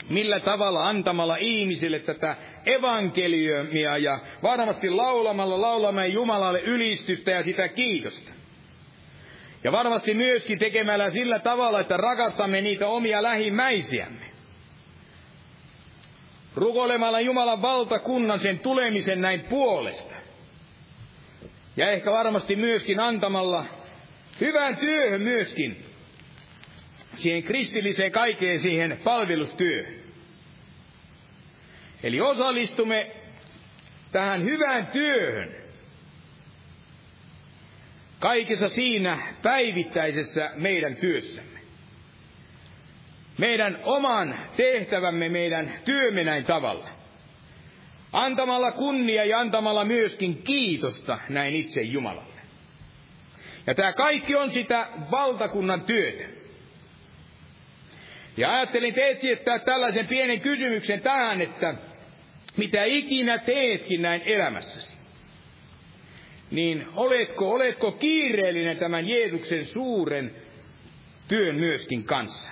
Millä 0.09 0.39
tavalla 0.39 0.87
antamalla 0.87 1.37
ihmisille 1.39 1.99
tätä 1.99 2.35
evankeliumia 2.65 3.97
ja 3.97 4.19
varmasti 4.43 4.89
laulamalla 4.89 5.61
laulamme 5.61 6.07
Jumalalle 6.07 6.61
ylistystä 6.61 7.31
ja 7.31 7.43
sitä 7.43 7.67
kiitosta. 7.67 8.34
Ja 9.65 9.71
varmasti 9.71 10.13
myöskin 10.13 10.59
tekemällä 10.59 11.09
sillä 11.09 11.39
tavalla, 11.39 11.79
että 11.79 11.97
rakastamme 11.97 12.61
niitä 12.61 12.87
omia 12.87 13.23
lähimmäisiämme. 13.23 14.25
Rukoilemalla 16.55 17.19
Jumalan 17.19 17.61
valtakunnan 17.61 18.39
sen 18.39 18.59
tulemisen 18.59 19.21
näin 19.21 19.39
puolesta. 19.39 20.15
Ja 21.77 21.91
ehkä 21.91 22.11
varmasti 22.11 22.55
myöskin 22.55 22.99
antamalla 22.99 23.65
hyvän 24.41 24.77
työhön 24.77 25.21
myöskin 25.21 25.85
siihen 27.17 27.43
kristilliseen 27.43 28.11
kaikkeen 28.11 28.59
siihen 28.59 28.99
palvelustyöhön. 29.03 29.99
Eli 32.03 32.21
osallistumme 32.21 33.11
tähän 34.11 34.43
hyvään 34.43 34.87
työhön. 34.87 35.64
Kaikessa 38.19 38.69
siinä 38.69 39.33
päivittäisessä 39.41 40.51
meidän 40.55 40.95
työssämme. 40.95 41.59
Meidän 43.37 43.79
oman 43.83 44.39
tehtävämme, 44.57 45.29
meidän 45.29 45.73
työmme 45.85 46.23
näin 46.23 46.45
tavalla. 46.45 46.89
Antamalla 48.13 48.71
kunnia 48.71 49.25
ja 49.25 49.39
antamalla 49.39 49.85
myöskin 49.85 50.43
kiitosta 50.43 51.19
näin 51.29 51.55
itse 51.55 51.81
Jumalalle. 51.81 52.35
Ja 53.67 53.75
tämä 53.75 53.93
kaikki 53.93 54.35
on 54.35 54.51
sitä 54.51 54.87
valtakunnan 55.11 55.81
työtä. 55.81 56.23
Ja 58.37 58.55
ajattelin 58.55 58.93
teet 58.93 59.17
esittää 59.17 59.59
tällaisen 59.59 60.07
pienen 60.07 60.41
kysymyksen 60.41 61.01
tähän, 61.01 61.41
että 61.41 61.73
mitä 62.57 62.83
ikinä 62.83 63.37
teetkin 63.37 64.01
näin 64.01 64.21
elämässäsi, 64.25 64.94
niin 66.51 66.87
oletko, 66.95 67.51
oletko 67.51 67.91
kiireellinen 67.91 68.77
tämän 68.77 69.09
Jeesuksen 69.09 69.65
suuren 69.65 70.35
työn 71.27 71.55
myöskin 71.55 72.03
kanssa? 72.03 72.51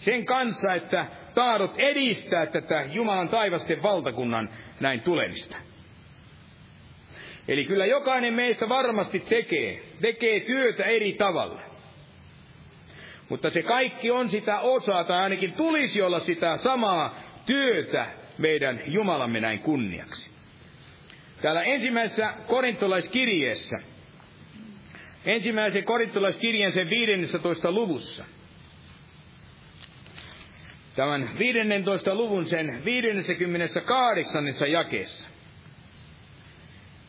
Sen 0.00 0.24
kanssa, 0.24 0.74
että 0.74 1.06
tahdot 1.34 1.74
edistää 1.78 2.46
tätä 2.46 2.84
Jumalan 2.92 3.28
taivasten 3.28 3.82
valtakunnan 3.82 4.48
näin 4.80 5.00
tulemista. 5.00 5.56
Eli 7.48 7.64
kyllä 7.64 7.86
jokainen 7.86 8.34
meistä 8.34 8.68
varmasti 8.68 9.20
tekee, 9.20 9.82
tekee 10.00 10.40
työtä 10.40 10.84
eri 10.84 11.12
tavalla. 11.12 11.60
Mutta 13.28 13.50
se 13.50 13.62
kaikki 13.62 14.10
on 14.10 14.30
sitä 14.30 14.60
osaa, 14.60 15.04
tai 15.04 15.18
ainakin 15.22 15.52
tulisi 15.52 16.02
olla 16.02 16.20
sitä 16.20 16.56
samaa 16.56 17.20
työtä 17.46 18.06
meidän 18.38 18.82
Jumalamme 18.86 19.40
näin 19.40 19.58
kunniaksi. 19.58 20.31
Täällä 21.42 21.62
ensimmäisessä 21.62 22.34
korintolaiskirjeessä, 22.46 23.76
ensimmäisen 25.24 25.84
korintolaiskirjeen 25.84 26.72
sen 26.72 26.90
15. 26.90 27.72
luvussa, 27.72 28.24
tämän 30.96 31.30
15. 31.38 32.14
luvun 32.14 32.46
sen 32.46 32.84
58. 32.84 34.44
jakeessa. 34.68 35.28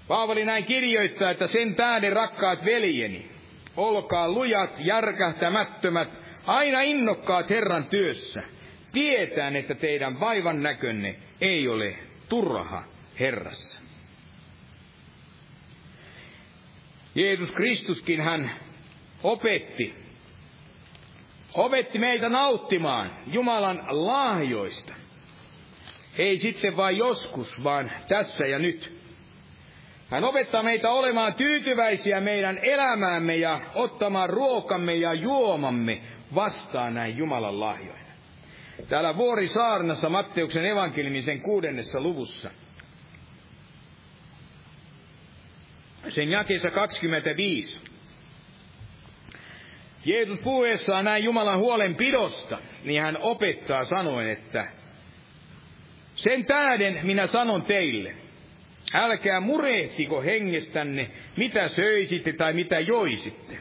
Paavali 0.08 0.46
näin 0.46 0.66
kirjoittaa, 0.66 1.32
että 1.32 1.48
sen 1.48 1.76
tähden 1.76 2.14
rakkaat 2.14 2.66
veljeni, 2.66 3.32
olkaa 3.78 4.30
lujat, 4.30 4.72
järkähtämättömät, 4.80 6.10
aina 6.46 6.82
innokkaat 6.82 7.50
Herran 7.50 7.86
työssä, 7.86 8.44
tietään, 8.92 9.56
että 9.56 9.76
teidän 9.76 10.20
vaivan 10.20 10.64
näkönne 10.64 11.16
ei 11.42 11.68
ole 11.68 11.96
turha 12.30 12.84
Herrassa. 13.20 13.83
Jeesus 17.16 17.52
Kristuskin 17.52 18.22
hän 18.22 18.52
opetti, 19.24 19.96
opetti 21.56 22.00
meitä 22.00 22.30
nauttimaan 22.30 23.12
Jumalan 23.28 23.84
lahjoista. 23.90 24.94
Ei 26.18 26.38
sitten 26.38 26.78
vain 26.78 26.98
joskus, 26.98 27.64
vaan 27.64 27.92
tässä 28.08 28.46
ja 28.46 28.60
nyt. 28.60 29.04
Hän 30.10 30.24
opettaa 30.24 30.64
meitä 30.64 30.92
olemaan 30.92 31.34
tyytyväisiä 31.34 32.22
meidän 32.22 32.60
elämäämme 32.62 33.36
ja 33.36 33.62
ottamaan 33.76 34.30
ruokamme 34.30 34.96
ja 34.96 35.14
juomamme 35.14 36.02
vastaan 36.36 36.94
näin 36.94 37.18
Jumalan 37.18 37.60
lahjoina. 37.60 38.04
Täällä 38.90 39.18
Vuorisaarnassa 39.18 40.10
Matteuksen 40.10 40.66
evankeliumisen 40.66 41.42
kuudennessa 41.42 42.02
luvussa. 42.02 42.52
Sen 46.10 46.32
jakeessa 46.32 46.72
25. 46.72 47.78
Jeesus 50.06 50.40
puhuessaan 50.40 51.06
näin 51.06 51.24
Jumalan 51.24 51.60
huolenpidosta, 51.60 52.60
niin 52.84 53.02
hän 53.02 53.18
opettaa 53.22 53.86
sanoen, 53.86 54.30
että 54.30 54.68
sen 56.16 56.46
tähden 56.46 57.00
minä 57.04 57.28
sanon 57.28 57.62
teille, 57.62 58.16
älkää 58.94 59.40
murehtiko 59.40 60.22
hengestänne, 60.22 61.12
mitä 61.38 61.70
söisitte 61.70 62.34
tai 62.34 62.54
mitä 62.54 62.80
joisitte. 62.80 63.58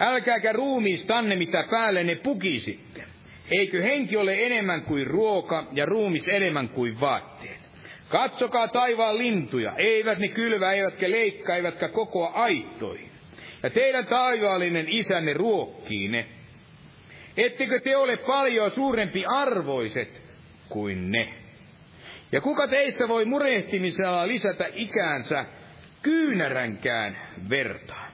Älkääkä 0.00 0.52
ruumiistanne, 0.52 1.36
mitä 1.36 1.64
päälle 1.70 2.04
ne 2.04 2.14
pukisitte. 2.14 3.04
Eikö 3.50 3.82
henki 3.82 4.16
ole 4.16 4.46
enemmän 4.46 4.82
kuin 4.82 5.06
ruoka 5.06 5.66
ja 5.72 5.86
ruumis 5.86 6.28
enemmän 6.28 6.68
kuin 6.68 7.00
vaatteet? 7.00 7.55
Katsokaa 8.08 8.68
taivaan 8.68 9.18
lintuja, 9.18 9.72
eivät 9.76 10.18
ne 10.18 10.28
kylvä, 10.28 10.72
eivätkä 10.72 11.10
leikkaa, 11.10 11.56
eivätkä 11.56 11.88
kokoa 11.88 12.28
aittoihin. 12.28 13.10
Ja 13.62 13.70
teidän 13.70 14.06
taivaallinen 14.06 14.86
isänne 14.88 15.32
ruokkii 15.32 16.08
ne. 16.08 16.26
Ettekö 17.36 17.80
te 17.80 17.96
ole 17.96 18.16
paljon 18.16 18.70
suurempi 18.70 19.24
arvoiset 19.24 20.22
kuin 20.68 21.10
ne? 21.10 21.28
Ja 22.32 22.40
kuka 22.40 22.68
teistä 22.68 23.08
voi 23.08 23.24
murehtimisella 23.24 24.26
lisätä 24.26 24.66
ikäänsä 24.74 25.44
kyynäränkään 26.02 27.18
vertaa? 27.50 28.06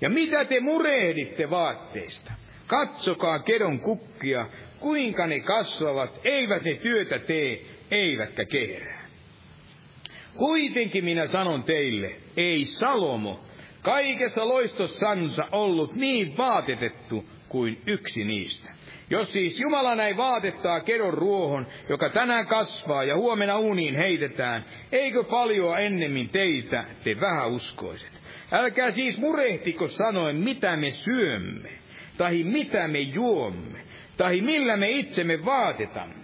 Ja 0.00 0.10
mitä 0.10 0.44
te 0.44 0.60
murehditte 0.60 1.50
vaatteista? 1.50 2.32
Katsokaa 2.66 3.38
kedon 3.38 3.80
kukkia, 3.80 4.46
kuinka 4.80 5.26
ne 5.26 5.40
kasvavat, 5.40 6.20
eivät 6.24 6.62
ne 6.64 6.74
työtä 6.74 7.18
tee, 7.18 7.60
eivätkä 7.90 8.44
kehrää. 8.44 9.00
Kuitenkin 10.34 11.04
minä 11.04 11.26
sanon 11.26 11.62
teille, 11.62 12.16
ei 12.36 12.64
Salomo 12.64 13.40
kaikessa 13.82 14.48
loistossansa 14.48 15.44
ollut 15.52 15.94
niin 15.94 16.36
vaatetettu 16.36 17.24
kuin 17.48 17.80
yksi 17.86 18.24
niistä. 18.24 18.70
Jos 19.10 19.32
siis 19.32 19.58
Jumala 19.60 19.94
näin 19.94 20.16
vaatettaa 20.16 20.80
kedon 20.80 21.14
ruohon, 21.14 21.66
joka 21.88 22.08
tänään 22.08 22.46
kasvaa 22.46 23.04
ja 23.04 23.16
huomenna 23.16 23.58
uuniin 23.58 23.96
heitetään, 23.96 24.64
eikö 24.92 25.24
paljon 25.24 25.80
ennemmin 25.80 26.28
teitä 26.28 26.84
te 27.04 27.20
vähäuskoiset? 27.20 28.20
Älkää 28.52 28.90
siis 28.90 29.18
murehtiko 29.18 29.88
sanoen, 29.88 30.36
mitä 30.36 30.76
me 30.76 30.90
syömme, 30.90 31.68
tai 32.16 32.42
mitä 32.42 32.88
me 32.88 32.98
juomme, 32.98 33.78
tai 34.16 34.40
millä 34.40 34.76
me 34.76 34.90
itsemme 34.90 35.44
vaatetamme. 35.44 36.19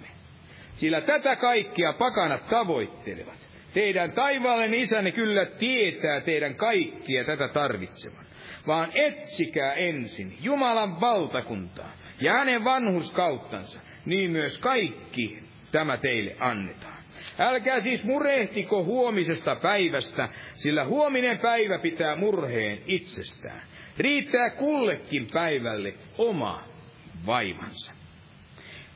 Sillä 0.77 1.01
tätä 1.01 1.37
kaikkia 1.37 1.93
pakanat 1.93 2.49
tavoittelevat. 2.49 3.47
Teidän 3.75 4.13
taivaallinen 4.13 4.81
isänne 4.81 5.13
kyllä 5.13 5.45
tietää 5.45 6.21
teidän 6.21 6.55
kaikkia 6.55 7.25
tätä 7.25 7.49
tarvitsevan. 7.49 8.27
Vaan 8.67 8.91
etsikää 8.95 9.73
ensin 9.73 10.39
Jumalan 10.41 11.01
valtakuntaa 11.01 11.93
ja 12.21 12.33
hänen 12.33 12.65
vanhuskauttansa, 12.65 13.79
niin 14.07 14.31
myös 14.31 14.59
kaikki 14.59 15.39
tämä 15.73 15.97
teille 15.97 16.37
annetaan. 16.41 16.97
Älkää 17.39 17.81
siis 17.81 18.05
murehtiko 18.05 18.85
huomisesta 18.85 19.57
päivästä, 19.57 20.29
sillä 20.55 20.85
huominen 20.85 21.39
päivä 21.39 21.79
pitää 21.79 22.17
murheen 22.17 22.79
itsestään. 22.87 23.63
Riittää 23.99 24.51
kullekin 24.51 25.27
päivälle 25.33 25.95
oma 26.19 26.65
vaivansa. 27.27 27.96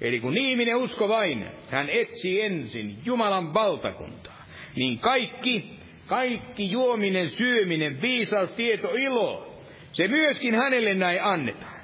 Eli 0.00 0.20
kun 0.20 0.36
ihminen 0.36 0.76
usko 0.76 1.08
vain, 1.08 1.46
hän 1.70 1.88
etsii 1.88 2.40
ensin 2.40 2.98
Jumalan 3.04 3.54
valtakuntaa, 3.54 4.46
niin 4.76 4.98
kaikki, 4.98 5.78
kaikki 6.06 6.70
juominen, 6.70 7.28
syöminen, 7.28 8.02
viisaus, 8.02 8.50
tieto, 8.50 8.90
ilo, 8.94 9.60
se 9.92 10.08
myöskin 10.08 10.54
hänelle 10.54 10.94
näin 10.94 11.24
annetaan. 11.24 11.80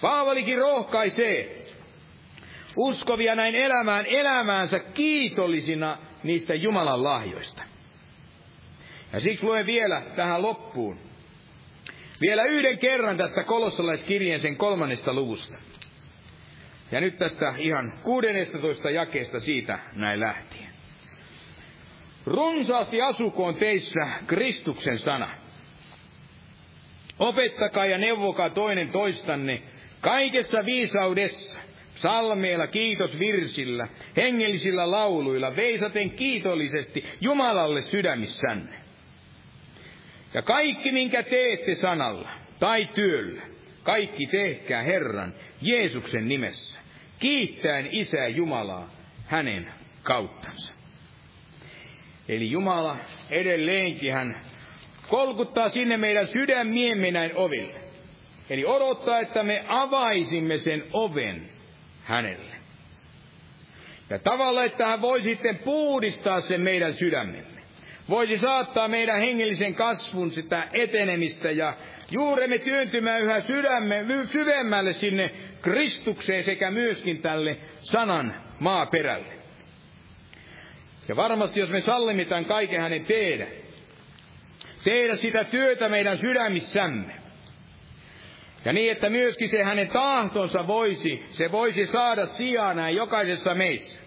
Paavalikin 0.00 0.58
rohkaisee 0.58 1.66
uskovia 2.76 3.34
näin 3.34 3.54
elämään 3.54 4.06
elämäänsä 4.06 4.78
kiitollisina 4.78 5.98
niistä 6.22 6.54
Jumalan 6.54 7.04
lahjoista. 7.04 7.62
Ja 9.12 9.20
siksi 9.20 9.44
luen 9.44 9.66
vielä 9.66 10.02
tähän 10.16 10.42
loppuun. 10.42 10.98
Vielä 12.20 12.44
yhden 12.44 12.78
kerran 12.78 13.16
tästä 13.16 13.44
kolossalaiskirjeen 13.44 14.40
sen 14.40 14.56
kolmannesta 14.56 15.14
luvusta. 15.14 15.54
Ja 16.92 17.00
nyt 17.00 17.18
tästä 17.18 17.54
ihan 17.58 17.92
16 18.02 18.90
jakeesta 18.90 19.40
siitä 19.40 19.78
näin 19.94 20.20
lähtien. 20.20 20.70
Runsaasti 22.26 23.02
asukoon 23.02 23.54
teissä 23.54 24.08
Kristuksen 24.26 24.98
sana. 24.98 25.28
Opettakaa 27.18 27.86
ja 27.86 27.98
neuvokaa 27.98 28.50
toinen 28.50 28.88
toistanne 28.88 29.62
kaikessa 30.00 30.64
viisaudessa, 30.64 31.56
salmeilla, 31.94 32.66
kiitosvirsillä, 32.66 33.88
hengellisillä 34.16 34.90
lauluilla, 34.90 35.56
veisaten 35.56 36.10
kiitollisesti 36.10 37.04
Jumalalle 37.20 37.82
sydämissänne. 37.82 38.76
Ja 40.34 40.42
kaikki, 40.42 40.92
minkä 40.92 41.22
teette 41.22 41.74
sanalla 41.74 42.28
tai 42.60 42.88
työllä, 42.94 43.42
kaikki 43.82 44.26
tehkää 44.26 44.82
Herran 44.82 45.34
Jeesuksen 45.64 46.28
nimessä, 46.28 46.78
kiittäen 47.18 47.88
Isää 47.90 48.28
Jumalaa 48.28 48.90
hänen 49.26 49.72
kauttansa. 50.02 50.72
Eli 52.28 52.50
Jumala 52.50 52.96
edelleenkin 53.30 54.12
hän 54.12 54.40
kolkuttaa 55.08 55.68
sinne 55.68 55.96
meidän 55.96 56.28
sydämiemme 56.28 57.10
näin 57.10 57.30
oville. 57.34 57.80
Eli 58.50 58.64
odottaa, 58.64 59.18
että 59.18 59.42
me 59.42 59.64
avaisimme 59.68 60.58
sen 60.58 60.84
oven 60.92 61.48
hänelle. 62.02 62.54
Ja 64.10 64.18
tavalla, 64.18 64.64
että 64.64 64.86
hän 64.86 65.00
voi 65.00 65.22
sitten 65.22 65.58
puhdistaa 65.58 66.40
sen 66.40 66.60
meidän 66.60 66.94
sydämemme. 66.94 67.62
Voisi 68.08 68.38
saattaa 68.38 68.88
meidän 68.88 69.18
hengellisen 69.18 69.74
kasvun 69.74 70.32
sitä 70.32 70.68
etenemistä 70.72 71.50
ja 71.50 71.76
juuremme 72.10 72.58
työntymään 72.58 73.22
yhä 73.22 73.40
sydämme, 73.40 74.04
syvemmälle 74.32 74.92
sinne 74.92 75.30
Kristukseen 75.64 76.44
sekä 76.44 76.70
myöskin 76.70 77.22
tälle 77.22 77.56
sanan 77.82 78.34
maaperälle. 78.60 79.34
Ja 81.08 81.16
varmasti 81.16 81.60
jos 81.60 81.70
me 81.70 81.80
sallimme 81.80 82.24
tämän 82.24 82.44
kaiken 82.44 82.80
hänen 82.80 83.04
tehdä, 83.04 83.46
tehdä 84.84 85.16
sitä 85.16 85.44
työtä 85.44 85.88
meidän 85.88 86.18
sydämissämme, 86.18 87.14
ja 88.64 88.72
niin, 88.72 88.92
että 88.92 89.08
myöskin 89.08 89.50
se 89.50 89.62
hänen 89.62 89.88
tahtonsa 89.88 90.66
voisi, 90.66 91.24
se 91.30 91.52
voisi 91.52 91.86
saada 91.86 92.26
sijaa 92.26 92.74
näin 92.74 92.96
jokaisessa 92.96 93.54
meissä. 93.54 93.98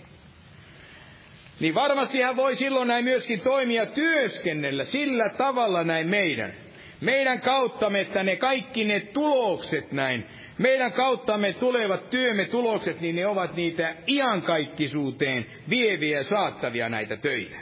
Niin 1.60 1.76
varmasti 1.76 2.22
hän 2.22 2.36
voi 2.36 2.58
silloin 2.58 2.88
näin 2.88 3.04
myöskin 3.04 3.40
toimia 3.40 3.86
työskennellä 3.86 4.84
sillä 4.86 5.30
tavalla 5.30 5.84
näin 5.84 6.10
meidän. 6.10 6.54
Meidän 7.02 7.42
kauttamme, 7.42 8.02
että 8.02 8.24
ne 8.24 8.36
kaikki 8.36 8.84
ne 8.84 9.00
tulokset 9.00 9.92
näin, 9.92 10.26
meidän 10.58 10.92
kauttamme 10.92 11.54
tulevat 11.54 12.10
työmme 12.10 12.46
tulokset, 12.46 13.02
niin 13.02 13.16
ne 13.16 13.28
ovat 13.28 13.56
niitä 13.56 13.96
iankaikkisuuteen 14.08 15.46
vieviä 15.70 16.24
saattavia 16.24 16.90
näitä 16.90 17.18
töitä. 17.18 17.58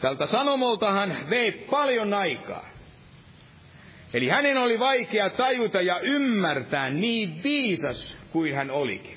Tältä 0.00 0.26
sanomoltahan 0.26 1.16
vei 1.30 1.52
paljon 1.52 2.14
aikaa. 2.14 2.68
Eli 4.14 4.28
hänen 4.28 4.58
oli 4.58 4.78
vaikea 4.78 5.30
tajuta 5.30 5.80
ja 5.80 6.00
ymmärtää 6.00 6.90
niin 6.90 7.40
viisas 7.44 8.16
kuin 8.30 8.54
hän 8.54 8.70
olikin. 8.70 9.16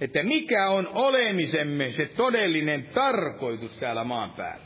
Että 0.00 0.22
mikä 0.22 0.68
on 0.68 0.88
olemisemme 0.92 1.92
se 1.92 2.06
todellinen 2.06 2.84
tarkoitus 2.94 3.76
täällä 3.76 4.04
maan 4.04 4.30
päällä. 4.30 4.64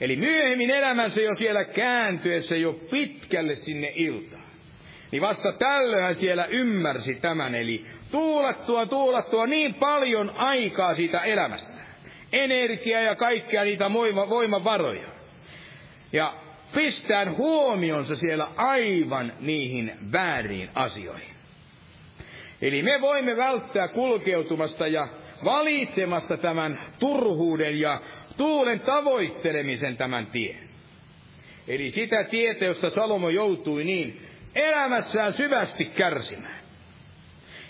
Eli 0.00 0.16
myöhemmin 0.16 0.70
elämänsä 0.70 1.20
jo 1.20 1.34
siellä 1.34 1.64
kääntyessä 1.64 2.56
jo 2.56 2.72
pitkälle 2.72 3.54
sinne 3.54 3.92
iltaan. 3.94 4.47
Niin 5.10 5.22
vasta 5.22 5.52
tällöin 5.52 6.16
siellä 6.16 6.44
ymmärsi 6.44 7.14
tämän, 7.14 7.54
eli 7.54 7.86
tuulattua, 8.10 8.86
tuulattua 8.86 9.46
niin 9.46 9.74
paljon 9.74 10.32
aikaa 10.36 10.94
siitä 10.94 11.20
elämästä. 11.20 11.72
Energiaa 12.32 13.00
ja 13.00 13.14
kaikkia 13.14 13.64
niitä 13.64 13.92
voima, 13.92 14.28
voimavaroja. 14.28 15.08
Ja 16.12 16.34
pistään 16.74 17.36
huomionsa 17.36 18.16
siellä 18.16 18.48
aivan 18.56 19.32
niihin 19.40 19.92
vääriin 20.12 20.70
asioihin. 20.74 21.34
Eli 22.62 22.82
me 22.82 23.00
voimme 23.00 23.36
välttää 23.36 23.88
kulkeutumasta 23.88 24.86
ja 24.86 25.08
valitsemasta 25.44 26.36
tämän 26.36 26.80
turhuuden 26.98 27.80
ja 27.80 28.02
tuulen 28.36 28.80
tavoittelemisen 28.80 29.96
tämän 29.96 30.26
tien. 30.26 30.68
Eli 31.68 31.90
sitä 31.90 32.24
tietä, 32.24 32.64
josta 32.64 32.90
Salomo 32.90 33.28
joutui 33.28 33.84
niin 33.84 34.27
elämässään 34.54 35.34
syvästi 35.34 35.84
kärsimään. 35.84 36.60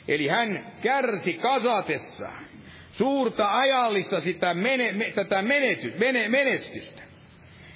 Eli 0.09 0.29
hän 0.29 0.67
kärsi 0.83 1.33
kasatessaan 1.33 2.45
suurta 2.93 3.59
ajallista 3.59 4.21
sitä 4.21 4.55
mene, 4.55 4.93
me, 4.93 5.11
tätä 5.15 5.43
menety, 5.43 5.95
mene, 5.99 6.29
menestystä. 6.29 7.03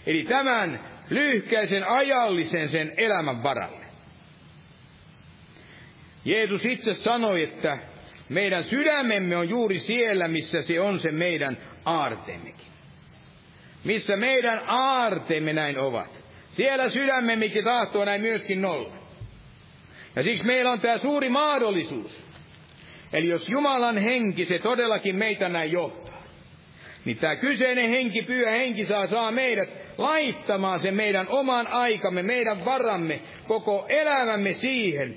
Eli 0.06 0.24
tämän 0.24 0.80
lyhkäisen 1.10 1.88
ajallisen 1.88 2.68
sen 2.68 2.92
elämän 2.96 3.42
varalle. 3.42 3.86
Jeesus 6.24 6.64
itse 6.64 6.94
sanoi, 6.94 7.42
että 7.42 7.78
meidän 8.28 8.64
sydämemme 8.64 9.36
on 9.36 9.48
juuri 9.48 9.80
siellä, 9.80 10.28
missä 10.28 10.62
se 10.62 10.80
on 10.80 11.00
se 11.00 11.12
meidän 11.12 11.58
aarteemmekin. 11.84 12.66
Missä 13.84 14.16
meidän 14.16 14.62
aarteemme 14.66 15.52
näin 15.52 15.78
ovat. 15.78 16.21
Siellä 16.52 16.90
sydämemmekin 16.90 17.64
tahtoo 17.64 18.04
näin 18.04 18.20
myöskin 18.20 18.64
olla. 18.64 18.94
Ja 20.16 20.22
siksi 20.22 20.44
meillä 20.44 20.70
on 20.70 20.80
tämä 20.80 20.98
suuri 20.98 21.28
mahdollisuus. 21.28 22.20
Eli 23.12 23.28
jos 23.28 23.48
Jumalan 23.48 23.98
henki, 23.98 24.46
se 24.46 24.58
todellakin 24.58 25.16
meitä 25.16 25.48
näin 25.48 25.72
johtaa, 25.72 26.22
niin 27.04 27.16
tämä 27.16 27.36
kyseinen 27.36 27.90
henki, 27.90 28.22
pyhä 28.22 28.50
henki 28.50 28.86
saa, 28.86 29.06
saa 29.06 29.30
meidät 29.30 29.68
laittamaan 29.98 30.80
sen 30.80 30.94
meidän 30.94 31.26
oman 31.28 31.66
aikamme, 31.66 32.22
meidän 32.22 32.64
varamme, 32.64 33.20
koko 33.48 33.86
elämämme 33.88 34.54
siihen, 34.54 35.16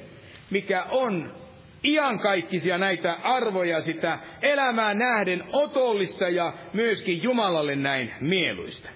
mikä 0.49 0.83
on 0.83 1.35
iankaikkisia 1.83 2.77
näitä 2.77 3.13
arvoja, 3.23 3.81
sitä 3.81 4.19
elämää 4.41 4.93
nähden 4.93 5.43
otollista 5.53 6.29
ja 6.29 6.53
myöskin 6.73 7.23
Jumalalle 7.23 7.75
näin 7.75 8.13
mieluista. 8.21 8.89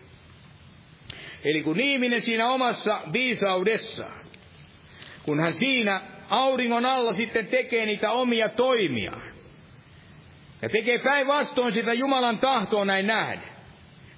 Eli 1.44 1.64
kun 1.64 1.80
ihminen 1.80 2.22
siinä 2.22 2.50
omassa 2.50 3.02
viisaudessaan, 3.14 4.26
kun 5.24 5.40
hän 5.40 5.54
siinä 5.54 6.02
auringon 6.30 6.86
alla 6.86 7.14
sitten 7.14 7.48
tekee 7.48 7.86
niitä 7.86 8.12
omia 8.12 8.50
toimia, 8.50 9.12
ja 10.62 10.70
tekee 10.70 11.00
päinvastoin 11.00 11.74
sitä 11.74 11.94
Jumalan 11.94 12.38
tahtoa 12.38 12.86
näin 12.86 13.08
nähdä, 13.08 13.42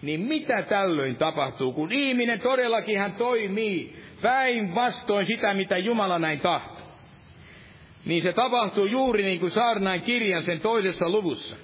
niin 0.01 0.21
mitä 0.21 0.61
tällöin 0.61 1.15
tapahtuu, 1.15 1.73
kun 1.73 1.91
ihminen 1.91 2.39
todellakin 2.39 2.99
hän 2.99 3.11
toimii 3.11 4.03
päinvastoin 4.21 5.25
sitä, 5.25 5.53
mitä 5.53 5.77
Jumala 5.77 6.19
näin 6.19 6.39
tahtoo? 6.39 6.91
Niin 8.05 8.23
se 8.23 8.33
tapahtuu 8.33 8.85
juuri 8.85 9.23
niin 9.23 9.39
kuin 9.39 9.51
saarnain 9.51 10.01
kirjan 10.01 10.43
sen 10.43 10.61
toisessa 10.61 11.09
luvussa. 11.09 11.55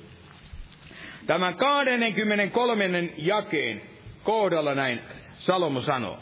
Tämän 1.28 1.56
23. 1.56 3.10
jakeen 3.18 3.82
kohdalla 4.24 4.76
näin 4.76 5.00
Salomo 5.40 5.82
sanoo, 5.82 6.20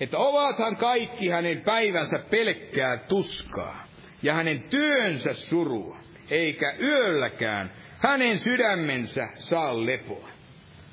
että 0.00 0.18
ovathan 0.18 0.76
kaikki 0.76 1.28
hänen 1.28 1.60
päivänsä 1.60 2.18
pelkkää 2.30 2.96
tuskaa 2.96 3.84
ja 4.22 4.34
hänen 4.34 4.62
työnsä 4.62 5.32
surua, 5.32 5.98
eikä 6.30 6.76
yölläkään 6.80 7.70
hänen 7.98 8.38
sydämensä 8.38 9.28
saa 9.38 9.86
lepoa. 9.86 10.28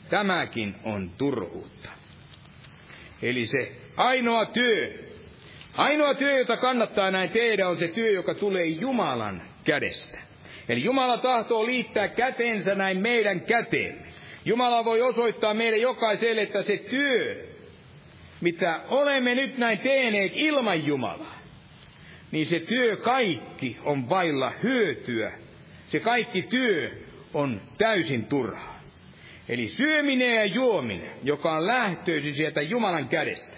Tämäkin 0.10 0.76
on 0.84 1.10
turhuutta. 1.18 1.90
Eli 3.22 3.46
se 3.46 3.72
ainoa 3.98 4.46
työ, 4.46 4.94
ainoa 5.78 6.14
työ, 6.14 6.38
jota 6.38 6.58
kannattaa 6.58 7.12
näin 7.12 7.30
tehdä, 7.30 7.70
on 7.70 7.78
se 7.78 7.88
työ, 7.88 8.12
joka 8.12 8.34
tulee 8.34 8.66
Jumalan 8.66 9.42
kädestä. 9.64 10.20
Eli 10.70 10.84
Jumala 10.84 11.18
tahtoo 11.18 11.66
liittää 11.66 12.08
kätensä 12.08 12.76
näin 12.76 12.98
meidän 12.98 13.42
käteemme. 13.42 14.07
Jumala 14.48 14.86
voi 14.86 15.02
osoittaa 15.02 15.54
meille 15.54 15.78
jokaiselle, 15.78 16.42
että 16.42 16.64
se 16.64 16.78
työ, 16.78 17.48
mitä 18.42 18.82
olemme 18.88 19.36
nyt 19.36 19.58
näin 19.58 19.80
tehneet 19.80 20.32
ilman 20.36 20.86
Jumalaa, 20.86 21.40
niin 22.32 22.46
se 22.46 22.60
työ 22.60 22.98
kaikki 22.98 23.78
on 23.84 24.10
vailla 24.10 24.54
hyötyä. 24.64 25.32
Se 25.88 26.00
kaikki 26.00 26.42
työ 26.42 26.92
on 27.34 27.62
täysin 27.78 28.26
turhaa. 28.26 28.80
Eli 29.50 29.70
syöminen 29.70 30.36
ja 30.36 30.46
juominen, 30.46 31.12
joka 31.24 31.52
on 31.52 31.68
lähtöisin 31.68 32.36
sieltä 32.36 32.62
Jumalan 32.62 33.08
kädestä. 33.08 33.58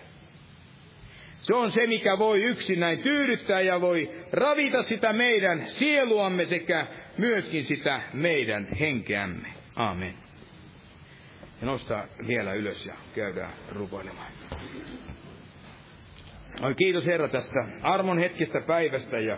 Se 1.41 1.55
on 1.55 1.71
se, 1.71 1.87
mikä 1.87 2.19
voi 2.19 2.43
yksin 2.43 2.79
näin 2.79 2.99
tyydyttää 2.99 3.61
ja 3.61 3.81
voi 3.81 4.09
ravita 4.31 4.83
sitä 4.83 5.13
meidän 5.13 5.65
sieluamme 5.67 6.45
sekä 6.45 6.87
myöskin 7.17 7.65
sitä 7.65 8.01
meidän 8.13 8.67
henkeämme. 8.79 9.47
Amen. 9.75 10.28
Ja 11.61 11.67
nostaa 11.67 12.07
vielä 12.27 12.53
ylös 12.53 12.85
ja 12.85 12.93
käydään 13.15 13.53
rukoilemaan. 13.75 14.31
Oi 16.61 16.75
kiitos 16.75 17.05
Herra 17.05 17.27
tästä 17.27 17.59
armon 17.81 18.19
hetkestä 18.19 18.61
päivästä 18.61 19.19
ja 19.19 19.37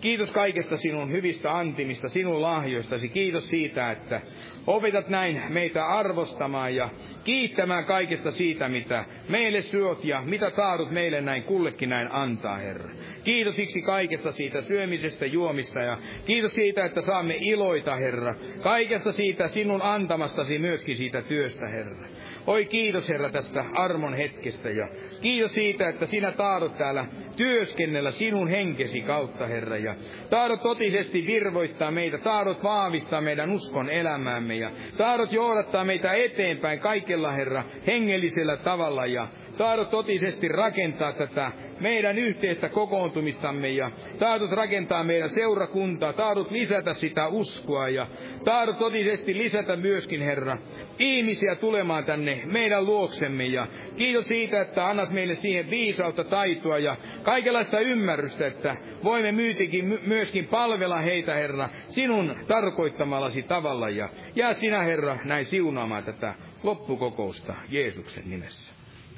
kiitos 0.00 0.30
kaikesta 0.30 0.76
sinun 0.76 1.12
hyvistä 1.12 1.58
antimista, 1.58 2.08
sinun 2.08 2.42
lahjoistasi. 2.42 3.08
Kiitos 3.08 3.48
siitä, 3.48 3.90
että 3.90 4.20
opetat 4.66 5.08
näin 5.08 5.42
meitä 5.48 5.86
arvostamaan 5.86 6.76
ja 6.76 6.90
kiittämään 7.24 7.84
kaikesta 7.84 8.30
siitä, 8.30 8.68
mitä 8.68 9.04
meille 9.28 9.62
syöt 9.62 10.04
ja 10.04 10.22
mitä 10.24 10.50
taadut 10.50 10.90
meille 10.90 11.20
näin 11.20 11.42
kullekin 11.42 11.88
näin 11.88 12.08
antaa, 12.12 12.56
Herra. 12.56 12.94
Kiitos 13.24 13.56
siksi 13.56 13.82
kaikesta 13.82 14.32
siitä 14.32 14.62
syömisestä, 14.62 15.26
juomista 15.26 15.80
ja 15.80 15.98
kiitos 16.26 16.52
siitä, 16.52 16.84
että 16.84 17.02
saamme 17.02 17.34
iloita, 17.40 17.96
Herra. 17.96 18.34
Kaikesta 18.62 19.12
siitä 19.12 19.48
sinun 19.48 19.82
antamastasi 19.82 20.58
myöskin 20.58 20.96
siitä 20.96 21.22
työstä, 21.22 21.68
Herra. 21.68 22.08
Oi 22.46 22.64
kiitos 22.66 23.08
Herra 23.08 23.28
tästä 23.30 23.64
armon 23.74 24.14
hetkestä 24.14 24.70
ja 24.70 24.88
kiitos 25.20 25.52
siitä, 25.54 25.88
että 25.88 26.06
sinä 26.06 26.32
taadot 26.32 26.76
täällä 26.78 27.06
työskennellä 27.36 28.10
sinun 28.12 28.48
henkesi 28.48 29.00
kautta, 29.00 29.46
Herra. 29.46 29.76
Ja 29.76 29.94
taadot 30.30 30.62
totisesti 30.62 31.26
virvoittaa 31.26 31.90
meitä, 31.90 32.18
taadot 32.18 32.62
vahvistaa 32.62 33.20
meidän 33.20 33.50
uskon 33.50 33.90
elämäämme 33.90 34.54
ja 34.56 34.70
taadot 34.96 35.32
johdattaa 35.32 35.84
meitä 35.84 36.12
eteenpäin 36.12 36.80
kaikella, 36.80 37.32
Herra, 37.32 37.64
hengellisellä 37.86 38.56
tavalla 38.56 39.06
ja 39.06 39.28
taadot 39.58 39.90
totisesti 39.90 40.48
rakentaa 40.48 41.12
tätä 41.12 41.52
meidän 41.80 42.18
yhteistä 42.18 42.68
kokoontumistamme 42.68 43.68
ja 43.68 43.90
tahdot 44.18 44.50
rakentaa 44.50 45.04
meidän 45.04 45.30
seurakuntaa, 45.30 46.12
tahdot 46.12 46.50
lisätä 46.50 46.94
sitä 46.94 47.26
uskoa 47.28 47.88
ja 47.88 48.06
tahdot 48.44 48.78
totisesti 48.78 49.38
lisätä 49.38 49.76
myöskin, 49.76 50.22
Herra, 50.22 50.58
ihmisiä 50.98 51.54
tulemaan 51.54 52.04
tänne 52.04 52.42
meidän 52.44 52.86
luoksemme. 52.86 53.44
Ja 53.44 53.66
kiitos 53.96 54.26
siitä, 54.26 54.60
että 54.60 54.88
annat 54.88 55.10
meille 55.10 55.34
siihen 55.36 55.70
viisautta, 55.70 56.24
taitoa 56.24 56.78
ja 56.78 56.96
kaikenlaista 57.22 57.80
ymmärrystä, 57.80 58.46
että 58.46 58.76
voimme 59.04 59.32
myytikin 59.32 59.98
myöskin 60.06 60.46
palvella 60.46 61.00
heitä, 61.00 61.34
Herra, 61.34 61.68
sinun 61.88 62.36
tarkoittamallasi 62.46 63.42
tavalla. 63.42 63.88
Ja 63.88 64.08
jää 64.34 64.54
sinä, 64.54 64.82
Herra, 64.82 65.18
näin 65.24 65.46
siunaamaan 65.46 66.04
tätä 66.04 66.34
loppukokousta 66.62 67.54
Jeesuksen 67.68 68.30
nimessä. 68.30 68.75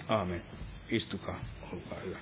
Aamen. 0.08 0.42
Istukaa, 0.90 1.40
olkaa 1.72 1.98
hyvä. 2.04 2.16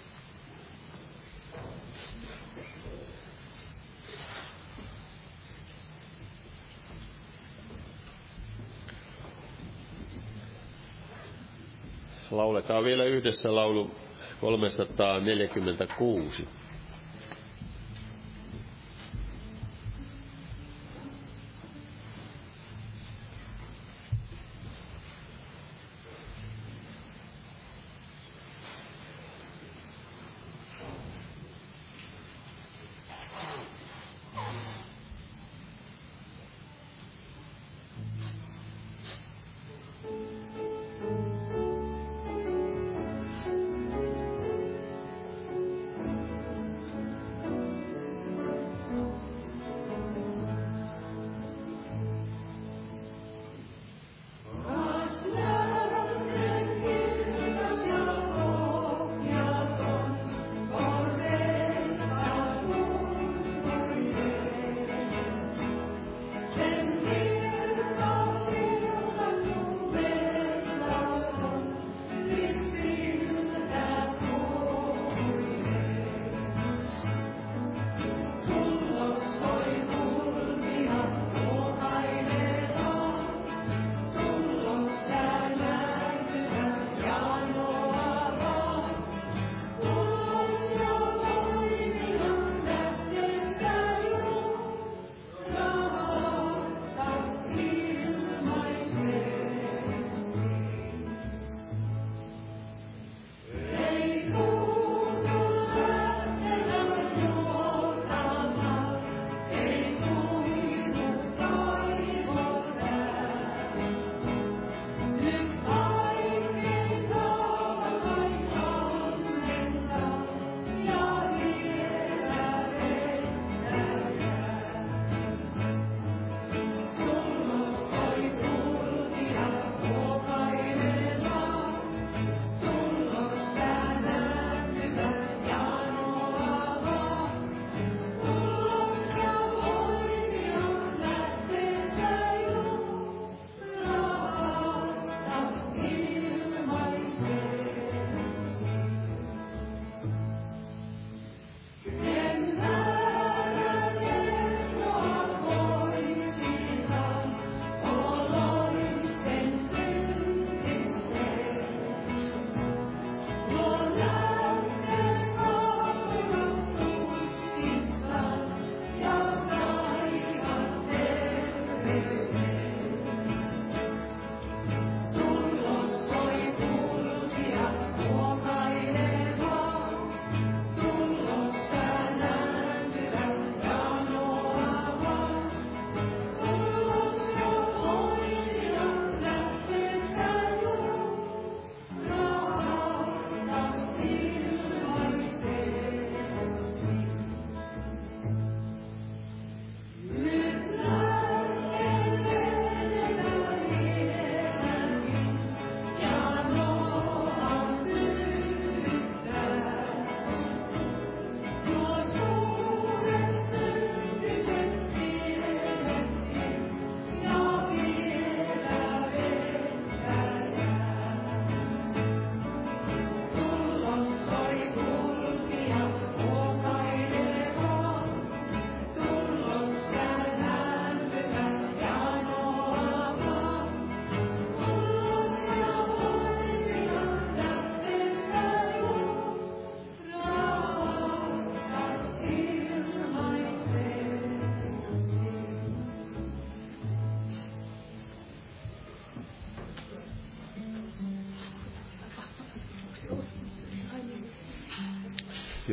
Lauletaan 12.31 12.85
vielä 12.85 13.05
yhdessä 13.05 13.55
laulu 13.55 13.91
346. 14.41 16.49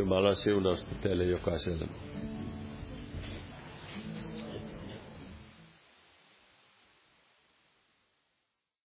Jumalan 0.04 0.36
siunausta 0.36 0.96
teille 1.02 1.24
jokaiselle. 1.24 1.88